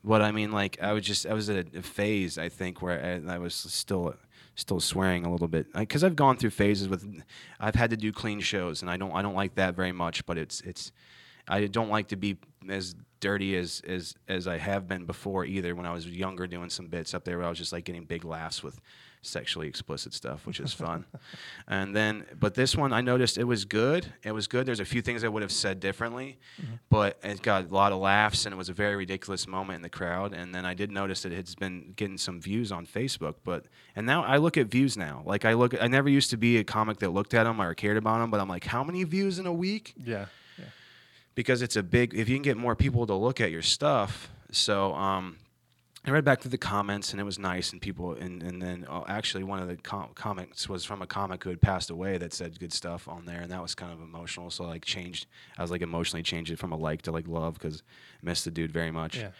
But 0.07 0.21
I 0.21 0.31
mean, 0.31 0.53
like, 0.53 0.77
I 0.81 0.93
was 0.93 1.03
just, 1.03 1.25
I 1.25 1.33
was 1.33 1.49
at 1.49 1.57
a, 1.75 1.79
a 1.79 1.81
phase, 1.81 2.37
I 2.37 2.47
think, 2.47 2.81
where 2.81 3.21
I, 3.27 3.33
I 3.33 3.37
was 3.37 3.53
still, 3.53 4.15
still 4.55 4.79
swearing 4.79 5.25
a 5.25 5.31
little 5.31 5.49
bit, 5.49 5.67
because 5.73 6.01
I've 6.01 6.15
gone 6.15 6.37
through 6.37 6.51
phases 6.51 6.87
with, 6.87 7.21
I've 7.59 7.75
had 7.75 7.89
to 7.89 7.97
do 7.97 8.13
clean 8.13 8.39
shows, 8.39 8.81
and 8.81 8.89
I 8.89 8.95
don't, 8.95 9.11
I 9.11 9.21
don't 9.21 9.35
like 9.35 9.55
that 9.55 9.75
very 9.75 9.91
much. 9.91 10.25
But 10.25 10.37
it's, 10.37 10.61
it's, 10.61 10.93
I 11.47 11.65
don't 11.65 11.89
like 11.89 12.07
to 12.07 12.15
be 12.15 12.37
as 12.69 12.95
dirty 13.19 13.57
as, 13.57 13.81
as, 13.85 14.15
as 14.29 14.47
I 14.47 14.57
have 14.57 14.87
been 14.87 15.05
before 15.05 15.43
either. 15.43 15.75
When 15.75 15.85
I 15.85 15.91
was 15.91 16.07
younger, 16.07 16.47
doing 16.47 16.69
some 16.69 16.87
bits 16.87 17.13
up 17.13 17.25
there, 17.25 17.37
where 17.37 17.45
I 17.45 17.49
was 17.49 17.57
just 17.57 17.73
like 17.73 17.83
getting 17.83 18.05
big 18.05 18.23
laughs 18.23 18.63
with 18.63 18.79
sexually 19.27 19.67
explicit 19.67 20.13
stuff, 20.13 20.45
which 20.47 20.59
is 20.59 20.73
fun. 20.73 21.05
and 21.67 21.95
then, 21.95 22.25
but 22.39 22.53
this 22.55 22.75
one, 22.75 22.93
I 22.93 23.01
noticed 23.01 23.37
it 23.37 23.43
was 23.43 23.65
good. 23.65 24.07
It 24.23 24.31
was 24.31 24.47
good. 24.47 24.65
There's 24.65 24.79
a 24.79 24.85
few 24.85 25.01
things 25.01 25.23
I 25.23 25.27
would 25.27 25.41
have 25.41 25.51
said 25.51 25.79
differently, 25.79 26.37
but 26.89 27.17
it 27.23 27.41
got 27.41 27.69
a 27.69 27.73
lot 27.73 27.91
of 27.91 27.99
laughs, 27.99 28.45
and 28.45 28.53
it 28.53 28.57
was 28.57 28.69
a 28.69 28.73
very 28.73 28.95
ridiculous 28.95 29.47
moment 29.47 29.75
in 29.77 29.81
the 29.81 29.89
crowd. 29.89 30.33
And 30.33 30.53
then 30.55 30.65
I 30.65 30.73
did 30.73 30.91
notice 30.91 31.23
that 31.23 31.31
it's 31.31 31.55
been 31.55 31.93
getting 31.95 32.17
some 32.17 32.41
views 32.41 32.71
on 32.71 32.85
Facebook. 32.87 33.35
But 33.43 33.65
and 33.95 34.05
now 34.05 34.23
I 34.23 34.37
look 34.37 34.57
at 34.57 34.67
views 34.67 34.97
now. 34.97 35.21
Like 35.25 35.45
I 35.45 35.53
look, 35.53 35.73
I 35.81 35.87
never 35.87 36.09
used 36.09 36.29
to 36.31 36.37
be 36.37 36.57
a 36.57 36.63
comic 36.63 36.99
that 36.99 37.09
looked 37.09 37.33
at 37.33 37.43
them 37.43 37.61
or 37.61 37.73
cared 37.73 37.97
about 37.97 38.19
them, 38.19 38.31
but 38.31 38.39
I'm 38.39 38.49
like, 38.49 38.65
how 38.65 38.83
many 38.83 39.03
views 39.03 39.39
in 39.39 39.45
a 39.45 39.53
week? 39.53 39.93
Yeah. 39.97 40.25
Yeah. 40.57 40.65
because 41.35 41.61
it's 41.61 41.75
a 41.75 41.83
big 41.83 42.13
if 42.15 42.27
you 42.29 42.35
can 42.35 42.41
get 42.43 42.57
more 42.57 42.75
people 42.75 43.05
to 43.05 43.13
look 43.13 43.39
at 43.39 43.51
your 43.51 43.61
stuff 43.61 44.29
so 44.51 44.93
um 44.95 45.37
I 46.07 46.11
read 46.11 46.23
back 46.25 46.41
through 46.41 46.51
the 46.51 46.57
comments 46.57 47.11
and 47.11 47.19
it 47.19 47.23
was 47.25 47.37
nice 47.37 47.71
and 47.73 47.81
people 47.81 48.13
and, 48.13 48.41
and 48.41 48.61
then 48.61 48.85
uh, 48.89 49.03
actually 49.07 49.43
one 49.43 49.59
of 49.59 49.67
the 49.67 49.75
com- 49.75 50.09
comments 50.15 50.69
was 50.69 50.85
from 50.85 51.01
a 51.01 51.07
comic 51.07 51.43
who 51.43 51.49
had 51.49 51.61
passed 51.61 51.89
away 51.89 52.17
that 52.17 52.33
said 52.33 52.57
good 52.59 52.71
stuff 52.73 53.07
on 53.07 53.25
there 53.25 53.41
and 53.41 53.51
that 53.51 53.61
was 53.61 53.75
kind 53.75 53.91
of 53.91 53.99
emotional 54.01 54.49
so 54.49 54.63
I 54.63 54.67
like 54.67 54.85
changed 54.85 55.27
I 55.57 55.61
was 55.61 55.71
like 55.71 55.81
emotionally 55.81 56.23
changed 56.23 56.51
it 56.51 56.59
from 56.59 56.71
a 56.71 56.77
like 56.77 57.01
to 57.03 57.11
like 57.11 57.27
love 57.27 57.55
because 57.55 57.83
missed 58.21 58.45
the 58.45 58.51
dude 58.51 58.71
very 58.71 58.91
much 58.91 59.17
Yeah. 59.17 59.31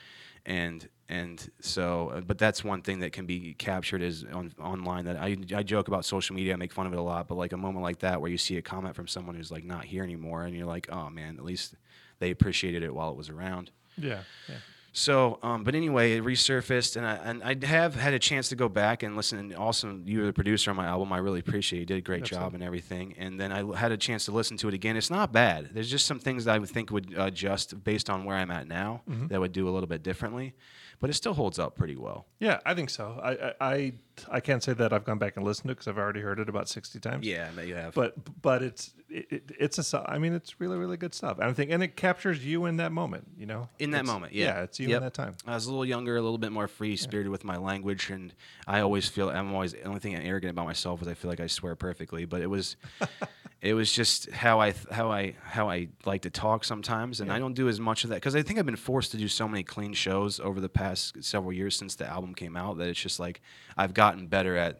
and 0.45 0.87
and 1.09 1.49
so 1.61 2.09
uh, 2.09 2.19
but 2.21 2.37
that's 2.37 2.63
one 2.65 2.81
thing 2.81 2.99
that 2.99 3.13
can 3.13 3.25
be 3.25 3.53
captured 3.53 4.01
is 4.01 4.25
on 4.33 4.51
online 4.59 5.05
that 5.05 5.15
I, 5.17 5.37
I 5.55 5.63
joke 5.63 5.87
about 5.87 6.03
social 6.03 6.35
media 6.35 6.51
I 6.53 6.57
make 6.57 6.73
fun 6.73 6.85
of 6.85 6.91
it 6.93 6.99
a 6.99 7.01
lot 7.01 7.29
but 7.29 7.35
like 7.35 7.53
a 7.53 7.57
moment 7.57 7.81
like 7.83 7.99
that 7.99 8.19
where 8.19 8.29
you 8.29 8.37
see 8.37 8.57
a 8.57 8.61
comment 8.61 8.93
from 8.93 9.07
someone 9.07 9.35
who's 9.35 9.51
like 9.51 9.63
not 9.63 9.85
here 9.85 10.03
anymore 10.03 10.43
and 10.43 10.53
you're 10.55 10.65
like 10.67 10.87
oh 10.91 11.09
man 11.09 11.37
at 11.37 11.45
least 11.45 11.75
they 12.19 12.29
appreciated 12.31 12.83
it 12.83 12.93
while 12.93 13.09
it 13.09 13.15
was 13.15 13.29
around 13.29 13.71
Yeah. 13.97 14.23
Yeah. 14.49 14.55
So, 14.97 15.37
um, 15.43 15.63
but 15.63 15.75
anyway, 15.75 16.13
it 16.13 16.23
resurfaced, 16.23 16.97
and 16.97 17.05
I 17.05 17.15
and 17.17 17.43
I 17.43 17.67
have 17.67 17.93
had 17.93 18.15
a 18.15 18.19
chance 18.19 18.49
to 18.49 18.55
go 18.55 18.67
back 18.67 19.03
and 19.03 19.15
listen. 19.15 19.37
And 19.37 19.53
also, 19.53 19.99
you 20.03 20.21
were 20.21 20.25
the 20.25 20.33
producer 20.33 20.71
on 20.71 20.75
my 20.75 20.87
album. 20.87 21.13
I 21.13 21.19
really 21.19 21.39
appreciate. 21.39 21.81
You 21.81 21.85
did 21.85 21.97
a 21.97 22.01
great 22.01 22.23
job 22.23 22.55
and 22.55 22.63
everything. 22.63 23.13
And 23.19 23.39
then 23.39 23.51
I 23.51 23.77
had 23.77 23.91
a 23.91 23.97
chance 23.97 24.25
to 24.25 24.31
listen 24.31 24.57
to 24.57 24.67
it 24.69 24.73
again. 24.73 24.97
It's 24.97 25.11
not 25.11 25.31
bad. 25.31 25.69
There's 25.71 25.91
just 25.91 26.07
some 26.07 26.19
things 26.19 26.45
that 26.45 26.55
I 26.55 26.57
would 26.57 26.69
think 26.69 26.89
would 26.89 27.13
adjust 27.15 27.83
based 27.83 28.09
on 28.09 28.25
where 28.25 28.35
I'm 28.35 28.49
at 28.49 28.67
now. 28.67 29.03
That 29.27 29.39
would 29.39 29.51
do 29.51 29.69
a 29.69 29.71
little 29.71 29.85
bit 29.85 30.01
differently, 30.01 30.55
but 30.99 31.11
it 31.11 31.13
still 31.13 31.35
holds 31.35 31.59
up 31.59 31.75
pretty 31.75 31.95
well. 31.95 32.25
Yeah, 32.39 32.59
I 32.65 32.73
think 32.73 32.89
so. 32.89 33.19
I, 33.21 33.31
I, 33.31 33.53
I, 33.75 33.93
I 34.31 34.39
can't 34.39 34.63
say 34.63 34.73
that 34.73 34.93
I've 34.93 35.03
gone 35.05 35.17
back 35.17 35.35
and 35.37 35.45
listened 35.45 35.67
to 35.67 35.71
it 35.71 35.75
because 35.75 35.87
I've 35.87 35.97
already 35.97 36.21
heard 36.21 36.39
it 36.39 36.49
about 36.49 36.67
sixty 36.69 36.99
times. 36.99 37.25
Yeah, 37.25 37.49
that 37.55 37.67
you 37.67 37.75
have. 37.75 37.93
But 37.93 38.15
but 38.41 38.63
it's 38.63 38.93
it, 39.09 39.25
it, 39.31 39.51
it's 39.59 39.93
a 39.93 40.03
I 40.09 40.17
mean 40.17 40.33
it's 40.33 40.59
really 40.59 40.77
really 40.77 40.97
good 40.97 41.13
stuff. 41.13 41.37
And 41.39 41.49
I 41.49 41.53
think 41.53 41.71
and 41.71 41.81
it 41.83 41.95
captures 41.95 42.43
you 42.45 42.65
in 42.65 42.77
that 42.77 42.91
moment. 42.91 43.27
You 43.37 43.45
know, 43.45 43.69
in 43.79 43.91
that 43.91 43.99
It's- 44.01 44.13
moment, 44.13 44.33
yeah, 44.33 44.45
yeah, 44.57 44.63
it's 44.63 44.79
you 44.79 44.87
Yep. 44.89 44.97
in 44.97 45.03
that 45.03 45.13
time. 45.13 45.35
I 45.45 45.53
was 45.53 45.65
a 45.65 45.69
little 45.69 45.85
younger, 45.85 46.15
a 46.17 46.21
little 46.21 46.37
bit 46.37 46.51
more 46.51 46.67
free 46.67 46.95
spirited 46.95 47.31
with 47.31 47.43
my 47.43 47.57
language, 47.57 48.09
and 48.09 48.33
I 48.65 48.79
always 48.81 49.07
feel 49.07 49.29
I'm 49.29 49.53
always 49.53 49.73
the 49.73 49.83
only 49.83 49.99
thing 49.99 50.15
I'm 50.15 50.25
arrogant 50.25 50.51
about 50.51 50.65
myself 50.65 51.01
is 51.01 51.07
I 51.07 51.13
feel 51.13 51.29
like 51.29 51.39
I 51.39 51.47
swear 51.47 51.75
perfectly. 51.75 52.25
But 52.25 52.41
it 52.41 52.47
was, 52.47 52.75
it 53.61 53.73
was 53.73 53.91
just 53.91 54.29
how 54.31 54.59
I 54.61 54.73
how 54.91 55.11
I 55.11 55.35
how 55.43 55.69
I 55.69 55.87
like 56.05 56.21
to 56.23 56.29
talk 56.29 56.63
sometimes, 56.63 57.21
and 57.21 57.31
I 57.31 57.39
don't 57.39 57.53
do 57.53 57.67
as 57.69 57.79
much 57.79 58.03
of 58.03 58.09
that 58.09 58.15
because 58.17 58.35
I 58.35 58.41
think 58.43 58.59
I've 58.59 58.65
been 58.65 58.75
forced 58.75 59.11
to 59.11 59.17
do 59.17 59.27
so 59.27 59.47
many 59.47 59.63
clean 59.63 59.93
shows 59.93 60.39
over 60.39 60.59
the 60.59 60.69
past 60.69 61.23
several 61.23 61.53
years 61.53 61.75
since 61.75 61.95
the 61.95 62.05
album 62.07 62.33
came 62.35 62.55
out 62.57 62.77
that 62.77 62.87
it's 62.87 63.01
just 63.01 63.19
like 63.19 63.41
I've 63.77 63.93
gotten 64.07 64.27
better 64.27 64.55
at 64.57 64.79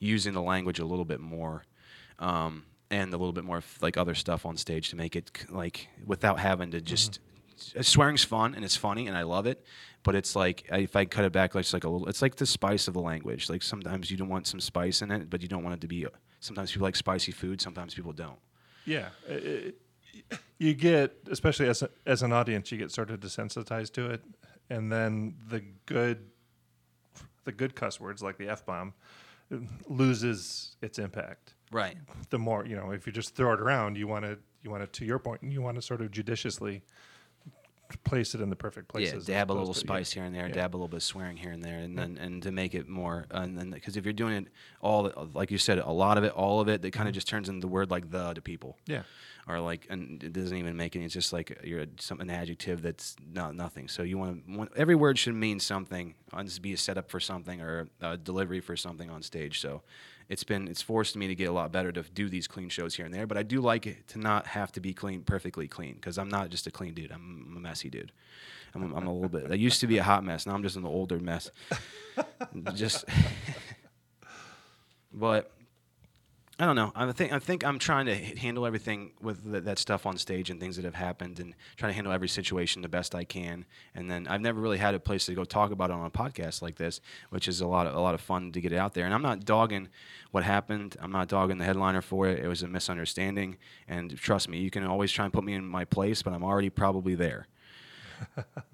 using 0.00 0.32
the 0.34 0.42
language 0.42 0.78
a 0.80 0.84
little 0.84 1.04
bit 1.04 1.20
more. 1.20 1.62
Um, 2.18 2.64
and 2.90 3.12
a 3.12 3.16
little 3.16 3.32
bit 3.32 3.44
more 3.44 3.60
like 3.80 3.96
other 3.96 4.14
stuff 4.14 4.46
on 4.46 4.56
stage 4.56 4.90
to 4.90 4.96
make 4.96 5.16
it 5.16 5.26
like 5.50 5.88
without 6.06 6.38
having 6.38 6.70
to 6.70 6.80
just 6.80 7.18
uh, 7.76 7.82
swearing's 7.82 8.22
fun 8.22 8.54
and 8.54 8.64
it's 8.64 8.76
funny 8.76 9.08
and 9.08 9.16
I 9.16 9.22
love 9.22 9.46
it, 9.46 9.64
but 10.04 10.14
it's 10.14 10.36
like 10.36 10.66
if 10.70 10.94
I 10.94 11.04
cut 11.06 11.24
it 11.24 11.32
back, 11.32 11.54
it's 11.56 11.72
like 11.72 11.84
a 11.84 11.88
little. 11.88 12.06
It's 12.08 12.22
like 12.22 12.36
the 12.36 12.46
spice 12.46 12.86
of 12.86 12.94
the 12.94 13.00
language. 13.00 13.48
Like 13.50 13.62
sometimes 13.62 14.10
you 14.10 14.16
don't 14.16 14.28
want 14.28 14.46
some 14.46 14.60
spice 14.60 15.02
in 15.02 15.10
it, 15.10 15.28
but 15.30 15.42
you 15.42 15.48
don't 15.48 15.64
want 15.64 15.74
it 15.74 15.80
to 15.80 15.88
be. 15.88 16.06
Sometimes 16.40 16.70
people 16.72 16.84
like 16.86 16.94
spicy 16.96 17.32
food. 17.32 17.60
Sometimes 17.60 17.94
people 17.94 18.12
don't. 18.12 18.38
Yeah, 18.86 19.08
it- 19.26 19.76
you 20.58 20.74
get 20.74 21.16
especially 21.30 21.68
as 21.68 21.82
a, 21.82 21.88
as 22.06 22.22
an 22.22 22.32
audience, 22.32 22.70
you 22.70 22.78
get 22.78 22.92
sort 22.92 23.10
of 23.10 23.18
desensitized 23.18 23.92
to 23.94 24.10
it, 24.10 24.22
and 24.70 24.92
then 24.92 25.34
the 25.48 25.60
good 25.86 26.18
the 27.44 27.52
good 27.52 27.74
cuss 27.74 28.00
words 28.00 28.22
like 28.22 28.38
the 28.38 28.48
f 28.48 28.64
bomb 28.64 28.94
loses 29.88 30.76
its 30.82 30.98
impact. 30.98 31.54
Right. 31.70 31.96
The 32.30 32.38
more 32.38 32.64
you 32.66 32.76
know, 32.76 32.90
if 32.90 33.06
you 33.06 33.12
just 33.12 33.34
throw 33.34 33.52
it 33.52 33.60
around, 33.60 33.96
you 33.96 34.06
want 34.06 34.24
to 34.24 34.38
you 34.62 34.70
want 34.70 34.82
to 34.82 35.00
to 35.00 35.04
your 35.04 35.18
point, 35.18 35.42
you 35.42 35.62
want 35.62 35.76
to 35.76 35.82
sort 35.82 36.00
of 36.00 36.10
judiciously 36.10 36.82
place 38.04 38.34
it 38.34 38.40
in 38.40 38.50
the 38.50 38.56
perfect 38.56 38.88
Yeah, 38.88 38.92
places. 38.92 39.14
as 39.14 39.26
dab 39.26 39.50
a 39.50 39.52
little 39.52 39.74
to- 39.74 39.78
spice 39.78 40.12
here 40.12 40.24
and 40.24 40.34
there, 40.34 40.48
yeah. 40.48 40.54
dab 40.54 40.74
a 40.74 40.76
little 40.76 40.88
bit 40.88 40.96
of 40.96 41.02
swearing 41.02 41.36
here 41.36 41.52
and 41.52 41.62
there, 41.62 41.78
and 41.78 41.96
then 41.98 42.18
and 42.18 42.42
to 42.42 42.52
make 42.52 42.74
it 42.74 42.88
more, 42.88 43.26
and 43.30 43.58
then 43.58 43.70
because 43.70 43.96
if 43.96 44.04
you're 44.04 44.12
doing 44.12 44.34
it 44.34 44.48
all, 44.80 45.10
like 45.34 45.50
you 45.50 45.58
said, 45.58 45.78
a 45.78 45.90
lot 45.90 46.18
of 46.18 46.24
it, 46.24 46.32
all 46.32 46.60
of 46.60 46.68
it, 46.68 46.82
that 46.82 46.92
kind 46.92 47.08
of 47.08 47.12
mm-hmm. 47.12 47.16
just 47.16 47.28
turns 47.28 47.48
into 47.48 47.60
the 47.60 47.68
word 47.68 47.90
like 47.90 48.10
the 48.10 48.32
to 48.34 48.40
people. 48.40 48.78
Yeah. 48.86 49.02
or 49.46 49.60
like 49.60 49.86
and 49.90 50.22
it 50.22 50.32
doesn't 50.32 50.56
even 50.56 50.76
make 50.76 50.96
any. 50.96 51.04
It's 51.04 51.14
just 51.14 51.32
like 51.32 51.60
you're 51.62 51.86
some 52.00 52.20
an 52.20 52.30
adjective 52.30 52.82
that's 52.82 53.16
not 53.32 53.54
nothing. 53.54 53.88
So 53.88 54.02
you 54.02 54.18
want 54.18 54.46
to 54.46 54.68
every 54.76 54.94
word 54.94 55.18
should 55.18 55.34
mean 55.34 55.60
something. 55.60 56.14
Uh, 56.32 56.38
on 56.38 56.48
be 56.60 56.72
a 56.72 56.76
setup 56.76 57.10
for 57.10 57.20
something 57.20 57.60
or 57.60 57.88
a 58.00 58.16
delivery 58.16 58.60
for 58.60 58.76
something 58.76 59.10
on 59.10 59.22
stage. 59.22 59.60
So 59.60 59.82
it's 60.28 60.44
been 60.44 60.68
it's 60.68 60.82
forced 60.82 61.16
me 61.16 61.28
to 61.28 61.34
get 61.34 61.48
a 61.48 61.52
lot 61.52 61.72
better 61.72 61.92
to 61.92 62.02
do 62.02 62.28
these 62.28 62.46
clean 62.46 62.68
shows 62.68 62.94
here 62.94 63.04
and 63.04 63.14
there. 63.14 63.26
But 63.26 63.36
I 63.36 63.42
do 63.42 63.60
like 63.60 63.86
it 63.86 64.08
to 64.08 64.18
not 64.18 64.46
have 64.48 64.72
to 64.72 64.80
be 64.80 64.94
clean, 64.94 65.22
perfectly 65.22 65.68
clean, 65.68 65.94
because 65.94 66.18
I'm 66.18 66.28
not 66.28 66.50
just 66.50 66.66
a 66.66 66.70
clean 66.70 66.94
dude. 66.94 67.10
I'm 67.10 67.54
a 67.56 67.60
messy 67.60 67.90
dude. 67.90 68.12
I'm, 68.74 68.92
I'm 68.94 69.06
a 69.06 69.12
little 69.12 69.28
bit. 69.28 69.50
I 69.50 69.54
used 69.54 69.80
to 69.80 69.86
be 69.86 69.98
a 69.98 70.02
hot 70.02 70.24
mess. 70.24 70.46
Now 70.46 70.54
I'm 70.54 70.62
just 70.62 70.76
an 70.76 70.84
older 70.84 71.18
mess. 71.18 71.50
just, 72.74 73.04
but 75.12 75.52
I 76.56 76.66
don't 76.66 76.76
know. 76.76 76.92
I 76.94 77.10
think 77.10 77.32
I 77.32 77.40
think 77.40 77.64
I'm 77.64 77.80
trying 77.80 78.06
to 78.06 78.14
handle 78.14 78.64
everything 78.64 79.10
with 79.20 79.50
th- 79.50 79.64
that 79.64 79.76
stuff 79.80 80.06
on 80.06 80.16
stage 80.16 80.50
and 80.50 80.60
things 80.60 80.76
that 80.76 80.84
have 80.84 80.94
happened, 80.94 81.40
and 81.40 81.52
trying 81.76 81.90
to 81.90 81.94
handle 81.94 82.12
every 82.12 82.28
situation 82.28 82.80
the 82.80 82.88
best 82.88 83.12
I 83.12 83.24
can. 83.24 83.64
And 83.92 84.08
then 84.08 84.28
I've 84.28 84.40
never 84.40 84.60
really 84.60 84.78
had 84.78 84.94
a 84.94 85.00
place 85.00 85.26
to 85.26 85.34
go 85.34 85.42
talk 85.44 85.72
about 85.72 85.90
it 85.90 85.94
on 85.94 86.06
a 86.06 86.10
podcast 86.10 86.62
like 86.62 86.76
this, 86.76 87.00
which 87.30 87.48
is 87.48 87.60
a 87.60 87.66
lot 87.66 87.88
of 87.88 87.94
a 87.96 88.00
lot 88.00 88.14
of 88.14 88.20
fun 88.20 88.52
to 88.52 88.60
get 88.60 88.72
it 88.72 88.76
out 88.76 88.94
there. 88.94 89.04
And 89.04 89.12
I'm 89.12 89.22
not 89.22 89.44
dogging 89.44 89.88
what 90.30 90.44
happened. 90.44 90.96
I'm 91.00 91.10
not 91.10 91.26
dogging 91.26 91.58
the 91.58 91.64
headliner 91.64 92.02
for 92.02 92.28
it. 92.28 92.38
It 92.38 92.46
was 92.46 92.62
a 92.62 92.68
misunderstanding, 92.68 93.56
and 93.88 94.16
trust 94.16 94.48
me, 94.48 94.58
you 94.58 94.70
can 94.70 94.84
always 94.84 95.10
try 95.10 95.24
and 95.24 95.34
put 95.34 95.42
me 95.42 95.54
in 95.54 95.66
my 95.66 95.84
place, 95.84 96.22
but 96.22 96.32
I'm 96.32 96.44
already 96.44 96.70
probably 96.70 97.16
there. 97.16 97.48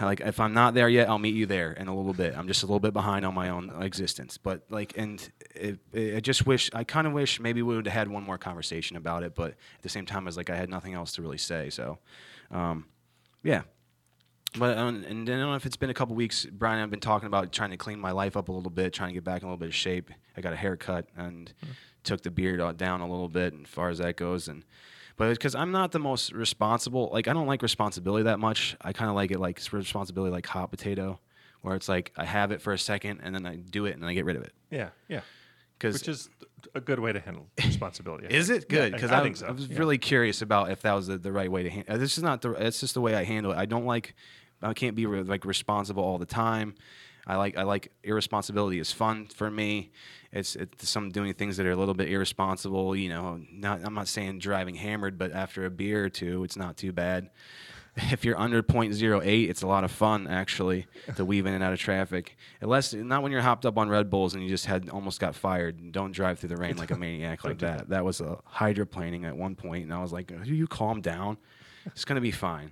like 0.00 0.20
if 0.20 0.40
I'm 0.40 0.52
not 0.52 0.74
there 0.74 0.88
yet, 0.88 1.08
I'll 1.08 1.18
meet 1.18 1.34
you 1.34 1.46
there 1.46 1.72
in 1.72 1.88
a 1.88 1.94
little 1.94 2.12
bit. 2.12 2.36
I'm 2.36 2.46
just 2.46 2.62
a 2.62 2.66
little 2.66 2.80
bit 2.80 2.92
behind 2.92 3.24
on 3.24 3.34
my 3.34 3.48
own 3.48 3.70
existence, 3.82 4.38
but 4.38 4.62
like, 4.70 4.94
and 4.96 5.28
it, 5.54 5.78
it, 5.92 6.16
I 6.16 6.20
just 6.20 6.46
wish 6.46 6.70
I 6.74 6.84
kind 6.84 7.06
of 7.06 7.12
wish 7.12 7.40
maybe 7.40 7.62
we 7.62 7.76
would 7.76 7.86
have 7.86 7.94
had 7.94 8.08
one 8.08 8.22
more 8.22 8.38
conversation 8.38 8.96
about 8.96 9.22
it, 9.22 9.34
but 9.34 9.50
at 9.50 9.82
the 9.82 9.88
same 9.88 10.06
time, 10.06 10.26
it's 10.26 10.36
like 10.36 10.50
I 10.50 10.56
had 10.56 10.68
nothing 10.68 10.94
else 10.94 11.12
to 11.12 11.22
really 11.22 11.38
say. 11.38 11.70
So, 11.70 11.98
um, 12.50 12.86
yeah. 13.42 13.62
But 14.58 14.76
um, 14.76 15.04
and 15.08 15.28
I 15.28 15.32
don't 15.32 15.40
know 15.50 15.54
if 15.54 15.64
it's 15.64 15.76
been 15.76 15.90
a 15.90 15.94
couple 15.94 16.16
weeks. 16.16 16.44
Brian 16.44 16.82
I've 16.82 16.90
been 16.90 16.98
talking 16.98 17.28
about 17.28 17.52
trying 17.52 17.70
to 17.70 17.76
clean 17.76 18.00
my 18.00 18.10
life 18.10 18.36
up 18.36 18.48
a 18.48 18.52
little 18.52 18.70
bit, 18.70 18.92
trying 18.92 19.10
to 19.10 19.14
get 19.14 19.24
back 19.24 19.42
in 19.42 19.46
a 19.46 19.50
little 19.50 19.58
bit 19.58 19.68
of 19.68 19.74
shape. 19.74 20.10
I 20.36 20.40
got 20.40 20.52
a 20.52 20.56
haircut 20.56 21.06
and 21.16 21.52
took 22.02 22.22
the 22.22 22.30
beard 22.30 22.60
uh, 22.60 22.72
down 22.72 23.00
a 23.00 23.08
little 23.08 23.28
bit 23.28 23.54
as 23.62 23.68
far 23.68 23.90
as 23.90 23.98
that 23.98 24.16
goes, 24.16 24.48
and 24.48 24.64
but 25.20 25.28
because 25.28 25.54
I'm 25.54 25.70
not 25.70 25.92
the 25.92 25.98
most 25.98 26.32
responsible, 26.32 27.10
like 27.12 27.28
I 27.28 27.34
don't 27.34 27.46
like 27.46 27.60
responsibility 27.60 28.24
that 28.24 28.38
much. 28.38 28.74
I 28.80 28.94
kind 28.94 29.10
of 29.10 29.14
like 29.14 29.30
it 29.30 29.38
like 29.38 29.58
it's 29.58 29.70
responsibility 29.70 30.32
like 30.32 30.46
hot 30.46 30.70
potato, 30.70 31.20
where 31.60 31.76
it's 31.76 31.90
like 31.90 32.10
I 32.16 32.24
have 32.24 32.52
it 32.52 32.62
for 32.62 32.72
a 32.72 32.78
second 32.78 33.20
and 33.22 33.34
then 33.34 33.44
I 33.44 33.56
do 33.56 33.84
it 33.84 33.92
and 33.92 34.02
then 34.02 34.08
I 34.08 34.14
get 34.14 34.24
rid 34.24 34.36
of 34.36 34.44
it. 34.44 34.54
Yeah, 34.70 34.88
yeah. 35.08 35.20
Because 35.78 35.92
Which 35.92 36.08
is 36.08 36.30
a 36.74 36.80
good 36.80 37.00
way 37.00 37.12
to 37.12 37.20
handle 37.20 37.48
responsibility. 37.58 38.34
Is 38.34 38.48
it 38.48 38.66
good? 38.70 38.92
Yeah, 38.92 38.96
Because 38.96 39.10
I, 39.10 39.20
I, 39.20 39.22
think 39.22 39.36
so. 39.36 39.48
I 39.48 39.50
was 39.50 39.68
yeah. 39.68 39.78
really 39.78 39.98
curious 39.98 40.40
about 40.40 40.70
if 40.70 40.80
that 40.82 40.94
was 40.94 41.08
the, 41.08 41.18
the 41.18 41.32
right 41.32 41.52
way 41.52 41.64
to 41.64 41.68
handle. 41.68 41.96
Uh, 41.96 41.98
this 41.98 42.16
is 42.16 42.24
not 42.24 42.40
the. 42.40 42.52
It's 42.52 42.80
just 42.80 42.94
the 42.94 43.02
way 43.02 43.14
I 43.14 43.24
handle 43.24 43.52
it. 43.52 43.58
I 43.58 43.66
don't 43.66 43.84
like. 43.84 44.14
I 44.62 44.72
can't 44.72 44.96
be 44.96 45.04
re- 45.04 45.22
like 45.22 45.44
responsible 45.44 46.02
all 46.02 46.16
the 46.16 46.24
time. 46.24 46.76
I 47.26 47.36
like. 47.36 47.58
I 47.58 47.64
like 47.64 47.92
irresponsibility 48.02 48.78
is 48.78 48.90
fun 48.90 49.26
for 49.26 49.50
me. 49.50 49.90
It's 50.32 50.54
it's 50.54 50.88
some 50.88 51.10
doing 51.10 51.34
things 51.34 51.56
that 51.56 51.66
are 51.66 51.72
a 51.72 51.76
little 51.76 51.94
bit 51.94 52.08
irresponsible. 52.08 52.94
You 52.94 53.08
know, 53.08 53.40
not. 53.52 53.80
I'm 53.84 53.94
not 53.94 54.08
saying 54.08 54.38
driving 54.38 54.76
hammered, 54.76 55.18
but 55.18 55.32
after 55.32 55.64
a 55.64 55.70
beer 55.70 56.04
or 56.04 56.08
two, 56.08 56.44
it's 56.44 56.56
not 56.56 56.76
too 56.76 56.92
bad. 56.92 57.30
If 58.12 58.24
you're 58.24 58.38
under 58.38 58.62
0.08, 58.62 59.50
it's 59.50 59.62
a 59.62 59.66
lot 59.66 59.82
of 59.82 59.90
fun 59.90 60.28
actually 60.28 60.86
to 61.16 61.24
weave 61.24 61.44
in 61.44 61.54
and 61.54 61.62
out 61.62 61.72
of 61.72 61.80
traffic. 61.80 62.38
Unless 62.60 62.94
not 62.94 63.22
when 63.24 63.32
you're 63.32 63.40
hopped 63.40 63.66
up 63.66 63.76
on 63.76 63.88
Red 63.88 64.08
Bulls 64.08 64.32
and 64.32 64.42
you 64.42 64.48
just 64.48 64.66
had 64.66 64.88
almost 64.88 65.18
got 65.18 65.34
fired. 65.34 65.90
Don't 65.90 66.12
drive 66.12 66.38
through 66.38 66.50
the 66.50 66.56
rain 66.56 66.76
like 66.76 66.92
a 66.92 66.96
maniac 66.96 67.42
like 67.42 67.58
that. 67.58 67.88
That 67.88 68.04
was 68.04 68.20
a 68.20 68.38
hydroplaning 68.48 69.24
at 69.24 69.36
one 69.36 69.56
point, 69.56 69.84
and 69.84 69.92
I 69.92 70.00
was 70.00 70.12
like, 70.12 70.28
Do 70.28 70.54
"You 70.54 70.68
calm 70.68 71.00
down. 71.00 71.36
It's 71.86 72.04
gonna 72.04 72.20
be 72.20 72.30
fine." 72.30 72.70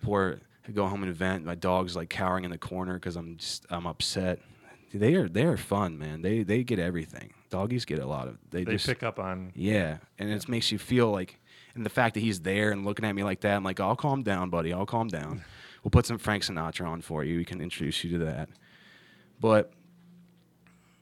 Poor. 0.00 0.38
I 0.66 0.70
go 0.70 0.86
home 0.86 1.02
and 1.02 1.14
vent. 1.14 1.44
My 1.44 1.56
dog's 1.56 1.96
like 1.96 2.08
cowering 2.08 2.44
in 2.44 2.52
the 2.52 2.56
corner 2.58 2.94
because 2.94 3.16
I'm 3.16 3.36
just 3.38 3.66
I'm 3.68 3.86
upset. 3.86 4.38
They 4.94 5.14
are 5.14 5.28
they 5.28 5.44
are 5.44 5.56
fun, 5.56 5.98
man. 5.98 6.22
They 6.22 6.42
they 6.42 6.64
get 6.64 6.78
everything. 6.78 7.32
Doggies 7.50 7.84
get 7.84 7.98
a 7.98 8.06
lot 8.06 8.28
of. 8.28 8.38
They, 8.50 8.64
They 8.64 8.72
just 8.72 8.86
pick 8.86 9.02
up 9.02 9.18
on. 9.18 9.52
yeah, 9.54 9.98
and 10.18 10.30
it 10.30 10.48
makes 10.48 10.70
you 10.72 10.78
feel 10.78 11.10
like, 11.10 11.38
and 11.74 11.84
the 11.84 11.90
fact 11.90 12.14
that 12.14 12.20
he's 12.20 12.40
there 12.40 12.70
and 12.70 12.84
looking 12.84 13.04
at 13.04 13.14
me 13.14 13.22
like 13.24 13.40
that, 13.42 13.56
I'm 13.56 13.64
like, 13.64 13.80
I'll 13.80 13.96
calm 13.96 14.22
down, 14.22 14.50
buddy. 14.50 14.72
I'll 14.72 14.86
calm 14.86 15.08
down. 15.08 15.44
We'll 15.84 15.90
put 15.90 16.06
some 16.06 16.16
Frank 16.18 16.44
Sinatra 16.44 16.86
on 16.86 17.00
for 17.00 17.24
you. 17.24 17.38
We 17.38 17.44
can 17.44 17.60
introduce 17.60 18.04
you 18.04 18.16
to 18.16 18.24
that. 18.26 18.48
But 19.40 19.72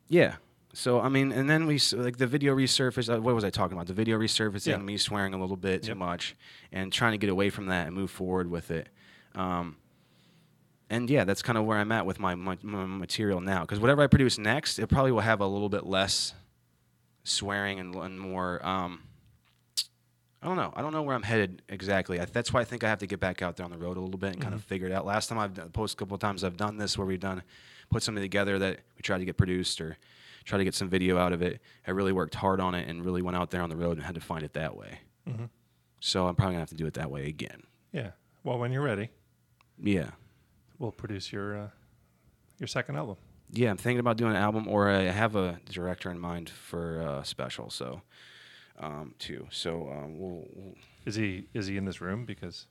yeah, 0.08 0.36
so 0.72 1.00
I 1.00 1.10
mean, 1.10 1.32
and 1.32 1.50
then 1.50 1.66
we 1.66 1.78
like 1.92 2.16
the 2.16 2.26
video 2.26 2.56
resurfaced. 2.56 3.14
Uh, 3.14 3.20
what 3.20 3.34
was 3.34 3.44
I 3.44 3.50
talking 3.50 3.76
about? 3.76 3.88
The 3.88 3.92
video 3.92 4.18
resurfacing, 4.18 4.66
Yeah. 4.68 4.76
me 4.78 4.96
swearing 4.96 5.34
a 5.34 5.38
little 5.38 5.58
bit 5.58 5.82
too 5.82 5.94
much, 5.94 6.34
and 6.72 6.90
trying 6.90 7.12
to 7.12 7.18
get 7.18 7.28
away 7.28 7.50
from 7.50 7.66
that 7.66 7.88
and 7.88 7.94
move 7.94 8.10
forward 8.10 8.50
with 8.50 8.70
it. 8.70 8.88
Um, 9.34 9.76
and 10.90 11.08
yeah, 11.08 11.24
that's 11.24 11.40
kind 11.40 11.56
of 11.56 11.64
where 11.64 11.78
I'm 11.78 11.92
at 11.92 12.04
with 12.04 12.18
my, 12.20 12.34
my, 12.34 12.58
my 12.62 12.84
material 12.84 13.40
now. 13.40 13.62
Because 13.62 13.80
whatever 13.80 14.02
I 14.02 14.06
produce 14.08 14.36
next, 14.38 14.78
it 14.78 14.88
probably 14.88 15.12
will 15.12 15.20
have 15.20 15.40
a 15.40 15.46
little 15.46 15.68
bit 15.68 15.86
less 15.86 16.34
swearing 17.24 17.78
and, 17.80 17.94
and 17.94 18.18
more. 18.20 18.64
Um, 18.66 19.02
I 20.42 20.46
don't 20.46 20.56
know. 20.56 20.72
I 20.74 20.80
don't 20.82 20.92
know 20.92 21.02
where 21.02 21.14
I'm 21.14 21.22
headed 21.22 21.62
exactly. 21.68 22.18
I, 22.20 22.24
that's 22.24 22.52
why 22.52 22.60
I 22.60 22.64
think 22.64 22.82
I 22.82 22.88
have 22.88 22.98
to 23.00 23.06
get 23.06 23.20
back 23.20 23.40
out 23.42 23.56
there 23.56 23.64
on 23.64 23.70
the 23.70 23.78
road 23.78 23.96
a 23.96 24.00
little 24.00 24.18
bit 24.18 24.32
and 24.32 24.42
kind 24.42 24.54
of 24.54 24.62
figure 24.64 24.86
it 24.86 24.92
out. 24.92 25.04
Last 25.06 25.28
time 25.28 25.38
I've 25.38 25.54
done, 25.54 25.68
post 25.70 25.94
a 25.94 25.96
couple 25.96 26.14
of 26.14 26.20
times 26.20 26.42
I've 26.44 26.56
done 26.56 26.76
this 26.78 26.96
where 26.98 27.06
we've 27.06 27.20
done 27.20 27.42
put 27.90 28.02
something 28.02 28.22
together 28.22 28.58
that 28.58 28.80
we 28.96 29.02
tried 29.02 29.18
to 29.18 29.24
get 29.24 29.36
produced 29.36 29.80
or 29.80 29.98
try 30.44 30.56
to 30.58 30.64
get 30.64 30.74
some 30.74 30.88
video 30.88 31.18
out 31.18 31.32
of 31.32 31.42
it. 31.42 31.60
I 31.86 31.90
really 31.90 32.12
worked 32.12 32.34
hard 32.34 32.58
on 32.60 32.74
it 32.74 32.88
and 32.88 33.04
really 33.04 33.20
went 33.20 33.36
out 33.36 33.50
there 33.50 33.60
on 33.62 33.68
the 33.68 33.76
road 33.76 33.96
and 33.98 34.06
had 34.06 34.14
to 34.14 34.20
find 34.20 34.42
it 34.42 34.54
that 34.54 34.76
way. 34.76 35.00
So 36.00 36.26
I'm 36.26 36.34
probably 36.34 36.54
gonna 36.54 36.60
have 36.62 36.70
to 36.70 36.74
do 36.74 36.86
it 36.86 36.94
that 36.94 37.10
way 37.10 37.26
again. 37.28 37.62
Yeah. 37.92 38.12
Well, 38.42 38.58
when 38.58 38.72
you're 38.72 38.82
ready, 38.82 39.10
Yeah. 39.78 40.10
We'll 40.80 40.90
produce 40.90 41.32
your 41.32 41.56
uh, 41.56 41.68
your 42.58 42.66
second 42.66 42.96
album. 42.96 43.16
Yeah, 43.52 43.70
I'm 43.70 43.76
thinking 43.76 44.00
about 44.00 44.16
doing 44.16 44.32
an 44.32 44.36
album, 44.36 44.66
or 44.66 44.90
I 44.90 45.02
have 45.02 45.36
a 45.36 45.60
director 45.70 46.10
in 46.10 46.18
mind 46.18 46.50
for 46.50 47.00
a 47.00 47.24
special. 47.24 47.68
So, 47.70 48.00
um, 48.78 49.14
too. 49.18 49.46
So, 49.50 49.88
um, 49.90 50.18
we'll, 50.18 50.46
we'll. 50.52 50.74
Is 51.04 51.14
he 51.14 51.46
is 51.54 51.66
he 51.66 51.76
in 51.76 51.84
this 51.84 52.00
room? 52.00 52.24
Because 52.24 52.66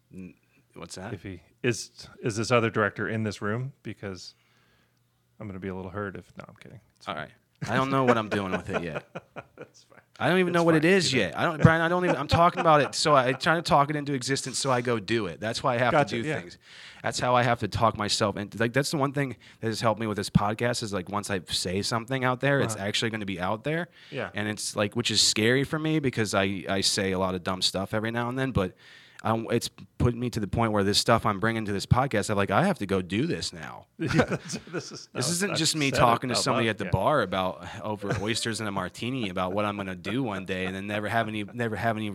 What's 0.76 0.96
that? 0.96 1.14
if 1.14 1.24
he 1.24 1.42
is 1.64 1.92
is 2.22 2.36
this 2.36 2.52
other 2.52 2.70
director 2.70 3.08
in 3.08 3.24
this 3.24 3.42
room? 3.42 3.74
Because 3.84 4.36
I'm 5.40 5.48
going 5.48 5.56
to 5.56 5.60
be 5.60 5.70
a 5.70 5.76
little 5.76 5.92
hurt 5.92 6.16
if 6.16 6.32
no, 6.38 6.46
I'm 6.48 6.56
kidding. 6.56 6.80
It's 6.98 7.08
All 7.08 7.16
right. 7.16 7.32
I 7.68 7.76
don't 7.76 7.90
know 7.92 8.04
what 8.06 8.18
I'm 8.18 8.30
doing 8.30 8.52
with 8.52 8.70
it 8.70 8.84
yet. 8.84 9.06
That's 9.58 9.84
fine. 9.84 10.00
I 10.22 10.28
don't 10.30 10.40
even 10.40 10.52
know 10.54 10.60
It's 10.62 10.66
what 10.66 10.76
it 10.76 10.86
is 10.86 11.14
You 11.14 11.20
know. 11.20 11.26
yet. 11.28 11.38
I 11.40 11.44
don't, 11.46 11.62
Brian. 11.62 11.82
I 11.82 11.88
don't 11.88 12.04
even. 12.04 12.18
I'm 12.18 12.28
talking 12.28 12.60
about 12.60 12.82
it. 12.82 12.94
So 12.96 13.16
I 13.16 13.32
trying 13.34 13.58
to 13.58 13.62
talk 13.62 13.90
it 13.90 13.96
into 13.96 14.14
existence. 14.14 14.58
So 14.60 14.70
I 14.72 14.82
go 14.82 15.00
do 15.00 15.28
it. 15.28 15.40
That's 15.40 15.64
why 15.64 15.76
I 15.76 15.78
have 15.78 15.92
Gotcha, 15.92 16.16
to 16.18 16.22
do 16.24 16.28
yeah. 16.28 16.40
things. 16.40 16.58
That's 17.04 17.20
how 17.20 17.36
I 17.36 17.44
have 17.44 17.60
to 17.60 17.70
talk 17.70 17.98
myself. 17.98 18.36
And 18.36 18.58
like 18.60 18.74
that's 18.74 18.92
the 18.92 18.98
one 18.98 19.14
thing 19.14 19.38
that 19.62 19.68
has 19.68 19.80
helped 19.80 20.02
me 20.02 20.08
with 20.08 20.18
this 20.18 20.30
podcast 20.30 20.84
is 20.84 20.92
like 20.92 21.08
once 21.10 21.30
I 21.30 21.40
say 21.48 21.82
something 21.82 22.26
out 22.26 22.42
there, 22.42 22.60
it's 22.60 22.76
actually 22.76 23.12
going 23.12 23.22
to 23.22 23.26
be 23.26 23.40
out 23.40 23.64
there. 23.64 23.84
Uh-huh. 23.84 24.12
Yeah. 24.12 24.30
And 24.34 24.50
it's 24.50 24.76
like 24.76 24.96
which 24.98 25.10
is 25.10 25.22
scary 25.22 25.64
for 25.64 25.80
me 25.80 26.00
because 26.00 26.34
I 26.34 26.66
I 26.68 26.82
say 26.82 27.14
a 27.14 27.20
lot 27.20 27.34
of 27.36 27.44
dumb 27.44 27.62
stuff 27.62 27.94
every 27.94 28.12
now 28.12 28.28
and 28.30 28.38
then, 28.38 28.52
but. 28.52 28.74
I, 29.22 29.36
it's 29.52 29.70
put 29.98 30.16
me 30.16 30.30
to 30.30 30.40
the 30.40 30.48
point 30.48 30.72
where 30.72 30.84
this 30.84 30.98
stuff 30.98 31.26
I'm 31.26 31.40
bringing 31.42 31.66
to 31.66 31.74
this 31.74 31.86
podcast, 31.86 32.30
I'm 32.30 32.38
like, 32.38 32.52
I 32.52 32.64
have 32.64 32.80
to 32.80 32.86
go 32.86 33.02
do 33.02 33.28
this 33.28 33.52
now. 33.52 33.86
yeah, 34.00 34.08
this, 34.08 34.60
this 34.72 34.92
is 34.92 35.10
This 35.14 35.28
no, 35.28 35.32
isn't 35.32 35.58
just 35.58 35.76
me 35.76 35.92
talking 35.92 36.30
to 36.30 36.36
somebody 36.36 36.68
loud, 36.68 36.72
at 36.72 36.78
the 36.78 36.86
yeah. 36.86 36.92
bar 36.92 37.22
about 37.22 37.66
over 37.84 38.16
oysters 38.22 38.62
and 38.62 38.70
a 38.70 38.72
martini 38.72 39.30
about 39.30 39.52
what 39.52 39.66
I'm 39.66 39.76
going 39.76 39.88
to 39.88 39.96
do 39.96 40.24
one 40.24 40.46
day, 40.46 40.66
and 40.66 40.76
then 40.76 40.88
never 40.88 41.10
have 41.10 41.28
any, 41.28 41.44
never 41.44 41.76
have 41.76 41.98
any 41.98 42.14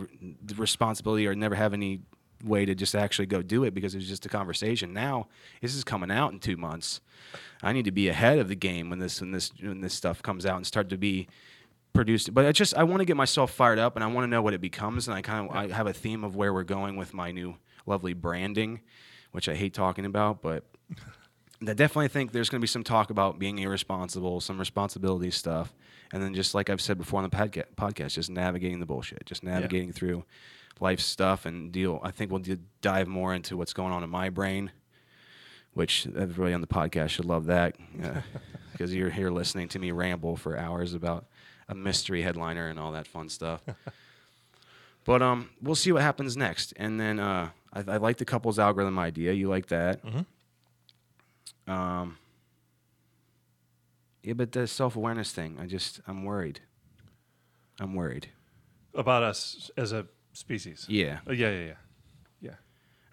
responsibility 0.55 1.27
or 1.27 1.35
never 1.35 1.53
have 1.53 1.73
any 1.73 2.01
way 2.43 2.65
to 2.65 2.75
just 2.75 2.95
actually 2.95 3.25
go 3.25 3.41
do 3.41 3.63
it 3.63 3.73
because 3.73 3.93
it 3.93 3.99
was 3.99 4.07
just 4.07 4.25
a 4.25 4.29
conversation. 4.29 4.93
Now 4.93 5.27
this 5.61 5.75
is 5.75 5.83
coming 5.83 6.11
out 6.11 6.31
in 6.31 6.39
two 6.39 6.57
months. 6.57 7.01
I 7.61 7.73
need 7.73 7.85
to 7.85 7.91
be 7.91 8.09
ahead 8.09 8.39
of 8.39 8.47
the 8.47 8.55
game 8.55 8.89
when 8.89 8.99
this 8.99 9.21
when 9.21 9.31
this 9.31 9.51
when 9.61 9.81
this 9.81 9.93
stuff 9.93 10.21
comes 10.21 10.45
out 10.45 10.57
and 10.57 10.67
start 10.67 10.89
to 10.89 10.97
be 10.97 11.27
produced. 11.95 12.33
But 12.33 12.45
I 12.45 12.51
just 12.51 12.75
I 12.75 12.83
want 12.83 12.99
to 12.99 13.05
get 13.05 13.17
myself 13.17 13.51
fired 13.51 13.79
up 13.79 13.95
and 13.95 14.03
I 14.03 14.07
want 14.07 14.25
to 14.25 14.27
know 14.27 14.41
what 14.41 14.53
it 14.53 14.61
becomes, 14.61 15.07
and 15.07 15.15
I 15.15 15.21
kind 15.21 15.49
of 15.49 15.55
I 15.55 15.67
have 15.73 15.87
a 15.87 15.93
theme 15.93 16.23
of 16.23 16.35
where 16.35 16.53
we're 16.53 16.63
going 16.63 16.95
with 16.97 17.13
my 17.13 17.31
new 17.31 17.55
lovely 17.85 18.13
branding, 18.13 18.81
which 19.31 19.49
I 19.49 19.55
hate 19.55 19.73
talking 19.73 20.05
about, 20.05 20.41
but. 20.41 20.63
I 21.65 21.73
definitely 21.73 22.09
think 22.09 22.33
there's 22.33 22.49
going 22.49 22.59
to 22.59 22.63
be 22.63 22.67
some 22.67 22.83
talk 22.83 23.09
about 23.09 23.39
being 23.39 23.59
irresponsible, 23.59 24.41
some 24.41 24.59
responsibility 24.59 25.31
stuff, 25.31 25.73
and 26.11 26.21
then 26.21 26.33
just 26.33 26.53
like 26.53 26.69
I've 26.69 26.81
said 26.81 26.97
before 26.97 27.23
on 27.23 27.27
the 27.27 27.35
podca- 27.35 27.73
podcast, 27.77 28.13
just 28.15 28.29
navigating 28.29 28.81
the 28.81 28.85
bullshit, 28.85 29.25
just 29.25 29.41
navigating 29.41 29.93
through 29.93 30.25
life 30.79 30.99
stuff 30.99 31.45
and 31.45 31.71
deal. 31.71 32.01
I 32.03 32.11
think 32.11 32.29
we'll 32.29 32.41
d- 32.41 32.57
dive 32.81 33.07
more 33.07 33.33
into 33.33 33.55
what's 33.57 33.73
going 33.73 33.93
on 33.93 34.03
in 34.03 34.09
my 34.09 34.29
brain, 34.29 34.71
which 35.73 36.07
everybody 36.07 36.53
on 36.53 36.61
the 36.61 36.67
podcast 36.67 37.09
should 37.09 37.25
love 37.25 37.45
that 37.45 37.77
because 38.73 38.93
you're 38.93 39.09
here 39.09 39.31
listening 39.31 39.69
to 39.69 39.79
me 39.79 39.91
ramble 39.91 40.35
for 40.35 40.57
hours 40.57 40.93
about 40.93 41.25
a 41.67 41.75
mystery 41.75 42.21
headliner 42.21 42.67
and 42.67 42.79
all 42.79 42.91
that 42.91 43.07
fun 43.07 43.29
stuff. 43.29 43.61
But 45.05 45.21
um, 45.21 45.51
we'll 45.61 45.75
see 45.75 45.91
what 45.91 46.01
happens 46.01 46.35
next. 46.35 46.73
And 46.77 46.99
then 46.99 47.19
uh, 47.19 47.49
I, 47.71 47.83
I 47.87 47.97
like 47.97 48.17
the 48.17 48.25
couples 48.25 48.57
algorithm 48.57 48.97
idea. 48.97 49.33
You 49.33 49.47
like 49.49 49.67
that? 49.67 49.99
Um, 51.67 52.17
yeah, 54.23 54.33
but 54.33 54.51
the 54.51 54.65
self 54.65 54.95
awareness 54.95 55.31
thing, 55.31 55.57
I 55.61 55.67
just 55.67 56.01
I'm 56.07 56.23
worried. 56.25 56.61
I'm 57.79 57.93
worried. 57.93 58.29
about 58.95 59.21
us 59.21 59.69
as 59.77 59.91
a 59.91 60.07
species. 60.33 60.87
Yeah. 60.89 61.19
Yeah, 61.27 61.33
yeah, 61.33 61.49
yeah, 61.51 61.65
yeah. 61.65 61.73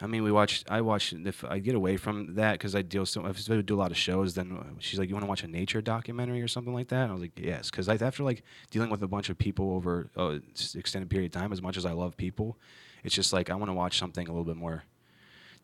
I 0.03 0.07
mean, 0.09 0.23
we 0.25 0.33
watch. 0.33 0.65
I 0.69 0.81
watch. 0.81 1.12
If 1.12 1.45
I 1.45 1.61
get 1.61 1.75
away 1.77 1.97
from 1.97 2.35
that 2.35 2.53
because 2.55 2.74
I 2.74 2.83
deal 2.83 3.07
so, 3.07 3.24
if 3.26 3.49
I 3.49 3.61
do 3.61 3.74
a 3.74 3.79
lot 3.85 3.93
of 3.93 3.97
shows, 3.97 4.35
then 4.35 4.59
uh, 4.59 4.64
she's 4.81 4.99
like, 4.99 5.09
"You 5.09 5.14
want 5.14 5.24
to 5.24 5.29
watch 5.29 5.45
a 5.45 5.49
nature 5.49 5.81
documentary 5.81 6.43
or 6.43 6.49
something 6.49 6.74
like 6.74 6.89
that?" 6.89 7.03
And 7.05 7.11
I 7.11 7.12
was 7.12 7.22
like, 7.22 7.39
"Yes," 7.39 7.70
because 7.70 7.89
after 7.89 8.24
like 8.24 8.43
dealing 8.70 8.91
with 8.91 9.03
a 9.03 9.07
bunch 9.09 9.31
of 9.31 9.39
people 9.39 9.70
over 9.72 10.11
a 10.16 10.41
s- 10.57 10.74
extended 10.74 11.09
period 11.09 11.35
of 11.35 11.41
time. 11.41 11.53
As 11.53 11.62
much 11.62 11.76
as 11.76 11.87
I 11.87 11.93
love 11.93 12.16
people, 12.16 12.59
it's 13.05 13.14
just 13.14 13.33
like 13.33 13.49
I 13.49 13.55
want 13.55 13.68
to 13.70 13.74
watch 13.74 13.97
something 13.99 14.26
a 14.26 14.31
little 14.33 14.45
bit 14.45 14.57
more. 14.57 14.83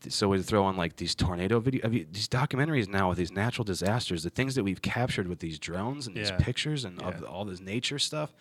So 0.09 0.29
we 0.29 0.41
throw 0.43 0.63
on 0.65 0.77
like 0.77 0.95
these 0.95 1.17
tornado 1.17 1.59
video, 1.59 1.85
I 1.85 1.89
mean, 1.89 2.07
these 2.13 2.29
documentaries 2.29 2.87
now 2.89 3.09
with 3.09 3.19
these 3.19 3.33
natural 3.33 3.65
disasters, 3.65 4.23
the 4.23 4.31
things 4.31 4.55
that 4.55 4.63
we've 4.63 4.81
captured 4.81 5.27
with 5.27 5.41
these 5.41 5.59
drones 5.59 6.07
and 6.07 6.15
these 6.17 6.31
pictures 6.39 6.85
and 6.85 7.03
of 7.03 7.21
Yeah. 7.21 7.27
all 7.27 7.45
this 7.45 7.59
nature 7.61 7.99
stuff. 7.99 8.33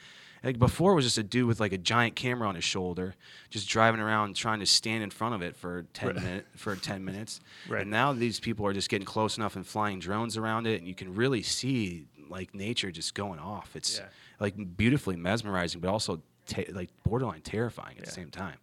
Like 0.44 0.60
before, 0.60 0.92
it 0.92 0.96
was 0.96 1.06
just 1.06 1.18
a 1.18 1.24
dude 1.24 1.48
with 1.48 1.60
like 1.60 1.74
a 1.74 1.78
giant 1.78 2.16
camera 2.16 2.48
on 2.48 2.56
his 2.56 2.64
shoulder, 2.64 3.16
just 3.50 3.68
driving 3.68 4.00
around 4.00 4.36
trying 4.36 4.60
to 4.60 4.66
stand 4.66 5.04
in 5.04 5.10
front 5.10 5.36
of 5.36 5.42
it 5.42 5.56
for 5.56 5.84
ten 5.94 6.08
Right. 6.10 6.16
minute 6.16 6.48
for 6.56 6.76
ten 6.76 7.04
minutes. 7.04 7.40
Right. 7.70 7.82
And 7.82 7.92
now 7.92 8.14
these 8.14 8.40
people 8.40 8.66
are 8.66 8.74
just 8.74 8.90
getting 8.90 9.06
close 9.06 9.38
enough 9.38 9.56
and 9.56 9.66
flying 9.66 10.00
drones 10.00 10.38
around 10.38 10.68
it, 10.68 10.80
and 10.80 10.88
you 10.88 10.96
can 10.96 11.14
really 11.16 11.42
see 11.44 12.08
like 12.30 12.54
nature 12.54 12.92
just 12.92 13.14
going 13.16 13.40
off. 13.40 13.76
It's 13.76 13.98
Yeah. 14.00 14.06
like 14.40 14.56
beautifully 14.78 15.16
mesmerizing, 15.16 15.82
but 15.82 15.90
also 15.90 16.22
ta- 16.46 16.64
like 16.72 16.90
borderline 17.04 17.42
terrifying 17.42 17.98
at 17.98 18.06
the 18.06 18.12
same 18.12 18.30
time. 18.30 18.58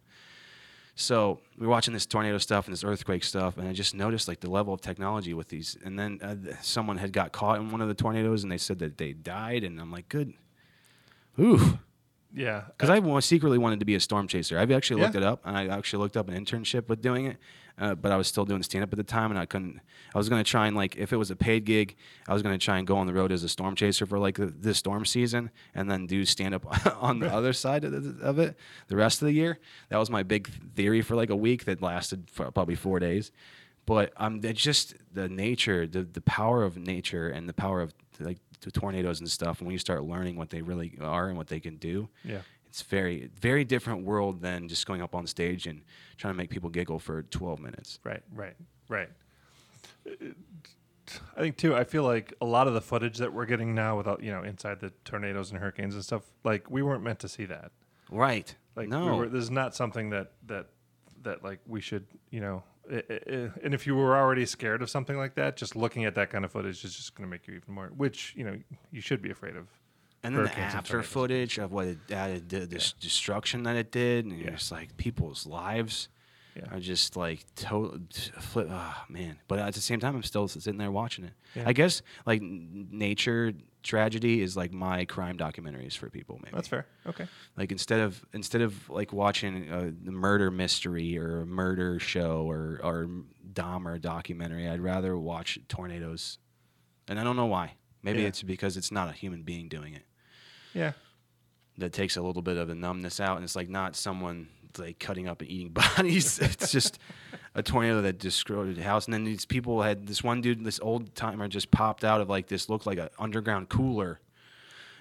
So 0.97 1.41
we 1.57 1.65
are 1.65 1.69
watching 1.69 1.93
this 1.93 2.05
tornado 2.05 2.37
stuff 2.37 2.67
and 2.67 2.73
this 2.73 2.83
earthquake 2.83 3.23
stuff, 3.23 3.57
and 3.57 3.67
I 3.67 3.73
just 3.73 3.93
noticed 3.93 4.27
like 4.29 4.39
the 4.39 4.49
level 4.49 4.73
of 4.73 4.79
technology 4.81 5.33
with 5.33 5.49
these. 5.49 5.77
And 5.83 5.99
then 5.99 6.19
uh, 6.21 6.35
someone 6.61 6.97
had 6.97 7.11
got 7.11 7.33
caught 7.33 7.59
in 7.59 7.69
one 7.69 7.81
of 7.81 7.89
the 7.89 7.93
tornadoes, 7.93 8.43
and 8.43 8.51
they 8.51 8.57
said 8.57 8.79
that 8.79 8.97
they 8.97 9.11
died, 9.11 9.63
and 9.65 9.79
I'm 9.81 9.91
like, 9.91 10.07
good. 10.07 10.33
Ooh, 11.39 11.79
Yeah. 12.33 12.63
because 12.77 12.89
I 12.89 13.19
secretly 13.19 13.57
wanted 13.57 13.79
to 13.79 13.85
be 13.85 13.95
a 13.95 13.99
storm 13.99 14.27
chaser. 14.27 14.57
I've 14.59 14.71
actually 14.71 15.01
looked 15.01 15.15
Yeah. 15.15 15.21
it 15.21 15.25
up, 15.25 15.41
and 15.45 15.57
I 15.57 15.67
actually 15.67 16.03
looked 16.03 16.17
up 16.17 16.27
an 16.29 16.35
internship 16.45 16.87
with 16.89 17.01
doing 17.01 17.25
it. 17.27 17.37
Uh, 17.77 17.93
but 17.93 18.09
I 18.09 18.15
was 18.15 18.25
still 18.27 18.45
doing 18.45 18.63
stand 18.63 18.85
up 18.85 18.93
at 18.93 18.97
the 18.97 19.03
time, 19.03 19.31
and 19.31 19.37
I 19.39 19.45
couldn't. 19.45 19.81
I 20.13 20.17
was 20.17 20.29
going 20.29 20.41
to 20.41 20.49
try 20.49 20.65
and 20.67 20.77
like, 20.77 20.95
if 20.95 21.11
it 21.11 21.17
was 21.17 21.29
a 21.29 21.35
paid 21.35 21.65
gig, 21.65 21.97
I 22.25 22.31
was 22.33 22.41
going 22.41 22.57
to 22.57 22.63
try 22.63 22.77
and 22.77 22.87
go 22.87 22.95
on 22.95 23.05
the 23.05 23.11
road 23.13 23.33
as 23.33 23.43
a 23.43 23.49
storm 23.49 23.75
chaser 23.75 24.05
for 24.05 24.17
like 24.17 24.37
the, 24.37 24.45
this 24.45 24.77
storm 24.77 25.03
season, 25.05 25.49
and 25.73 25.91
then 25.91 26.07
do 26.07 26.23
stand 26.23 26.55
up 26.55 26.65
on 27.03 27.19
the 27.19 27.27
other 27.33 27.51
side 27.51 27.83
of, 27.83 27.91
the, 27.91 28.25
of 28.25 28.39
it 28.39 28.55
the 28.87 28.95
rest 28.95 29.21
of 29.21 29.25
the 29.25 29.33
year. 29.33 29.59
That 29.89 29.97
was 29.97 30.09
my 30.09 30.23
big 30.23 30.47
theory 30.73 31.01
for 31.01 31.15
like 31.17 31.29
a 31.29 31.35
week 31.35 31.65
that 31.65 31.81
lasted 31.81 32.29
for 32.29 32.49
probably 32.49 32.75
four 32.75 32.99
days. 32.99 33.33
But 33.85 34.13
um, 34.15 34.39
it's 34.41 34.61
just 34.61 34.95
the 35.13 35.27
nature, 35.27 35.85
the 35.85 36.03
the 36.03 36.21
power 36.21 36.63
of 36.63 36.77
nature, 36.77 37.27
and 37.27 37.49
the 37.49 37.53
power 37.53 37.81
of 37.81 37.93
like 38.21 38.37
the 38.65 38.71
tornadoes 38.71 39.19
and 39.21 39.29
stuff. 39.29 39.59
And 39.59 39.67
when 39.67 39.73
you 39.73 39.79
start 39.79 40.03
learning 40.03 40.35
what 40.35 40.49
they 40.49 40.61
really 40.61 40.97
are 41.01 41.27
and 41.29 41.37
what 41.37 41.47
they 41.47 41.59
can 41.59 41.77
do, 41.77 42.09
Yeah. 42.23 42.41
it's 42.67 42.81
very 42.81 43.29
very 43.39 43.63
different 43.63 44.03
world 44.03 44.41
than 44.41 44.67
just 44.67 44.85
going 44.85 45.01
up 45.01 45.15
on 45.15 45.25
stage 45.27 45.67
and 45.67 45.81
trying 46.17 46.33
to 46.33 46.37
make 46.37 46.49
people 46.49 46.69
giggle 46.69 46.99
for 46.99 47.23
12 47.23 47.59
minutes 47.59 47.99
Right, 48.03 48.23
right, 48.33 48.55
right. 48.89 49.09
I 51.37 51.39
think 51.39 51.57
too. 51.57 51.75
I 51.75 51.83
feel 51.83 52.03
like 52.03 52.33
a 52.41 52.45
lot 52.45 52.67
of 52.67 52.73
the 52.73 52.81
footage 52.81 53.17
that 53.19 53.31
we're 53.31 53.45
getting 53.45 53.75
now, 53.75 53.95
without 53.95 54.23
you 54.23 54.31
know, 54.31 54.41
inside 54.43 54.79
the 54.79 54.91
tornadoes 55.03 55.51
and 55.51 55.59
hurricanes 55.59 55.93
and 55.93 56.03
stuff, 56.03 56.23
like 56.43 56.69
we 56.69 56.81
weren't 56.81 57.03
meant 57.03 57.19
to 57.19 57.27
see 57.27 57.45
that. 57.45 57.71
right 58.11 58.55
Like, 58.75 58.87
no 58.89 59.05
we 59.05 59.11
were, 59.19 59.29
this 59.29 59.43
is 59.43 59.51
not 59.51 59.75
something 59.75 60.09
that 60.09 60.31
that 60.47 60.67
that 61.21 61.43
like 61.43 61.59
we 61.67 61.79
should, 61.81 62.05
you 62.31 62.39
know. 62.41 62.63
And 62.89 63.73
if 63.73 63.85
you 63.87 63.95
were 63.95 64.15
already 64.15 64.45
scared 64.45 64.81
of 64.81 64.89
something 64.89 65.17
like 65.17 65.35
that, 65.35 65.57
just 65.57 65.75
looking 65.75 66.05
at 66.05 66.15
that 66.15 66.29
kind 66.29 66.45
of 66.45 66.51
footage 66.51 66.83
is 66.83 66.95
just 66.95 67.15
going 67.15 67.27
to 67.27 67.31
make 67.31 67.47
you 67.47 67.55
even 67.55 67.73
more. 67.73 67.87
Which 67.95 68.33
you 68.35 68.43
know 68.43 68.57
you 68.91 69.01
should 69.01 69.21
be 69.21 69.31
afraid 69.31 69.55
of. 69.55 69.67
and 70.23 70.35
then 70.35 70.43
the 70.45 70.57
after 70.59 71.03
footage 71.03 71.57
of 71.57 71.71
what 71.71 71.87
it 71.87 71.97
added 72.11 72.49
the, 72.49 72.59
the 72.65 72.93
destruction 72.99 73.63
that 73.63 73.75
it 73.75 73.91
did 73.91 74.25
and 74.25 74.39
Yeah. 74.39 74.51
it's 74.51 74.71
like 74.71 74.97
people's 74.97 75.45
lives 75.45 76.09
Yeah. 76.55 76.63
are 76.73 76.79
just 76.79 77.15
like 77.15 77.45
total 77.55 77.99
flip 78.39 78.67
oh 78.71 78.95
man 79.09 79.37
but 79.47 79.59
at 79.59 79.73
the 79.75 79.81
same 79.81 79.99
time 79.99 80.15
i'm 80.15 80.23
still 80.23 80.47
sitting 80.47 80.77
there 80.79 80.89
watching 80.91 81.25
it 81.25 81.33
Yeah. 81.53 81.63
i 81.67 81.73
guess 81.73 82.01
like 82.25 82.41
nature 82.41 83.53
tragedy 83.85 84.41
is 84.41 84.57
like 84.57 84.73
my 84.73 85.05
crime 85.05 85.37
documentaries 85.37 85.95
for 85.95 86.09
people 86.09 86.39
maybe 86.43 86.55
That's 86.55 86.67
fair. 86.67 86.85
Okay. 87.07 87.27
like 87.55 87.71
instead 87.71 87.99
of 88.01 88.25
instead 88.33 88.61
of 88.61 88.89
like 88.89 89.13
watching 89.13 89.71
uh, 89.71 89.91
a 90.07 90.11
murder 90.11 90.49
mystery 90.51 91.17
or 91.17 91.41
a 91.41 91.45
murder 91.45 91.99
show 91.99 92.49
or 92.49 92.79
or 92.83 93.07
Dahmer 93.53 94.01
documentary, 94.01 94.67
I'd 94.67 94.81
rather 94.81 95.17
watch 95.17 95.59
tornadoes, 95.69 96.39
and 97.07 97.19
I 97.19 97.23
don't 97.23 97.35
know 97.37 97.45
why. 97.45 97.75
Maybe 98.03 98.21
Yeah. 98.21 98.27
it's 98.27 98.43
because 98.43 98.75
it's 98.75 98.91
not 98.91 99.07
a 99.07 99.13
human 99.13 99.43
being 99.43 99.69
doing 99.69 99.93
it. 99.93 100.03
Yeah. 100.73 100.91
That 101.77 101.93
takes 101.93 102.17
a 102.17 102.21
little 102.21 102.41
bit 102.41 102.57
of 102.57 102.67
the 102.67 102.75
numbness 102.75 103.19
out, 103.19 103.35
and 103.37 103.43
it's 103.45 103.55
like 103.55 103.69
not 103.69 103.95
someone 103.95 104.47
like 104.77 104.99
cutting 104.99 105.27
up 105.27 105.41
and 105.41 105.49
eating 105.49 105.69
bodies. 105.73 106.39
it's 106.39 106.71
just 106.71 106.99
a 107.55 107.63
tornado 107.63 108.01
that 108.01 108.19
destroyed 108.19 108.77
a 108.77 108.83
house, 108.83 109.05
and 109.05 109.13
then 109.13 109.23
these 109.23 109.45
people 109.45 109.81
had 109.81 110.05
this 110.07 110.23
one 110.23 110.41
dude, 110.41 110.63
this 110.63 110.79
old 110.81 111.15
timer, 111.15 111.47
just 111.47 111.71
popped 111.71 112.03
out 112.03 112.21
of 112.21 112.29
like 112.29 112.47
this 112.47 112.69
looked 112.69 112.85
like 112.85 112.99
an 112.99 113.09
underground 113.17 113.69
cooler 113.69 114.19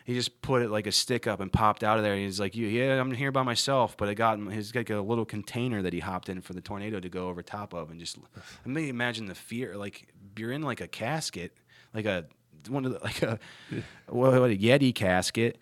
he 0.05 0.13
just 0.13 0.43
put 0.43 0.61
it 0.61 0.71
like 0.71 0.87
a 0.87 0.93
stick 0.93 1.27
up 1.27 1.41
and 1.41 1.51
popped 1.51 1.83
out 1.83 1.97
of 1.97 2.05
there. 2.05 2.15
He's 2.15 2.39
like, 2.39 2.55
yeah, 2.55 3.01
I'm 3.01 3.11
here 3.11 3.33
by 3.33 3.43
myself." 3.43 3.97
But 3.97 4.09
I 4.09 4.15
got 4.15 4.39
got 4.39 4.75
like 4.75 4.91
a 4.91 5.01
little 5.01 5.25
container 5.25 5.81
that 5.83 5.93
he 5.95 6.01
hopped 6.01 6.29
in 6.29 6.43
for 6.43 6.53
the 6.53 6.61
tornado 6.61 7.01
to 7.01 7.09
go 7.09 7.29
over 7.29 7.43
top 7.43 7.73
of, 7.73 7.91
and 7.91 7.99
just 7.99 8.19
I 8.65 8.69
mean, 8.69 8.89
imagine 8.89 9.27
the 9.27 9.35
fear. 9.35 9.77
Like 9.77 10.07
you're 10.37 10.53
in 10.53 10.63
like 10.63 10.83
a 10.83 10.89
casket, 10.89 11.57
like 11.95 12.05
a 12.05 12.27
one 12.69 12.85
of 12.85 12.93
the, 12.93 12.99
like 12.99 13.23
a 13.23 13.39
what, 14.09 14.39
what 14.39 14.51
a 14.51 14.57
Yeti 14.57 14.95
casket, 14.95 15.59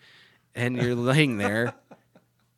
and 0.55 0.75
you're 0.75 0.95
laying 0.95 1.37
there. 1.37 1.73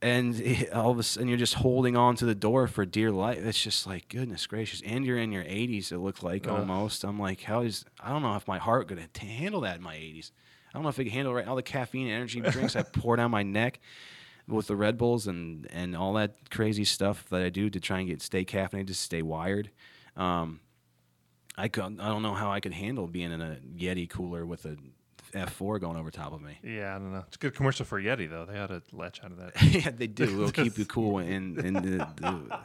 And 0.06 0.40
it- 0.40 0.72
all 0.72 0.92
of 0.92 1.00
a 1.00 1.04
sudden, 1.04 1.28
you're 1.30 1.38
just 1.38 1.56
holding 1.56 1.98
on 1.98 2.16
to 2.18 2.26
the 2.26 2.36
door 2.36 2.68
for 2.68 2.86
dear 2.86 3.12
life. 3.12 3.40
It's 3.40 3.62
just 3.62 3.88
like 3.88 4.08
goodness 4.08 4.46
gracious. 4.46 4.82
And 4.86 5.04
you're 5.06 5.18
in 5.18 5.32
your 5.32 5.44
80s. 5.44 5.92
It 5.92 5.98
looked 5.98 6.22
like 6.22 6.48
Ugh. 6.48 6.60
almost. 6.60 7.04
I'm 7.04 7.20
like, 7.20 7.42
how 7.42 7.62
is? 7.62 7.86
I 8.00 8.10
don't 8.10 8.22
know 8.22 8.36
if 8.36 8.48
my 8.48 8.60
heart 8.60 8.88
could 8.88 9.00
t- 9.14 9.26
handle 9.28 9.62
that 9.62 9.78
in 9.78 9.82
my 9.82 9.96
80s. 9.96 10.32
I 10.70 10.78
don't 10.78 10.84
know 10.84 10.90
if 10.90 11.00
it 11.00 11.06
can 11.06 11.14
handle 11.14 11.34
right 11.34 11.48
all 11.48 11.56
the 11.56 11.64
caffeine 11.64 12.08
energy 12.08 12.40
drinks 12.52 12.76
I 12.76 12.84
pour 12.84 13.16
down 13.16 13.32
my 13.32 13.44
neck 13.44 13.80
with 14.48 14.68
the 14.68 14.76
Red 14.76 14.98
Bulls 14.98 15.26
and 15.26 15.68
and 15.72 15.96
all 15.96 16.14
that 16.14 16.52
crazy 16.52 16.84
stuff 16.86 17.28
that 17.30 17.42
I 17.42 17.50
do 17.50 17.70
to 17.72 17.80
try 17.80 18.00
and 18.00 18.08
get 18.08 18.22
stay 18.22 18.46
caffeinated, 18.46 18.88
to 18.88 18.94
stay 18.94 19.24
wired. 19.24 19.72
Um, 20.16 20.60
I 21.58 21.68
could, 21.70 22.00
I 22.00 22.10
don't 22.10 22.22
know 22.22 22.34
how 22.36 22.52
I 22.52 22.60
could 22.60 22.74
handle 22.74 23.08
being 23.08 23.32
in 23.32 23.42
a 23.42 23.58
Yeti 23.76 24.08
cooler 24.10 24.46
with 24.46 24.66
a 24.66 24.76
F4 25.36 25.80
going 25.80 25.98
over 25.98 26.10
top 26.12 26.34
of 26.34 26.42
me. 26.42 26.58
Yeah. 26.64 26.96
I 26.96 27.00
don't 27.00 27.12
know. 27.14 27.24
It's 27.28 27.36
a 27.36 27.40
good 27.40 27.56
commercial 27.56 27.86
for 27.86 28.02
Yeti 28.02 28.30
though. 28.30 28.46
They 28.46 28.60
ought 28.60 28.68
to 28.68 28.82
latch 28.94 29.24
out 29.24 29.32
of 29.32 29.38
that. 29.38 29.62
yeah, 29.64 29.92
they 29.96 30.08
do. 30.08 30.24
It'll 30.24 30.52
keep 30.52 30.78
you 30.78 30.86
cool 30.86 31.20
in 31.20 31.60
in 31.66 31.74
the, 31.74 32.08
the, 32.18 32.60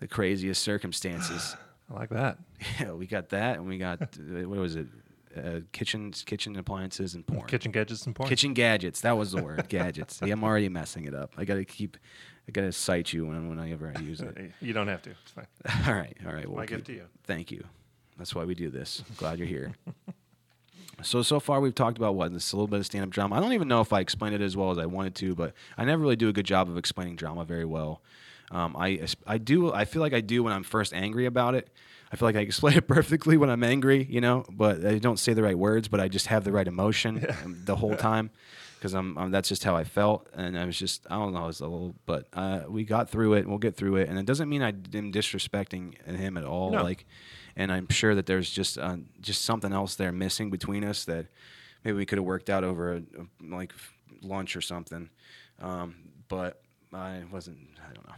the 0.00 0.08
craziest 0.08 0.62
circumstances. 0.62 1.56
I 1.90 1.94
like 1.94 2.10
that. 2.10 2.38
Yeah, 2.80 2.92
we 2.92 3.06
got 3.06 3.28
that, 3.30 3.58
and 3.58 3.66
we 3.68 3.78
got 3.78 4.02
uh, 4.02 4.48
what 4.48 4.58
was 4.58 4.76
it? 4.76 4.86
Uh, 5.36 5.60
kitchen 5.70 6.12
kitchen 6.12 6.56
appliances 6.56 7.14
and 7.14 7.26
porn. 7.26 7.46
Kitchen 7.46 7.70
gadgets 7.70 8.06
and 8.06 8.14
porn. 8.16 8.28
Kitchen 8.28 8.54
gadgets. 8.54 9.02
That 9.02 9.16
was 9.18 9.32
the 9.32 9.42
word. 9.42 9.64
gadgets. 9.68 10.20
Yeah, 10.24 10.32
I'm 10.32 10.42
already 10.42 10.68
messing 10.70 11.04
it 11.04 11.14
up. 11.14 11.34
I 11.36 11.44
gotta 11.44 11.64
keep. 11.64 11.96
I 12.48 12.52
gotta 12.52 12.72
cite 12.72 13.12
you 13.12 13.26
when 13.26 13.48
whenever 13.48 13.92
I 13.94 14.00
use 14.00 14.20
it. 14.20 14.52
You 14.60 14.72
don't 14.72 14.88
have 14.88 15.02
to. 15.02 15.10
It's 15.10 15.32
fine. 15.32 15.46
all 15.86 15.94
right. 15.94 16.16
All 16.26 16.32
right. 16.32 16.46
We'll 16.48 16.56
My 16.56 16.62
keep- 16.66 16.78
gift 16.78 16.86
to 16.86 16.92
you. 16.94 17.04
Thank 17.24 17.50
you. 17.50 17.64
That's 18.16 18.34
why 18.34 18.44
we 18.44 18.54
do 18.54 18.70
this. 18.70 19.02
Glad 19.18 19.38
you're 19.38 19.46
here. 19.48 19.72
So 21.02 21.22
so 21.22 21.40
far 21.40 21.60
we've 21.60 21.74
talked 21.74 21.98
about 21.98 22.14
what 22.14 22.32
this 22.32 22.52
a 22.52 22.56
little 22.56 22.66
bit 22.68 22.78
of 22.80 22.86
stand-up 22.86 23.10
drama. 23.10 23.36
I 23.36 23.40
don't 23.40 23.52
even 23.52 23.68
know 23.68 23.80
if 23.80 23.92
I 23.92 24.00
explained 24.00 24.34
it 24.34 24.40
as 24.40 24.56
well 24.56 24.70
as 24.70 24.78
I 24.78 24.86
wanted 24.86 25.14
to, 25.16 25.34
but 25.34 25.52
I 25.76 25.84
never 25.84 26.02
really 26.02 26.16
do 26.16 26.28
a 26.28 26.32
good 26.32 26.46
job 26.46 26.68
of 26.68 26.76
explaining 26.78 27.16
drama 27.16 27.44
very 27.44 27.64
well. 27.64 28.00
Um, 28.50 28.76
I 28.78 29.00
I 29.26 29.38
do. 29.38 29.72
I 29.72 29.84
feel 29.84 30.00
like 30.02 30.12
I 30.14 30.20
do 30.20 30.42
when 30.42 30.52
I'm 30.52 30.62
first 30.62 30.92
angry 30.94 31.26
about 31.26 31.54
it. 31.54 31.68
I 32.12 32.16
feel 32.16 32.28
like 32.28 32.36
I 32.36 32.40
explain 32.40 32.76
it 32.76 32.86
perfectly 32.96 33.36
when 33.36 33.50
I'm 33.50 33.64
angry, 33.64 34.06
you 34.08 34.20
know, 34.20 34.44
but 34.50 34.84
I 34.86 34.98
don't 34.98 35.18
say 35.18 35.32
the 35.34 35.42
right 35.42 35.58
words, 35.58 35.88
but 35.88 35.98
I 36.00 36.06
just 36.08 36.28
have 36.28 36.44
the 36.44 36.52
right 36.52 36.68
emotion 36.68 37.26
um, 37.44 37.60
the 37.64 37.74
whole 37.74 37.96
time 38.10 38.30
because 38.78 38.94
I'm, 38.94 39.18
I'm 39.18 39.30
that's 39.32 39.48
just 39.48 39.64
how 39.64 39.74
I 39.74 39.82
felt, 39.82 40.28
and 40.34 40.56
I 40.56 40.64
was 40.66 40.78
just 40.78 41.04
I 41.10 41.16
don't 41.16 41.32
know, 41.32 41.42
I 41.42 41.46
was 41.46 41.58
a 41.60 41.64
little, 41.66 41.96
but 42.06 42.28
uh, 42.32 42.60
we 42.68 42.84
got 42.84 43.10
through 43.10 43.34
it, 43.34 43.40
and 43.40 43.48
we'll 43.48 43.58
get 43.58 43.74
through 43.76 43.96
it, 43.96 44.08
and 44.08 44.18
it 44.18 44.24
doesn't 44.26 44.48
mean 44.48 44.62
I 44.62 44.68
am 44.68 45.12
disrespecting 45.12 46.00
him 46.06 46.36
at 46.36 46.44
all, 46.44 46.70
No. 46.70 46.82
like, 46.84 47.04
and 47.56 47.72
I'm 47.72 47.88
sure 47.88 48.14
that 48.14 48.26
there's 48.26 48.50
just 48.50 48.78
uh, 48.78 48.96
just 49.20 49.42
something 49.42 49.72
else 49.72 49.96
there 49.96 50.12
missing 50.12 50.50
between 50.50 50.84
us 50.84 51.04
that 51.06 51.26
maybe 51.84 51.96
we 51.96 52.06
could 52.06 52.18
have 52.18 52.26
worked 52.26 52.50
out 52.50 52.64
over 52.64 52.94
a, 52.94 52.96
a, 52.98 53.26
like 53.42 53.72
lunch 54.22 54.56
or 54.56 54.60
something, 54.60 55.08
um, 55.60 55.96
but 56.28 56.60
I 56.92 57.22
wasn't, 57.30 57.58
I 57.82 57.92
don't 57.94 58.06
know. 58.06 58.14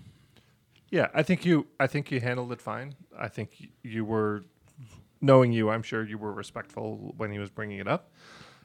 Yeah, 0.90 1.08
I 1.14 1.22
think 1.22 1.44
you. 1.44 1.66
I 1.78 1.86
think 1.86 2.10
you 2.10 2.20
handled 2.20 2.50
it 2.52 2.62
fine. 2.62 2.94
I 3.16 3.28
think 3.28 3.70
you 3.82 4.04
were, 4.04 4.44
knowing 5.20 5.52
you, 5.52 5.68
I'm 5.68 5.82
sure 5.82 6.04
you 6.04 6.16
were 6.16 6.32
respectful 6.32 7.14
when 7.16 7.30
he 7.30 7.38
was 7.38 7.50
bringing 7.50 7.78
it 7.78 7.86
up, 7.86 8.10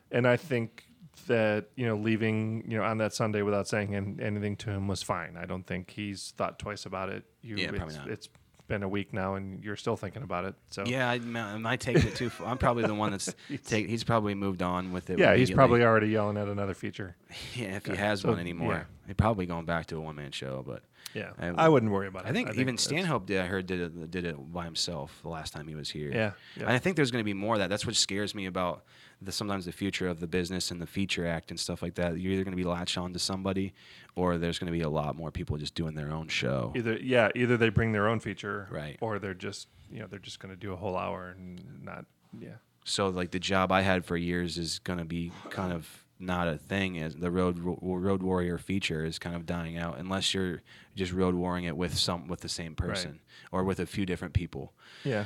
and 0.10 0.26
I 0.26 0.38
think 0.38 0.86
that 1.28 1.66
you 1.76 1.86
know 1.86 1.96
leaving 1.96 2.64
you 2.66 2.78
know 2.78 2.84
on 2.84 2.98
that 3.00 3.14
Sunday 3.14 3.42
without 3.42 3.68
saying 3.68 4.20
anything 4.22 4.56
to 4.58 4.70
him 4.70 4.88
was 4.88 5.04
fine. 5.04 5.36
I 5.38 5.46
don't 5.46 5.68
think 5.68 5.92
he's 5.92 6.34
thought 6.38 6.60
twice 6.60 6.86
about 6.86 7.10
it. 7.10 7.26
You, 7.42 7.58
Yeah, 7.58 7.70
it's, 7.70 7.78
probably 7.78 7.96
not. 7.96 8.10
It's 8.10 8.30
been 8.68 8.84
a 8.84 8.88
week 8.88 9.14
now, 9.14 9.36
and 9.36 9.64
you're 9.64 9.76
still 9.76 9.96
thinking 9.98 10.24
about 10.24 10.46
it. 10.46 10.56
So 10.70 10.84
Yeah, 10.86 11.10
I, 11.10 11.20
I 11.66 11.76
taking 11.76 12.08
it 12.08 12.16
too 12.16 12.30
far? 12.30 12.48
I'm 12.48 12.58
probably 12.58 12.86
the 12.86 12.94
one 12.94 13.12
that's 13.12 13.34
take. 13.66 13.90
He's 13.90 14.04
probably 14.04 14.36
moved 14.36 14.62
on 14.62 14.92
with 14.92 15.10
it. 15.10 15.20
yeah, 15.20 15.36
he's 15.36 15.52
probably 15.52 15.84
already 15.84 16.08
yelling 16.08 16.38
at 16.38 16.48
another 16.48 16.74
feature. 16.74 17.16
Yeah, 17.56 17.78
if 17.78 17.86
he 17.88 17.96
has 17.96 18.22
so, 18.22 18.30
one 18.30 18.40
anymore, 18.40 18.74
yeah. 18.74 18.84
he's 19.08 19.16
probably 19.16 19.48
going 19.48 19.66
back 19.66 19.88
to 19.88 19.98
a 19.98 20.00
one 20.00 20.16
man 20.16 20.32
show. 20.32 20.64
But 20.66 20.84
Yeah, 21.14 21.32
I- 21.40 21.66
I, 21.66 21.70
wouldn't 21.70 21.92
worry 21.92 22.08
about 22.08 22.26
it. 22.26 22.30
I 22.30 22.32
think 22.34 22.56
even 22.58 22.78
Stanhope 22.78 23.26
did. 23.26 23.40
I 23.40 23.46
heard 23.46 23.66
did 23.68 23.80
it 23.82 24.12
did 24.12 24.26
it 24.26 24.36
by 24.52 24.66
himself 24.66 25.20
the 25.22 25.30
last 25.30 25.54
time 25.54 25.68
he 25.68 25.76
was 25.76 25.90
here. 25.90 26.10
Yeah, 26.12 26.32
yeah. 26.56 26.64
And 26.64 26.72
I 26.72 26.80
think 26.80 26.96
there's 26.96 27.12
going 27.12 27.22
to 27.22 27.26
be 27.26 27.34
more 27.34 27.56
of 27.56 27.60
that. 27.60 27.70
That's 27.70 27.86
what 27.86 27.96
scares 27.96 28.34
me 28.34 28.46
about 28.46 28.84
the 29.22 29.32
sometimes 29.32 29.66
the 29.66 29.72
future 29.72 30.08
of 30.08 30.20
the 30.20 30.28
business 30.28 30.72
and 30.72 30.82
the 30.82 30.88
feature 30.88 31.26
act 31.28 31.52
and 31.52 31.60
stuff 31.60 31.82
like 31.82 31.96
that. 31.96 32.18
You're 32.20 32.34
either 32.34 32.44
going 32.44 32.52
to 32.58 32.62
be 32.62 32.68
latched 32.68 32.98
on 32.98 33.14
to 33.14 33.20
somebody, 33.20 33.74
or 34.16 34.38
there's 34.38 34.60
going 34.60 34.72
to 34.72 34.78
be 34.78 34.82
a 34.82 34.90
lot 34.90 35.16
more 35.16 35.32
people 35.32 35.58
just 35.58 35.76
doing 35.76 35.96
their 35.96 36.12
own 36.12 36.28
show. 36.28 36.74
Either 36.76 36.98
yeah, 37.02 37.30
either 37.36 37.58
they 37.58 37.70
bring 37.70 37.92
their 37.92 38.08
own 38.08 38.20
feature, 38.20 38.68
Right. 38.72 38.98
or 39.02 39.20
they're 39.20 39.34
just 39.34 39.68
you 39.92 40.00
know 40.00 40.08
they're 40.08 40.20
just 40.20 40.40
going 40.40 40.54
to 40.54 40.60
do 40.60 40.74
a 40.74 40.76
whole 40.76 40.98
hour 40.98 41.36
and 41.38 41.84
not 41.84 42.06
yeah. 42.40 42.56
So 42.86 43.08
like 43.10 43.32
the 43.32 43.40
job 43.40 43.72
I 43.72 43.82
had 43.82 44.04
for 44.04 44.18
years 44.18 44.58
is 44.58 44.80
going 44.80 45.00
to 45.00 45.06
be 45.06 45.32
kind 45.52 45.72
of 45.72 46.03
not 46.20 46.48
a 46.48 46.58
thing. 46.58 47.00
As 47.00 47.16
the 47.16 47.32
road 47.32 47.60
road 47.62 48.24
warrior 48.24 48.58
feature 48.58 49.06
is 49.06 49.20
kind 49.20 49.36
of 49.36 49.46
dying 49.46 49.78
out 49.78 49.98
unless 49.98 50.34
you're 50.34 50.62
just 50.96 51.12
road 51.12 51.36
warring 51.36 51.66
it 51.66 51.76
with 51.76 51.98
some 51.98 52.28
with 52.28 52.42
the 52.42 52.50
same 52.50 52.76
person 52.76 53.20
or 53.52 53.64
with 53.64 53.80
a 53.80 53.86
few 53.86 54.06
different 54.06 54.34
people. 54.34 54.74
Yeah. 55.04 55.26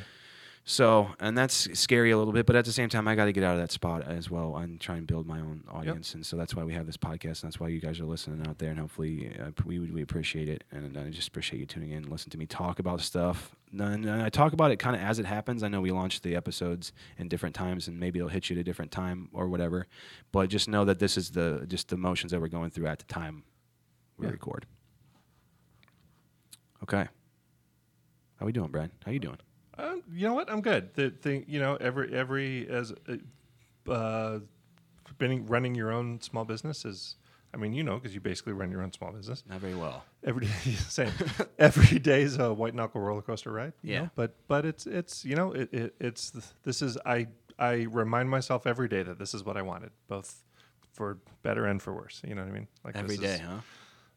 So, 0.69 1.11
and 1.21 1.37
that's 1.37 1.79
scary 1.79 2.11
a 2.11 2.17
little 2.17 2.33
bit, 2.33 2.45
but 2.45 2.57
at 2.57 2.65
the 2.65 2.73
same 2.73 2.89
time, 2.89 3.07
I 3.07 3.15
got 3.15 3.23
to 3.25 3.31
get 3.31 3.41
out 3.41 3.53
of 3.53 3.61
that 3.61 3.71
spot 3.71 4.05
as 4.05 4.29
well 4.29 4.57
and 4.57 4.81
try 4.81 4.97
and 4.97 5.07
build 5.07 5.25
my 5.25 5.39
own 5.39 5.63
audience. 5.71 6.13
And 6.13 6.25
so 6.25 6.35
that's 6.35 6.55
why 6.55 6.65
we 6.65 6.73
have 6.73 6.85
this 6.85 6.97
podcast, 6.97 7.41
and 7.41 7.43
that's 7.49 7.57
why 7.57 7.69
you 7.69 7.79
guys 7.79 8.01
are 8.01 8.05
listening 8.05 8.45
out 8.45 8.57
there. 8.57 8.71
And 8.71 8.77
hopefully, 8.77 9.33
uh, 9.41 9.51
we 9.63 9.79
we 9.79 10.01
appreciate 10.01 10.49
it, 10.49 10.65
and 10.69 10.97
I 10.97 11.09
just 11.09 11.29
appreciate 11.29 11.59
you 11.59 11.65
tuning 11.65 11.91
in, 11.91 11.99
and 11.99 12.09
listen 12.09 12.31
to 12.31 12.37
me 12.37 12.45
talk 12.47 12.79
about 12.79 12.99
stuff. 12.99 13.55
And 13.79 14.09
I 14.11 14.27
talk 14.27 14.51
about 14.51 14.71
it 14.71 14.75
kind 14.75 14.93
of 14.93 15.01
as 15.01 15.19
it 15.19 15.25
happens. 15.25 15.63
I 15.63 15.69
know 15.69 15.79
we 15.79 15.91
launched 15.91 16.21
the 16.23 16.35
episodes 16.35 16.91
in 17.17 17.29
different 17.29 17.55
times, 17.55 17.87
and 17.87 17.97
maybe 17.97 18.19
it'll 18.19 18.27
hit 18.27 18.49
you 18.49 18.57
at 18.57 18.59
a 18.59 18.63
different 18.65 18.91
time 18.91 19.29
or 19.31 19.47
whatever. 19.47 19.87
But 20.33 20.49
just 20.49 20.67
know 20.67 20.83
that 20.83 20.99
this 20.99 21.15
is 21.15 21.31
the 21.31 21.63
just 21.69 21.87
the 21.87 21.95
emotions 21.95 22.33
that 22.33 22.41
we're 22.41 22.49
going 22.49 22.71
through 22.71 22.87
at 22.87 22.99
the 22.99 23.05
time 23.05 23.43
we 24.17 24.25
Yeah. 24.25 24.31
record. 24.33 24.65
Okay. 26.83 27.07
How 28.35 28.45
we 28.45 28.51
doing, 28.51 28.69
Brad? 28.69 28.91
How 29.05 29.13
you 29.13 29.19
doing? 29.19 29.37
Um, 29.77 30.03
you 30.13 30.27
know 30.27 30.33
what? 30.33 30.49
I'm 30.49 30.61
good. 30.61 30.93
The 30.95 31.09
thing, 31.11 31.45
you 31.47 31.59
know, 31.59 31.75
every 31.75 32.13
every 32.13 32.67
as 32.67 32.93
uh, 33.07 33.91
uh, 33.91 34.39
running 35.19 35.45
running 35.47 35.75
your 35.75 35.91
own 35.91 36.21
small 36.21 36.45
business 36.45 36.85
is. 36.85 37.15
I 37.53 37.57
mean, 37.59 37.73
you 37.73 37.81
know, 37.81 37.95
because 37.95 38.13
you 38.13 38.19
basically 38.19 38.51
run 38.51 38.69
your 38.69 38.83
own 38.83 38.91
small 38.91 39.11
business. 39.13 39.41
Not 39.49 39.61
very 39.61 39.73
well. 39.73 40.03
Every 40.23 40.47
day, 40.47 40.51
same. 40.89 41.13
every 41.57 41.97
day 41.97 42.21
is 42.21 42.37
a 42.37 42.53
white 42.53 42.75
knuckle 42.75 42.99
roller 42.99 43.21
coaster 43.21 43.51
ride. 43.51 43.71
Yeah. 43.81 44.01
know? 44.01 44.09
But 44.15 44.35
but 44.49 44.65
it's 44.65 44.85
it's 44.85 45.23
you 45.23 45.35
know 45.35 45.53
it, 45.53 45.73
it 45.73 45.95
it's 45.99 46.33
this 46.63 46.81
is 46.81 46.97
I 47.05 47.27
I 47.57 47.87
remind 47.89 48.29
myself 48.29 48.67
every 48.67 48.89
day 48.89 49.01
that 49.01 49.17
this 49.17 49.33
is 49.33 49.45
what 49.45 49.55
I 49.55 49.61
wanted, 49.61 49.91
both 50.07 50.43
for 50.91 51.19
better 51.41 51.65
and 51.65 51.81
for 51.81 51.93
worse. 51.93 52.21
You 52.27 52.35
know 52.35 52.41
what 52.41 52.49
I 52.49 52.53
mean? 52.53 52.67
Like 52.83 52.95
Every 52.97 53.17
day, 53.17 53.35
is- 53.35 53.39
huh? 53.39 53.59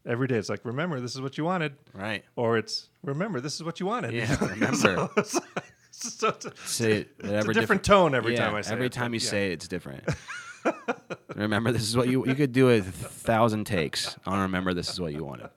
Every 0.07 0.27
day, 0.27 0.37
it's 0.37 0.49
like 0.49 0.65
remember 0.65 0.99
this 1.01 1.15
is 1.15 1.21
what 1.21 1.37
you 1.37 1.45
wanted, 1.45 1.75
Right. 1.93 2.25
or 2.37 2.57
it's 2.57 2.89
remember 3.03 3.41
this 3.41 3.55
is 3.57 3.63
what 3.63 3.81
you 3.81 3.87
wanted. 3.87 4.13
Yeah, 4.13 4.35
remember. 4.45 5.11
so, 5.25 5.41
so 5.91 6.29
it's, 6.29 6.47
Say 6.71 6.93
it 6.93 7.09
it's 7.19 7.47
a 7.49 7.53
different 7.53 7.85
tone 7.85 8.15
every 8.15 8.35
yeah, 8.35 8.47
time 8.47 8.55
I 8.55 8.63
say 8.63 8.71
it. 8.71 8.73
every 8.75 8.87
it, 8.87 8.93
time 8.93 9.13
you 9.13 9.21
yeah. 9.21 9.29
say 9.29 9.49
it, 9.51 9.53
it's 9.55 9.69
different. 9.69 10.05
remember, 11.35 11.71
this 11.73 11.83
is 11.83 11.97
what 11.97 12.09
you 12.09 12.27
you 12.27 12.35
could 12.35 12.53
do 12.53 12.71
a 12.71 12.81
thousand 12.81 13.65
takes 13.67 14.17
on. 14.27 14.41
Remember, 14.41 14.73
this 14.73 14.89
is 14.91 15.01
what 15.01 15.13
you 15.13 15.25
wanted, 15.25 15.51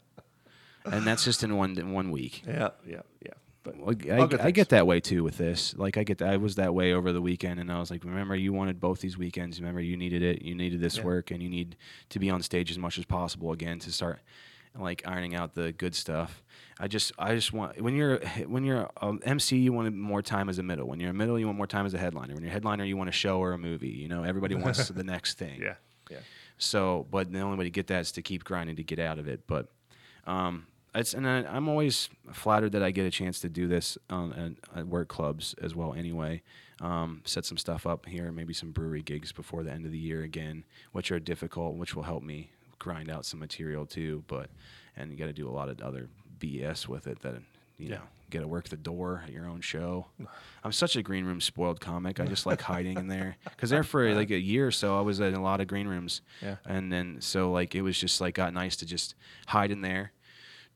and 0.86 1.06
that's 1.08 1.24
just 1.24 1.44
in 1.44 1.56
one 1.56 1.78
in 1.78 1.91
one 1.94 2.12
week. 2.12 2.44
Yeah, 2.46 2.70
yeah, 2.86 3.02
yeah. 3.22 3.34
But 3.64 3.97
good 3.99 4.39
I, 4.39 4.45
I 4.47 4.51
get 4.51 4.70
that 4.70 4.86
way 4.86 4.99
too 4.99 5.24
with 5.24 5.38
this. 5.38 5.74
Like 5.78 5.97
I 5.97 6.03
get, 6.03 6.22
I 6.22 6.38
was 6.38 6.55
that 6.55 6.74
way 6.74 6.93
over 6.93 7.14
the 7.14 7.22
weekend, 7.22 7.59
and 7.59 7.72
I 7.72 7.80
was 7.80 7.89
like, 7.89 8.03
remember, 8.03 8.36
you 8.36 8.51
wanted 8.51 8.80
both 8.80 8.99
these 8.99 9.18
weekends. 9.18 9.59
Remember, 9.59 9.80
you 9.80 9.95
needed 9.95 10.22
it. 10.22 10.41
You 10.41 10.53
needed 10.53 10.82
this 10.82 10.97
Yeah. 10.97 11.05
work, 11.05 11.32
and 11.32 11.41
you 11.41 11.49
need 11.49 11.78
to 12.09 12.20
be 12.20 12.30
on 12.30 12.41
stage 12.41 12.70
as 12.70 12.78
much 12.78 12.97
as 12.97 13.05
possible 13.05 13.51
again 13.53 13.80
to 13.80 13.91
start 13.91 14.20
like 14.78 15.03
ironing 15.05 15.36
out 15.36 15.53
the 15.53 15.72
good 15.72 15.95
stuff. 15.95 16.43
I 16.80 16.88
just, 16.88 17.11
I 17.20 17.36
just 17.36 17.53
want 17.53 17.80
when 17.80 17.95
you're 17.95 18.18
when 18.47 18.64
you're 18.66 18.89
um, 19.01 19.22
MC, 19.24 19.57
you 19.57 19.72
want 19.72 19.93
more 19.95 20.22
time 20.22 20.49
as 20.49 20.59
a 20.59 20.64
middle. 20.64 20.88
When 20.88 20.99
you're 20.99 21.11
a 21.11 21.14
middle, 21.14 21.39
you 21.39 21.45
want 21.45 21.57
more 21.57 21.68
time 21.68 21.86
as 21.86 21.93
a 21.93 21.99
headliner. 21.99 22.34
When 22.34 22.43
you're 22.43 22.49
a 22.49 22.53
headliner, 22.53 22.84
you 22.84 22.97
want 22.97 23.09
a 23.09 23.14
show 23.14 23.39
or 23.39 23.53
a 23.53 23.57
movie. 23.57 23.89
You 23.89 24.09
know, 24.09 24.24
everybody 24.24 24.55
wants 24.55 24.88
the 24.89 25.03
next 25.03 25.38
thing. 25.38 25.61
Yeah, 25.61 25.76
yeah. 26.11 26.18
So, 26.57 27.07
but 27.11 27.32
the 27.32 27.39
only 27.39 27.57
way 27.57 27.64
to 27.66 27.70
get 27.70 27.88
that 27.88 28.01
is 28.01 28.11
to 28.14 28.22
keep 28.22 28.43
grinding 28.43 28.76
to 28.76 28.84
get 28.84 28.99
out 28.99 29.20
of 29.20 29.28
it. 29.28 29.41
But 29.47 29.68
um, 30.26 30.66
it's 30.96 31.14
and 31.14 31.28
I, 31.28 31.39
I'm 31.44 31.68
always 31.70 32.10
flattered 32.32 32.72
that 32.74 32.84
I 32.84 32.91
get 32.91 33.06
a 33.06 33.12
chance 33.12 33.39
to 33.41 33.50
do 33.50 33.68
this 33.68 33.98
on 34.10 34.34
at, 34.74 34.80
at 34.80 34.88
work 34.88 35.08
clubs 35.08 35.56
as 35.62 35.76
well. 35.76 35.94
Anyway, 35.94 36.41
um, 36.82 37.22
set 37.26 37.46
some 37.46 37.58
stuff 37.58 37.86
up 37.88 38.06
here, 38.06 38.32
maybe 38.32 38.54
some 38.54 38.72
brewery 38.72 39.02
gigs 39.02 39.32
before 39.32 39.64
the 39.64 39.72
end 39.72 39.86
of 39.86 39.91
the 39.91 39.98
year 39.98 40.22
again, 40.24 40.64
which 40.91 41.12
are 41.12 41.20
difficult, 41.20 41.76
which 41.76 41.96
will 41.96 42.04
help 42.04 42.24
me 42.24 42.52
grind 42.80 43.10
out 43.10 43.26
some 43.26 43.39
material 43.39 43.86
too. 43.86 44.24
But 44.28 44.50
and 44.96 45.12
you 45.12 45.18
got 45.18 45.26
to 45.26 45.34
do 45.34 45.48
a 45.50 45.52
lot 45.52 45.70
of 45.70 45.82
other 45.82 46.10
BS 46.39 46.88
with 46.88 47.08
it 47.08 47.22
that 47.22 47.36
you 47.78 47.89
Yeah. 47.89 47.96
know. 47.96 48.02
Get 48.30 48.39
to 48.39 48.48
work 48.48 48.68
the 48.70 48.78
door 48.78 49.22
at 49.28 49.32
your 49.32 49.46
own 49.48 49.62
show. 49.62 50.08
I'm 50.64 50.72
such 50.72 50.96
a 50.96 51.04
green 51.04 51.24
room 51.24 51.39
spoiled 51.39 51.80
comic. 51.80 52.20
I 52.20 52.26
just 52.26 52.48
like 52.48 52.62
hiding 52.74 52.98
in 52.98 53.08
there 53.08 53.38
because 53.44 53.70
there 53.70 53.84
for 53.84 54.12
like 54.16 54.32
a 54.32 54.39
year 54.39 54.66
or 54.66 54.72
so, 54.72 54.98
I 54.98 55.02
was 55.02 55.20
in 55.20 55.36
a 55.36 55.41
lot 55.44 55.62
of 55.62 55.68
green 55.68 55.88
rooms 55.88 56.22
Yeah. 56.41 56.56
and 56.66 56.91
then 56.91 57.18
so 57.22 57.52
like 57.52 57.76
it 57.76 57.84
was 57.84 57.96
just 57.96 58.20
like 58.22 58.34
got 58.34 58.52
nice 58.52 58.76
to 58.78 58.88
just 58.88 59.14
hide 59.46 59.70
in 59.70 59.82
there, 59.82 60.14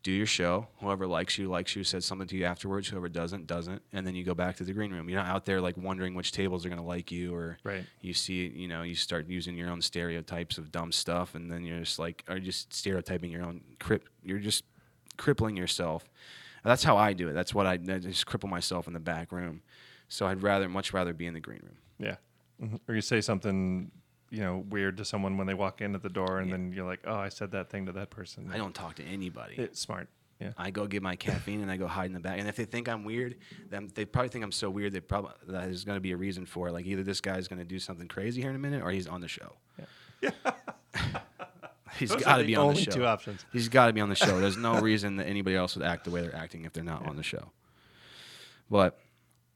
do 0.07 0.13
your 0.13 0.25
show. 0.25 0.67
Whoever 0.79 1.05
likes 1.05 1.37
you 1.37 1.49
likes 1.49 1.75
you. 1.75 1.83
Says 1.83 2.05
something 2.05 2.27
to 2.29 2.37
you 2.37 2.45
afterwards. 2.45 2.87
Whoever 2.87 3.09
doesn't 3.09 3.45
doesn't. 3.45 3.81
And 3.91 4.07
then 4.07 4.15
you 4.15 4.23
go 4.23 4.33
back 4.33 4.55
to 4.55 4.63
the 4.63 4.71
green 4.71 4.91
room. 4.93 5.09
You're 5.09 5.19
not 5.21 5.27
out 5.27 5.45
there 5.45 5.59
like 5.59 5.75
wondering 5.75 6.15
which 6.15 6.31
tables 6.31 6.65
are 6.65 6.69
gonna 6.69 6.81
like 6.85 7.11
you 7.11 7.35
or 7.35 7.57
Right. 7.65 7.83
you 7.99 8.13
see 8.13 8.47
you 8.47 8.69
know 8.69 8.83
you 8.83 8.95
start 8.95 9.27
using 9.27 9.57
your 9.57 9.69
own 9.69 9.81
stereotypes 9.81 10.57
of 10.57 10.71
dumb 10.71 10.93
stuff 10.93 11.35
and 11.35 11.51
then 11.51 11.65
you're 11.65 11.79
just 11.81 11.99
like 11.99 12.23
are 12.29 12.37
you 12.37 12.43
just 12.43 12.73
stereotyping 12.73 13.29
your 13.31 13.43
own 13.43 13.59
crip. 13.79 14.07
You're 14.23 14.39
just 14.39 14.63
crippling 15.17 15.57
yourself. 15.57 16.09
That's 16.63 16.83
how 16.85 16.95
I 16.95 17.11
do 17.11 17.27
it. 17.27 17.33
That's 17.33 17.53
what 17.53 17.65
I, 17.67 17.73
I 17.73 17.77
just 17.99 18.25
cripple 18.25 18.49
myself 18.49 18.87
in 18.87 18.93
the 18.93 18.99
back 19.01 19.33
room. 19.33 19.61
So 20.07 20.25
I'd 20.25 20.41
rather 20.41 20.69
much 20.69 20.93
rather 20.93 21.13
be 21.13 21.25
in 21.27 21.33
the 21.33 21.41
green 21.41 21.59
room. 21.63 21.77
Yeah. 21.99 22.15
Mhm. 22.63 22.79
Or 22.87 22.95
you 22.95 23.01
say 23.01 23.19
something, 23.19 23.91
you 24.29 24.39
know, 24.41 24.65
weird 24.69 24.97
to 24.97 25.05
someone 25.05 25.37
when 25.37 25.47
they 25.47 25.53
walk 25.53 25.81
in 25.81 25.95
at 25.95 26.01
the 26.03 26.09
door, 26.09 26.39
and 26.39 26.49
Yeah. 26.49 26.57
then 26.57 26.73
you're 26.73 26.85
like, 26.85 27.01
"Oh, 27.05 27.15
I 27.15 27.29
said 27.29 27.51
that 27.51 27.69
thing 27.69 27.85
to 27.85 27.91
that 27.93 28.09
person." 28.09 28.49
I 28.53 28.57
don't 28.57 28.73
talk 28.75 28.95
to 28.95 29.03
anybody. 29.03 29.55
It's 29.57 29.79
smart. 29.79 30.07
Yeah. 30.39 30.51
I 30.55 30.69
go 30.69 30.85
get 30.85 31.01
my 31.01 31.15
caffeine 31.15 31.61
and 31.61 31.71
I 31.71 31.77
go 31.77 31.87
hide 31.87 32.05
in 32.05 32.13
the 32.13 32.19
back. 32.19 32.37
And 32.37 32.47
if 32.47 32.55
they 32.55 32.65
think 32.65 32.87
I'm 32.87 33.03
weird, 33.03 33.37
then 33.71 33.89
they 33.95 34.05
probably 34.05 34.29
think 34.29 34.43
I'm 34.43 34.51
so 34.51 34.69
weird. 34.69 34.93
They 34.93 34.99
probably 34.99 35.31
that 35.47 35.63
there's 35.63 35.83
going 35.83 35.95
to 35.95 36.01
be 36.01 36.11
a 36.11 36.17
reason 36.17 36.45
for 36.45 36.67
it. 36.67 36.73
Like 36.73 36.85
either 36.85 37.01
this 37.01 37.21
guy's 37.21 37.47
going 37.47 37.57
to 37.57 37.65
do 37.65 37.79
something 37.79 38.07
crazy 38.07 38.41
here 38.41 38.51
in 38.51 38.55
a 38.55 38.59
minute, 38.59 38.83
or 38.83 38.91
he's 38.91 39.07
on 39.07 39.21
the 39.21 39.27
show. 39.27 39.53
Yeah. 40.21 40.29
Are 41.99 42.17
got 42.19 42.37
to 42.37 42.43
be 42.43 42.55
on 42.55 42.75
the 42.75 42.81
show. 42.81 42.91
two 42.91 43.05
options. 43.05 43.45
He's 43.51 43.69
got 43.69 43.87
to 43.87 43.93
be 43.93 44.01
on 44.01 44.09
the 44.09 44.15
show. 44.15 44.39
There's 44.39 44.57
no 44.57 44.79
reason 44.79 45.15
that 45.15 45.25
anybody 45.25 45.55
else 45.55 45.75
would 45.75 45.85
act 45.85 46.03
the 46.03 46.11
way 46.11 46.21
they're 46.21 46.35
acting 46.35 46.65
if 46.65 46.73
they're 46.73 46.83
not 46.83 47.07
on 47.07 47.15
the 47.15 47.23
show. 47.23 47.51
But 48.69 48.99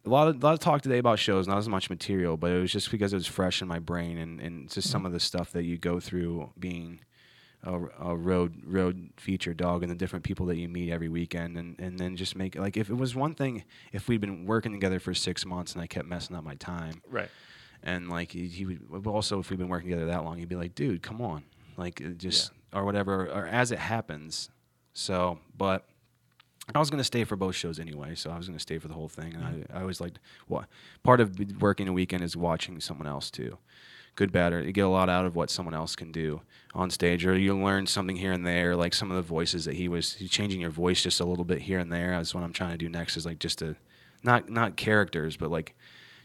a 0.05 0.09
lot 0.09 0.27
of 0.27 0.41
a 0.41 0.45
lot 0.45 0.53
of 0.53 0.59
talk 0.59 0.81
today 0.81 0.97
about 0.97 1.19
shows, 1.19 1.47
not 1.47 1.57
as 1.57 1.69
much 1.69 1.89
material, 1.89 2.37
but 2.37 2.51
it 2.51 2.59
was 2.59 2.71
just 2.71 2.89
because 2.91 3.13
it 3.13 3.17
was 3.17 3.27
fresh 3.27 3.61
in 3.61 3.67
my 3.67 3.79
brain 3.79 4.17
and, 4.17 4.39
and 4.39 4.69
just 4.69 4.87
mm-hmm. 4.87 4.91
some 4.91 5.05
of 5.05 5.11
the 5.11 5.19
stuff 5.19 5.51
that 5.51 5.63
you 5.63 5.77
go 5.77 5.99
through 5.99 6.49
being 6.57 7.01
a, 7.63 7.79
a 7.99 8.15
road 8.15 8.61
road 8.65 9.09
feature 9.17 9.53
dog 9.53 9.83
and 9.83 9.91
the 9.91 9.95
different 9.95 10.25
people 10.25 10.47
that 10.47 10.57
you 10.57 10.67
meet 10.67 10.91
every 10.91 11.09
weekend 11.09 11.57
and, 11.57 11.79
and 11.79 11.99
then 11.99 12.15
just 12.15 12.35
make 12.35 12.55
like 12.55 12.75
if 12.77 12.89
it 12.89 12.95
was 12.95 13.15
one 13.15 13.35
thing 13.35 13.63
if 13.91 14.07
we'd 14.07 14.21
been 14.21 14.45
working 14.45 14.71
together 14.71 14.99
for 14.99 15.13
six 15.13 15.45
months 15.45 15.73
and 15.73 15.81
I 15.81 15.87
kept 15.87 16.07
messing 16.07 16.35
up 16.35 16.43
my 16.43 16.55
time 16.55 17.01
Right. 17.07 17.29
and 17.83 18.09
like 18.09 18.31
he, 18.31 18.47
he 18.47 18.65
would 18.65 19.03
but 19.03 19.11
also 19.11 19.39
if 19.39 19.49
we've 19.51 19.59
been 19.59 19.69
working 19.69 19.89
together 19.89 20.07
that 20.07 20.23
long 20.23 20.37
he'd 20.37 20.49
be 20.49 20.55
like 20.55 20.73
dude 20.73 21.03
come 21.03 21.21
on. 21.21 21.43
Like 21.77 22.17
just 22.17 22.51
or 22.73 22.83
whatever 22.83 23.27
or 23.27 23.45
as 23.45 23.71
it 23.71 23.79
happens. 23.79 24.49
So 24.93 25.37
but 25.55 25.85
I 26.73 26.79
was 26.79 26.89
gonna 26.89 27.03
stay 27.03 27.23
for 27.23 27.35
both 27.35 27.55
shows 27.55 27.79
anyway, 27.79 28.15
so 28.15 28.29
I 28.29 28.37
was 28.37 28.47
gonna 28.47 28.59
stay 28.59 28.77
for 28.77 28.87
the 28.87 28.93
whole 28.93 29.07
thing. 29.07 29.33
And 29.35 29.43
I, 29.43 29.77
I 29.77 29.81
always 29.81 30.01
liked 30.01 30.19
what 30.47 30.65
part 31.03 31.19
of 31.19 31.37
working 31.59 31.87
a 31.87 31.93
weekend 31.93 32.23
is 32.23 32.35
watching 32.35 32.79
someone 32.79 33.07
else 33.07 33.31
too, 33.31 33.57
good, 34.15 34.31
bad, 34.31 34.53
or 34.53 34.61
you 34.61 34.71
get 34.71 34.85
a 34.85 34.89
lot 34.89 35.09
out 35.09 35.25
of 35.25 35.35
what 35.35 35.49
someone 35.49 35.73
else 35.73 35.95
can 35.95 36.11
do 36.11 36.41
on 36.73 36.89
stage, 36.89 37.25
or 37.25 37.37
you 37.37 37.57
learn 37.57 37.87
something 37.87 38.15
here 38.15 38.31
and 38.31 38.45
there, 38.45 38.75
like 38.75 38.93
some 38.93 39.11
of 39.11 39.15
the 39.17 39.21
voices 39.21 39.65
that 39.65 39.75
he 39.75 39.87
was 39.87 40.13
he's 40.13 40.31
changing 40.31 40.61
your 40.61 40.69
voice 40.69 41.03
just 41.03 41.19
a 41.19 41.25
little 41.25 41.45
bit 41.45 41.61
here 41.61 41.79
and 41.79 41.91
there. 41.91 42.11
That's 42.11 42.33
what 42.33 42.43
I'm 42.43 42.53
trying 42.53 42.71
to 42.71 42.77
do 42.77 42.89
next 42.89 43.17
is 43.17 43.25
like 43.25 43.39
just 43.39 43.59
to, 43.59 43.75
not 44.23 44.49
not 44.49 44.75
characters, 44.75 45.37
but 45.37 45.51
like 45.51 45.75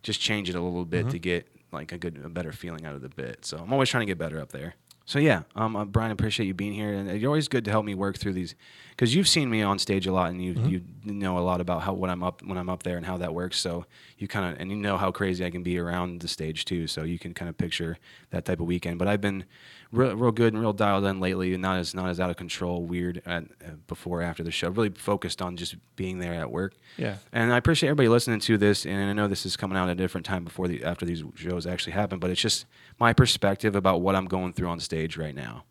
just 0.03 0.20
change 0.20 0.49
it 0.49 0.55
a 0.55 0.61
little 0.61 0.84
bit 0.84 1.03
mm-hmm. 1.03 1.11
to 1.11 1.18
get 1.18 1.49
like 1.72 1.92
a 1.92 1.99
good 1.99 2.20
a 2.24 2.28
better 2.28 2.53
feeling 2.53 2.84
out 2.86 2.94
of 2.94 3.03
the 3.03 3.09
bit. 3.09 3.44
So 3.44 3.59
I'm 3.59 3.72
always 3.72 3.88
trying 3.88 4.03
to 4.03 4.11
get 4.11 4.18
better 4.18 4.40
up 4.40 4.53
there. 4.53 4.74
So 5.07 5.20
yeah, 5.20 5.42
um, 5.54 5.76
uh, 5.76 5.84
Brian, 5.84 6.11
appreciate 6.11 6.46
you 6.46 6.54
being 6.54 6.72
here, 6.72 6.92
and 6.92 7.20
you're 7.20 7.30
always 7.30 7.46
good 7.46 7.64
to 7.66 7.70
help 7.70 7.84
me 7.84 7.94
work 7.94 8.18
through 8.18 8.32
these, 8.32 8.57
because 8.90 9.14
you've 9.14 9.28
seen 9.28 9.48
me 9.48 9.62
on 9.62 9.78
stage 9.78 10.04
a 10.09 10.12
lot, 10.12 10.30
and 10.30 10.42
you 10.42 10.52
you 10.66 10.82
know 11.04 11.38
a 11.38 11.40
lot 11.40 11.61
about 11.61 11.82
how 11.82 11.92
when 11.92 12.11
I'm 12.11 12.24
up 12.24 12.42
when 12.42 12.59
I'm 12.59 12.68
up 12.68 12.82
there 12.82 12.96
and 12.96 13.07
how 13.07 13.16
that 13.18 13.32
works. 13.32 13.57
So 13.61 13.86
you 14.18 14.26
kind 14.26 14.52
of 14.52 14.61
and 14.61 14.68
you 14.68 14.76
know 14.76 14.96
how 14.96 15.12
crazy 15.12 15.44
I 15.44 15.50
can 15.50 15.62
be 15.62 15.78
around 15.78 16.22
the 16.22 16.28
stage 16.28 16.64
too. 16.64 16.88
So 16.88 17.04
you 17.04 17.20
can 17.20 17.34
kind 17.34 17.48
of 17.48 17.57
picture 17.57 17.98
that 18.30 18.44
type 18.44 18.59
of 18.59 18.66
weekend. 18.66 18.98
But 18.98 19.07
I've 19.07 19.20
been 19.20 19.44
real, 19.92 20.16
real 20.16 20.32
good 20.32 20.52
and 20.52 20.61
real 20.61 20.72
dialed 20.72 21.04
in 21.04 21.20
lately, 21.20 21.52
and 21.52 21.62
not 21.62 21.78
as 21.78 21.94
not 21.94 22.09
as 22.09 22.18
out 22.18 22.30
of 22.30 22.36
control, 22.36 22.82
weird 22.82 23.22
at, 23.24 23.44
uh, 23.64 23.76
before 23.86 24.22
after 24.22 24.42
the 24.42 24.50
show. 24.50 24.70
Really 24.70 24.90
focused 24.90 25.40
on 25.40 25.57
just 25.57 25.76
being 25.94 26.18
there 26.18 26.34
at 26.34 26.50
work. 26.50 26.74
Yeah. 26.96 27.18
And 27.32 27.52
I 27.52 27.59
appreciate 27.59 27.90
everybody 27.90 28.09
listening 28.09 28.40
to 28.40 28.59
this, 28.59 28.84
and 28.84 29.09
I 29.09 29.12
know 29.12 29.28
this 29.28 29.46
is 29.46 29.57
coming 29.57 29.78
out 29.78 29.88
at 29.88 29.92
a 29.92 29.94
different 29.94 30.26
time 30.26 30.42
before 30.42 30.66
the 30.66 30.82
after 30.82 31.07
these 31.07 31.22
shows 31.36 31.64
actually 31.64 31.92
happen, 31.92 32.18
but 32.18 32.30
it's 32.30 32.40
just 32.40 32.66
my 32.99 33.12
perspective 33.12 33.74
about 33.76 34.01
what 34.01 34.14
I'm 34.14 34.26
going 34.26 34.53
through 34.53 34.68
on 34.68 34.80
stage 34.80 35.16
right 35.16 35.34
now. 35.34 35.64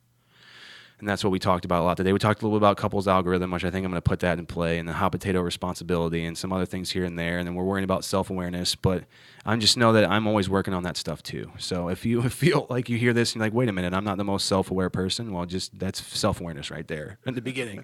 And 0.98 1.10
that's 1.10 1.26
what 1.26 1.32
we 1.32 1.40
talked 1.40 1.66
about 1.66 1.82
a 1.82 1.84
lot 1.84 1.98
today. 1.98 2.14
We 2.14 2.20
talked 2.20 2.42
a 2.42 2.46
little 2.46 2.58
bit 2.58 2.64
about 2.64 2.78
couples 2.78 3.06
algorithm, 3.06 3.52
which 3.52 3.66
I 3.66 3.70
think 3.70 3.84
I'm 3.84 3.92
going 3.92 4.02
to 4.02 4.10
put 4.10 4.22
that 4.22 4.40
in 4.40 4.46
play, 4.46 4.80
and 4.80 4.88
the 4.88 4.94
hot 4.94 5.12
potato 5.12 5.42
responsibility, 5.42 6.24
and 6.24 6.38
some 6.38 6.54
other 6.54 6.66
things 6.66 6.92
here 6.92 7.04
and 7.04 7.20
there. 7.20 7.38
And 7.38 7.46
then 7.46 7.54
we're 7.54 7.66
worrying 7.66 7.84
about 7.84 8.06
self 8.06 8.30
awareness, 8.30 8.76
but 8.76 9.04
I 9.46 9.56
just 9.58 9.76
know 9.76 9.92
that 9.92 10.10
I'm 10.10 10.26
always 10.26 10.50
working 10.50 10.74
on 10.74 10.84
that 10.84 10.96
stuff 10.96 11.22
too. 11.22 11.52
So 11.58 11.88
if 11.90 12.06
you 12.06 12.22
feel 12.30 12.66
like 12.70 12.88
you 12.88 12.98
hear 12.98 13.12
this 13.12 13.34
and 13.34 13.42
you're 13.42 13.48
like, 13.48 13.54
wait 13.54 13.68
a 13.68 13.74
minute, 13.74 13.94
I'm 13.94 14.06
not 14.06 14.18
the 14.18 14.24
most 14.24 14.48
self 14.48 14.72
aware 14.72 14.90
person, 14.90 15.34
well, 15.34 15.46
just 15.46 15.78
that's 15.78 16.02
self 16.02 16.40
awareness 16.40 16.72
right 16.72 16.88
there 16.88 17.18
in 17.26 17.36
the 17.36 17.42
beginning. 17.42 17.84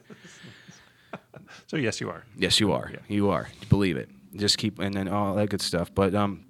So 1.67 1.75
yes, 1.75 1.99
you 1.99 2.09
are. 2.09 2.23
Yes, 2.37 2.61
you 2.61 2.71
are. 2.71 2.91
You 3.09 3.29
are. 3.29 3.49
Believe 3.69 3.97
it. 3.97 4.09
Just 4.35 4.57
keep 4.57 4.79
and 4.79 4.93
then 4.93 5.09
all 5.09 5.35
that 5.35 5.49
good 5.49 5.61
stuff. 5.61 5.93
But 5.93 6.15
um, 6.15 6.45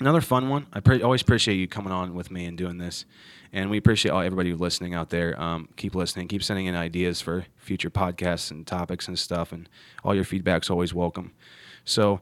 another 0.00 0.20
fun 0.20 0.48
one. 0.48 0.66
I 0.72 0.80
pre- 0.80 1.02
always 1.02 1.22
appreciate 1.22 1.56
you 1.56 1.68
coming 1.68 1.92
on 1.92 2.14
with 2.14 2.30
me 2.30 2.46
and 2.46 2.56
doing 2.56 2.78
this, 2.78 3.04
and 3.52 3.70
we 3.70 3.78
appreciate 3.78 4.10
all 4.10 4.20
everybody 4.20 4.52
listening 4.54 4.94
out 4.94 5.10
there. 5.10 5.40
Um, 5.40 5.68
keep 5.76 5.94
listening. 5.94 6.28
Keep 6.28 6.42
sending 6.42 6.66
in 6.66 6.74
ideas 6.74 7.20
for 7.20 7.46
future 7.56 7.90
podcasts 7.90 8.50
and 8.50 8.66
topics 8.66 9.08
and 9.08 9.18
stuff, 9.18 9.52
and 9.52 9.68
all 10.04 10.14
your 10.14 10.24
feedback's 10.24 10.70
always 10.70 10.94
welcome. 10.94 11.32
So. 11.84 12.20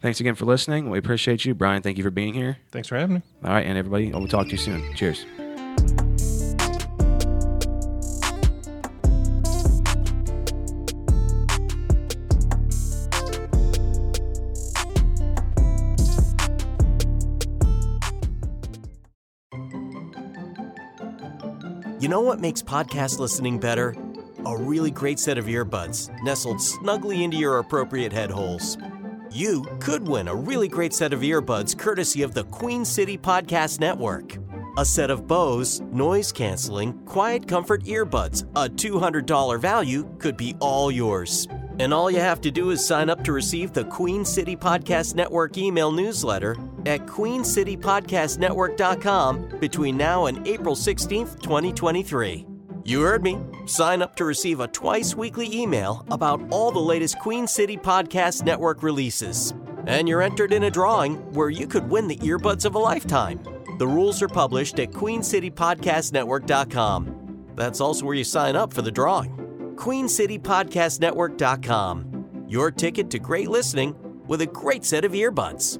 Thanks 0.00 0.20
again 0.20 0.36
for 0.36 0.44
listening. 0.44 0.90
We 0.90 0.98
appreciate 0.98 1.44
you. 1.44 1.56
Brian, 1.56 1.82
thank 1.82 1.98
you 1.98 2.04
for 2.04 2.12
being 2.12 2.32
here. 2.32 2.58
Thanks 2.70 2.86
for 2.86 2.96
having 2.96 3.16
me. 3.16 3.22
All 3.42 3.50
right, 3.50 3.66
and 3.66 3.76
everybody, 3.76 4.12
we'll 4.12 4.28
talk 4.28 4.46
to 4.46 4.52
you 4.52 4.56
soon. 4.56 4.94
Cheers. 4.94 5.47
You 22.08 22.12
know 22.12 22.20
what 22.22 22.40
makes 22.40 22.62
podcast 22.62 23.18
listening 23.18 23.58
better? 23.58 23.94
A 24.46 24.56
really 24.56 24.90
great 24.90 25.18
set 25.18 25.36
of 25.36 25.44
earbuds 25.44 26.08
nestled 26.22 26.58
snugly 26.58 27.22
into 27.22 27.36
your 27.36 27.58
appropriate 27.58 28.14
head 28.14 28.30
holes. 28.30 28.78
You 29.30 29.66
could 29.78 30.08
win 30.08 30.26
a 30.26 30.34
really 30.34 30.68
great 30.68 30.94
set 30.94 31.12
of 31.12 31.20
earbuds 31.20 31.76
courtesy 31.76 32.22
of 32.22 32.32
the 32.32 32.44
Queen 32.44 32.86
City 32.86 33.18
Podcast 33.18 33.78
Network. 33.78 34.38
A 34.78 34.86
set 34.86 35.10
of 35.10 35.26
Bose 35.26 35.82
noise 35.82 36.32
canceling, 36.32 36.94
quiet 37.00 37.46
comfort 37.46 37.84
earbuds, 37.84 38.44
a 38.56 38.70
$200 38.70 39.60
value, 39.60 40.08
could 40.18 40.38
be 40.38 40.56
all 40.60 40.90
yours. 40.90 41.46
And 41.78 41.92
all 41.92 42.10
you 42.10 42.20
have 42.20 42.40
to 42.40 42.50
do 42.50 42.70
is 42.70 42.82
sign 42.82 43.10
up 43.10 43.22
to 43.24 43.32
receive 43.32 43.74
the 43.74 43.84
Queen 43.84 44.24
City 44.24 44.56
Podcast 44.56 45.14
Network 45.14 45.58
email 45.58 45.92
newsletter 45.92 46.56
at 46.88 47.06
queencitypodcastnetwork.com 47.06 49.58
between 49.60 49.96
now 49.96 50.26
and 50.26 50.44
April 50.48 50.74
16th, 50.74 51.40
2023. 51.42 52.46
You 52.84 53.02
heard 53.02 53.22
me. 53.22 53.38
Sign 53.66 54.00
up 54.00 54.16
to 54.16 54.24
receive 54.24 54.60
a 54.60 54.68
twice 54.68 55.14
weekly 55.14 55.54
email 55.54 56.06
about 56.10 56.40
all 56.50 56.70
the 56.70 56.78
latest 56.78 57.18
Queen 57.18 57.46
City 57.46 57.76
Podcast 57.76 58.44
Network 58.44 58.82
releases. 58.82 59.52
And 59.86 60.08
you're 60.08 60.22
entered 60.22 60.54
in 60.54 60.62
a 60.62 60.70
drawing 60.70 61.16
where 61.34 61.50
you 61.50 61.66
could 61.66 61.90
win 61.90 62.08
the 62.08 62.16
earbuds 62.16 62.64
of 62.64 62.74
a 62.74 62.78
lifetime. 62.78 63.42
The 63.78 63.86
rules 63.86 64.22
are 64.22 64.28
published 64.28 64.80
at 64.80 64.90
queencitypodcastnetwork.com. 64.90 67.44
That's 67.54 67.80
also 67.80 68.06
where 68.06 68.14
you 68.14 68.24
sign 68.24 68.56
up 68.56 68.72
for 68.72 68.80
the 68.82 68.90
drawing. 68.90 69.36
queencitypodcastnetwork.com. 69.76 72.44
Your 72.48 72.70
ticket 72.70 73.10
to 73.10 73.18
great 73.18 73.48
listening 73.48 73.94
with 74.26 74.40
a 74.40 74.46
great 74.46 74.86
set 74.86 75.04
of 75.04 75.12
earbuds. 75.12 75.78